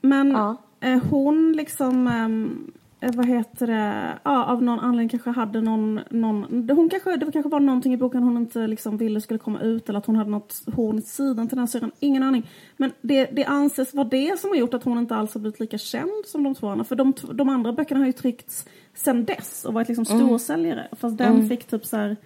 Men 0.00 0.30
Ja. 0.30 0.56
eh, 0.80 1.02
hon 1.10 1.52
liksom, 1.52 2.06
ehm, 2.08 2.72
eh, 3.00 3.10
vad 3.14 3.26
heter 3.26 3.66
det, 3.66 4.18
ja, 4.22 4.44
av 4.44 4.62
någon 4.62 4.80
anledning 4.80 5.08
kanske 5.08 5.30
hade 5.30 5.60
någon, 5.60 6.00
någon 6.10 6.68
hon 6.70 6.88
kanske, 6.88 7.16
det 7.16 7.32
kanske 7.32 7.48
var 7.48 7.60
någonting 7.60 7.92
i 7.94 7.96
boken 7.96 8.22
hon 8.22 8.36
inte 8.36 8.66
liksom 8.66 8.96
ville 8.96 9.20
skulle 9.20 9.38
komma 9.38 9.60
ut 9.60 9.88
eller 9.88 9.98
att 9.98 10.06
hon 10.06 10.16
hade 10.16 10.30
något 10.30 10.62
horn 10.76 10.98
i 10.98 11.02
sidan 11.02 11.48
till 11.48 11.56
den 11.56 11.62
här 11.62 11.66
syrran, 11.66 11.92
ingen 12.00 12.22
aning. 12.22 12.50
Men 12.76 12.92
det, 13.00 13.24
det 13.26 13.44
anses 13.44 13.94
vara 13.94 14.08
det 14.08 14.40
som 14.40 14.50
har 14.50 14.56
gjort 14.56 14.74
att 14.74 14.84
hon 14.84 14.98
inte 14.98 15.16
alls 15.16 15.34
har 15.34 15.40
blivit 15.40 15.60
lika 15.60 15.78
känd 15.78 16.26
som 16.26 16.42
de 16.42 16.54
två 16.54 16.68
andra. 16.68 16.84
För 16.84 16.96
de, 16.96 17.12
de 17.32 17.48
andra 17.48 17.72
böckerna 17.72 18.00
har 18.00 18.06
ju 18.06 18.12
tryckts 18.12 18.66
sen 18.94 19.24
dess 19.24 19.64
och 19.64 19.74
varit 19.74 19.88
liksom 19.88 20.04
storsäljare. 20.04 20.88
Fast 20.92 21.18
den 21.18 21.48
fick 21.48 21.64
typ 21.64 21.86
så 21.86 21.96
här 21.96 22.16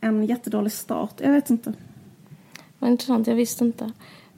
en 0.00 0.26
jättedålig 0.26 0.72
start. 0.72 1.14
Jag 1.18 1.32
vet 1.32 1.50
inte. 1.50 1.72
Vad 2.78 2.90
intressant, 2.90 3.26
jag 3.26 3.34
visste 3.34 3.64
inte. 3.64 3.92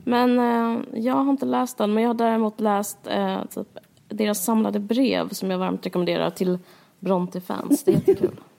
Men 0.04 0.38
eh, 0.38 0.82
jag 0.92 1.14
har 1.14 1.30
inte 1.30 1.46
läst 1.46 1.78
den, 1.78 1.94
men 1.94 2.02
jag 2.02 2.10
har 2.10 2.14
däremot 2.14 2.60
läst 2.60 2.98
eh, 3.06 3.44
typ, 3.44 3.78
deras 4.08 4.44
samlade 4.44 4.80
brev 4.80 5.28
som 5.28 5.50
jag 5.50 5.58
varmt 5.58 5.86
rekommenderar 5.86 6.30
till 6.30 6.58
Bronte-fans. 6.98 7.84
Det 7.84 7.90
är 7.90 7.94
jättekul. 7.94 8.40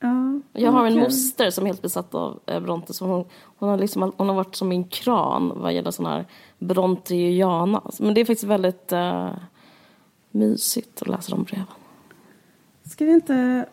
Ja, 0.00 0.40
Jag 0.52 0.72
har 0.72 0.86
en 0.86 0.98
moster 0.98 1.50
som 1.50 1.64
är 1.64 1.68
helt 1.68 1.82
besatt 1.82 2.14
av 2.14 2.40
eh, 2.46 2.60
Bronte. 2.60 2.94
Så 2.94 3.06
hon, 3.06 3.24
hon, 3.58 3.68
har 3.68 3.78
liksom, 3.78 4.12
hon 4.16 4.28
har 4.28 4.34
varit 4.36 4.54
som 4.54 4.68
min 4.68 4.84
kran 4.84 5.52
vad 5.56 5.72
gäller 5.72 5.90
sån 5.90 6.06
här 6.06 6.26
Bronteana. 6.58 7.82
Men 7.98 8.14
det 8.14 8.20
är 8.20 8.24
faktiskt 8.24 8.44
väldigt 8.44 8.92
eh, 8.92 9.30
mysigt 10.34 11.02
att 11.02 11.08
läsa 11.08 11.30
de 11.36 11.44
breven. 11.44 11.66
Ska 12.90 13.04
vi 13.04 13.12
inte... 13.12 13.66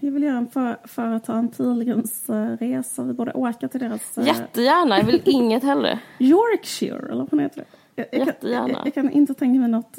Jag 0.00 0.10
vill 0.12 0.22
göra 0.22 0.36
en 0.36 0.48
för, 0.48 0.76
företa 0.84 1.34
en 1.34 1.48
Pilgrims 1.48 2.28
eh, 2.28 2.56
resa. 2.56 3.02
Vi 3.02 3.12
borde 3.12 3.32
åka 3.32 3.68
till 3.68 3.80
deras... 3.80 4.18
eh, 4.18 4.26
Jättegärna, 4.26 4.98
jag 4.98 5.04
vill 5.04 5.22
inget 5.24 5.62
hellre. 5.62 5.98
Yorkshire, 6.18 7.08
eller 7.12 7.26
vad 7.30 7.40
heter 7.40 7.56
det? 7.60 7.66
Jag, 7.94 8.06
jag, 8.12 8.18
kan, 8.18 8.26
Jättegärna. 8.26 8.68
jag, 8.68 8.86
jag 8.86 8.94
kan 8.94 9.10
inte 9.10 9.34
tänka 9.34 9.60
mig 9.60 9.68
något... 9.68 9.98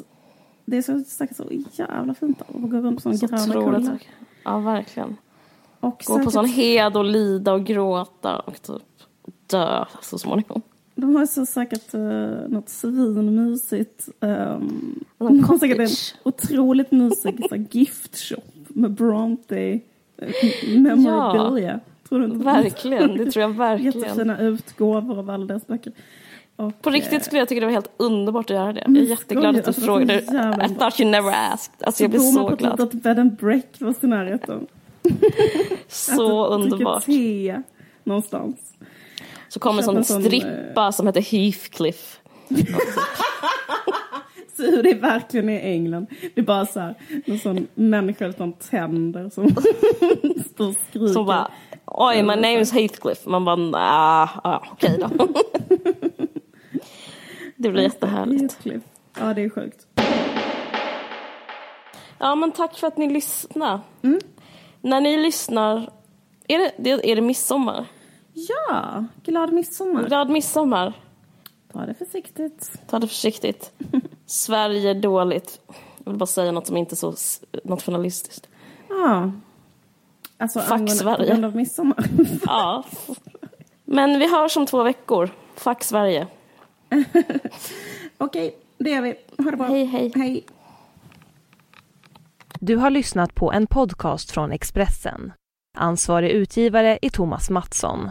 Det 0.64 0.76
är 0.76 0.82
så 0.82 1.00
säkert 1.00 1.36
så 1.36 1.44
jävla 1.72 2.14
fint 2.14 2.40
att 2.42 2.46
gå 2.70 2.76
runt 2.78 2.96
på 2.96 3.02
sån 3.02 3.18
Så 3.18 3.26
gröna 3.26 3.52
kullar. 3.52 3.98
Ja, 4.44 4.58
verkligen. 4.58 5.16
Och 5.80 6.02
Gå 6.06 6.14
på 6.14 6.18
säkert- 6.18 6.32
sån 6.32 6.46
hed 6.46 6.96
och 6.96 7.04
lida 7.04 7.52
och 7.52 7.64
gråta 7.64 8.38
och 8.38 8.62
typ 8.62 8.82
dö 9.46 9.84
så 10.02 10.18
småningom. 10.18 10.62
De 11.00 11.16
har 11.16 11.26
så 11.26 11.46
säkert 11.46 11.94
uh, 11.94 12.00
något 12.48 12.68
svinmysigt. 12.68 14.08
Um, 14.20 15.04
de 15.18 15.44
har 15.44 15.58
säkert 15.58 15.78
en 15.78 15.88
otroligt 16.22 16.90
mysig 16.90 17.38
så 17.48 17.54
här, 17.54 17.66
gift 17.70 18.16
shop 18.18 18.42
med 18.68 18.90
Bronte 18.90 19.80
uh, 20.22 20.78
memorabilia. 20.78 21.80
Tror 22.08 22.18
du 22.18 22.24
inte? 22.24 22.44
Verkligen, 22.44 23.16
det 23.16 23.30
tror 23.30 23.42
jag 23.42 23.48
verkligen. 23.56 24.00
Jättefina 24.00 24.38
utgåvor 24.38 25.18
av 25.18 25.30
alla 25.30 25.46
deras 25.46 25.66
böcker. 25.66 25.92
Och, 26.56 26.82
På 26.82 26.90
riktigt 26.90 27.24
skulle 27.24 27.38
jag 27.38 27.48
tycka 27.48 27.60
det 27.60 27.66
var 27.66 27.72
helt 27.72 27.90
underbart 27.96 28.50
att 28.50 28.56
göra 28.56 28.72
det. 28.72 28.82
Jag 28.86 28.96
är 28.96 29.00
jätteglad 29.00 29.46
att 29.46 29.54
du 29.54 29.58
alltså, 29.58 29.72
så 29.72 29.86
frågade. 29.86 30.14
I 30.14 30.74
thought 30.74 31.00
you 31.00 31.10
never 31.10 31.32
asked. 31.52 31.74
Alltså 31.80 32.02
jag 32.02 32.10
blir 32.10 32.20
bor 32.20 32.32
man 32.32 32.34
så 32.34 32.48
på 32.48 32.54
ett 32.54 32.58
glad. 32.58 32.80
litet 32.80 33.02
bed 33.02 33.18
and 33.18 33.36
breakfast 33.36 34.04
i 34.04 34.06
närheten. 34.06 34.66
Så 35.88 36.12
Äter- 36.12 36.54
underbart. 36.54 37.06
Dricker 37.06 37.54
te 37.54 37.62
någonstans. 38.04 38.56
Så 39.50 39.60
kommer 39.60 39.78
en 39.78 39.84
sån 39.84 39.96
en 39.96 40.04
sån, 40.04 40.22
strippa 40.22 40.92
som 40.92 41.06
heter 41.06 41.20
Heathcliff. 41.20 42.20
Så 44.56 44.62
hur 44.62 44.82
det 44.82 44.94
verkligen 44.94 45.48
är 45.48 45.58
i 45.58 45.72
England. 45.72 46.06
Det 46.34 46.40
är 46.40 46.44
bara 46.44 46.66
så 46.66 46.80
här, 46.80 46.94
någon 47.26 47.38
sån 47.38 47.66
människa 47.74 48.26
utan 48.26 48.52
tänder 48.52 49.30
som 49.30 49.48
står 50.54 50.68
och 50.68 50.74
skriker. 50.88 51.06
Som 51.06 51.26
bara, 51.26 51.50
oj 51.86 52.22
my 52.22 52.36
name 52.36 52.60
is 52.60 52.72
Heathcliff. 52.72 53.26
Man 53.26 53.44
bara, 53.44 53.56
nah, 53.56 54.38
ah, 54.44 54.62
okej 54.72 54.98
då. 55.00 55.10
Det 57.56 57.70
blir 57.70 57.82
jättehärligt. 57.82 58.40
Heathcliff. 58.40 58.82
Ja, 59.18 59.34
det 59.34 59.42
är 59.42 59.50
sjukt. 59.50 59.86
Ja 62.18 62.34
men 62.34 62.52
tack 62.52 62.78
för 62.78 62.86
att 62.86 62.96
ni 62.96 63.10
lyssnade. 63.10 63.80
Mm. 64.02 64.20
När 64.80 65.00
ni 65.00 65.16
lyssnar, 65.16 65.90
är 66.48 66.58
det, 66.58 66.72
det, 66.78 67.10
är 67.10 67.16
det 67.16 67.22
midsommar? 67.22 67.86
Ja, 68.32 69.04
glad 69.24 69.52
midsommar. 69.52 70.06
Glad 70.08 70.30
midsommar. 70.30 70.92
Ta 71.72 71.86
det 71.86 71.94
försiktigt. 71.94 72.72
Ta 72.88 72.98
det 72.98 73.06
försiktigt. 73.08 73.72
Sverige 74.26 74.94
dåligt. 74.94 75.60
Jag 76.04 76.12
vill 76.12 76.18
bara 76.18 76.26
säga 76.26 76.52
något 76.52 76.66
som 76.66 76.76
inte 76.76 76.94
är 76.94 76.96
så 76.96 77.14
nationalistiskt. 77.64 78.48
Ja. 78.88 79.32
Alltså 80.38 80.60
Fuck 80.60 80.70
angående- 80.72 80.92
Sverige. 80.94 81.16
På 81.18 81.24
grund 81.32 81.44
av 81.44 81.56
midsommar. 81.56 82.04
Ja. 82.46 82.84
Men 83.84 84.18
vi 84.18 84.30
hörs 84.32 84.56
om 84.56 84.66
två 84.66 84.82
veckor. 84.82 85.30
Fuck 85.54 85.82
Sverige. 85.82 86.26
Okej, 88.18 88.56
det 88.78 88.90
gör 88.90 89.02
vi. 89.02 89.14
Ha 89.44 89.50
det 89.50 89.56
bra. 89.56 89.66
Hej, 89.66 89.84
hej. 89.84 90.12
Hej. 90.14 90.44
Du 92.60 92.76
har 92.76 92.90
lyssnat 92.90 93.34
på 93.34 93.52
en 93.52 93.66
podcast 93.66 94.30
från 94.30 94.52
Expressen. 94.52 95.32
Ansvarig 95.78 96.30
utgivare 96.30 96.98
är 97.02 97.10
Thomas 97.10 97.50
Mattsson. 97.50 98.10